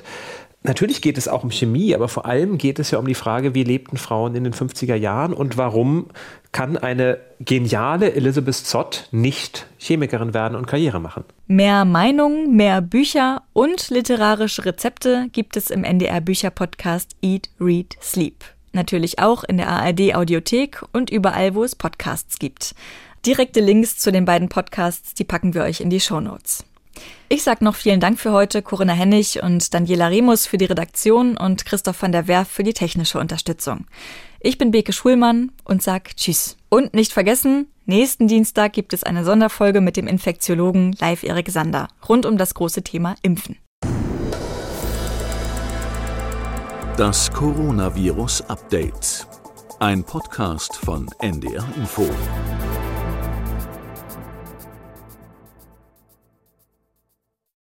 Natürlich 0.65 1.03
geht 1.03 1.19
es 1.19 1.27
auch 1.27 1.43
um 1.43 1.51
Chemie, 1.51 1.93
aber 1.95 2.07
vor 2.07 2.25
allem 2.25 2.57
geht 2.57 2.79
es 2.79 2.93
ja 2.93 2.99
um 2.99 3.07
die 3.07 3.15
Frage, 3.15 3.55
wie 3.55 3.65
lebten 3.65 3.97
Frauen 3.97 4.37
in 4.37 4.45
den 4.45 4.53
50er 4.53 4.95
Jahren 4.95 5.33
und 5.33 5.57
warum 5.57 6.07
kann 6.53 6.77
eine 6.77 7.19
geniale 7.41 8.13
Elizabeth 8.13 8.55
Zott 8.55 9.09
nicht 9.11 9.67
Chemikerin 9.79 10.35
werden 10.35 10.57
und 10.57 10.67
Karriere 10.67 11.01
machen. 11.01 11.25
Mehr 11.47 11.85
Meinungen, 11.85 12.55
mehr 12.55 12.83
Bücher 12.83 13.43
und 13.55 13.89
literarische 13.89 14.65
Rezepte 14.67 15.29
gibt 15.33 15.57
es 15.57 15.71
im 15.71 15.83
NDR 15.83 16.21
Bücherpodcast 16.21 17.17
Eat, 17.23 17.49
Read, 17.59 17.97
Sleep. 18.03 18.45
Natürlich 18.73 19.19
auch 19.19 19.45
in 19.45 19.57
der 19.57 19.69
ARD 19.69 20.15
Audiothek 20.15 20.83
und 20.93 21.11
überall, 21.11 21.55
wo 21.55 21.65
es 21.65 21.75
Podcasts 21.75 22.39
gibt. 22.39 22.75
Direkte 23.25 23.61
Links 23.61 23.99
zu 23.99 24.13
den 24.13 24.25
beiden 24.25 24.49
Podcasts, 24.49 25.15
die 25.15 25.25
packen 25.25 25.55
wir 25.55 25.63
euch 25.63 25.81
in 25.81 25.91
die 25.91 26.01
Show 26.01 26.21
Notes. 26.21 26.65
Ich 27.29 27.43
sage 27.43 27.65
noch 27.65 27.75
vielen 27.75 28.01
Dank 28.01 28.19
für 28.19 28.33
heute, 28.33 28.61
Corinna 28.61 28.93
Hennig 28.93 29.43
und 29.43 29.73
Daniela 29.73 30.09
Remus 30.09 30.47
für 30.47 30.59
die 30.59 30.67
Redaktion 30.67 31.37
und 31.37 31.65
Christoph 31.65 32.03
van 32.03 32.13
der 32.13 32.29
Werf 32.29 32.49
für 32.49 32.63
die 32.63 32.75
technische 32.75 33.19
Unterstützung. 33.19 33.87
Ich 34.45 34.59
bin 34.59 34.73
Beke 34.73 34.93
Schulmann 34.93 35.53
und 35.65 35.83
sag 35.83 36.17
Tschüss. 36.17 36.57
Und 36.69 36.95
nicht 36.95 37.13
vergessen, 37.13 37.69
Nächsten 37.85 38.29
Dienstag 38.29 38.73
gibt 38.75 38.93
es 38.93 39.03
eine 39.03 39.25
Sonderfolge 39.25 39.81
mit 39.81 39.97
dem 39.97 40.07
Infektiologen 40.07 40.95
Live 41.01 41.25
Erik 41.25 41.51
Sander 41.51 41.89
rund 42.09 42.27
um 42.27 42.39
das 42.39 42.55
große 42.55 42.83
Thema 42.83 43.17
Impfen. 43.23 43.59
Das 46.97 47.33
Coronavirus 47.33 48.43
Update. 48.43 49.27
Ein 49.81 50.05
Podcast 50.05 50.77
von 50.77 51.09
NDR 51.19 51.67
Info. 51.77 52.09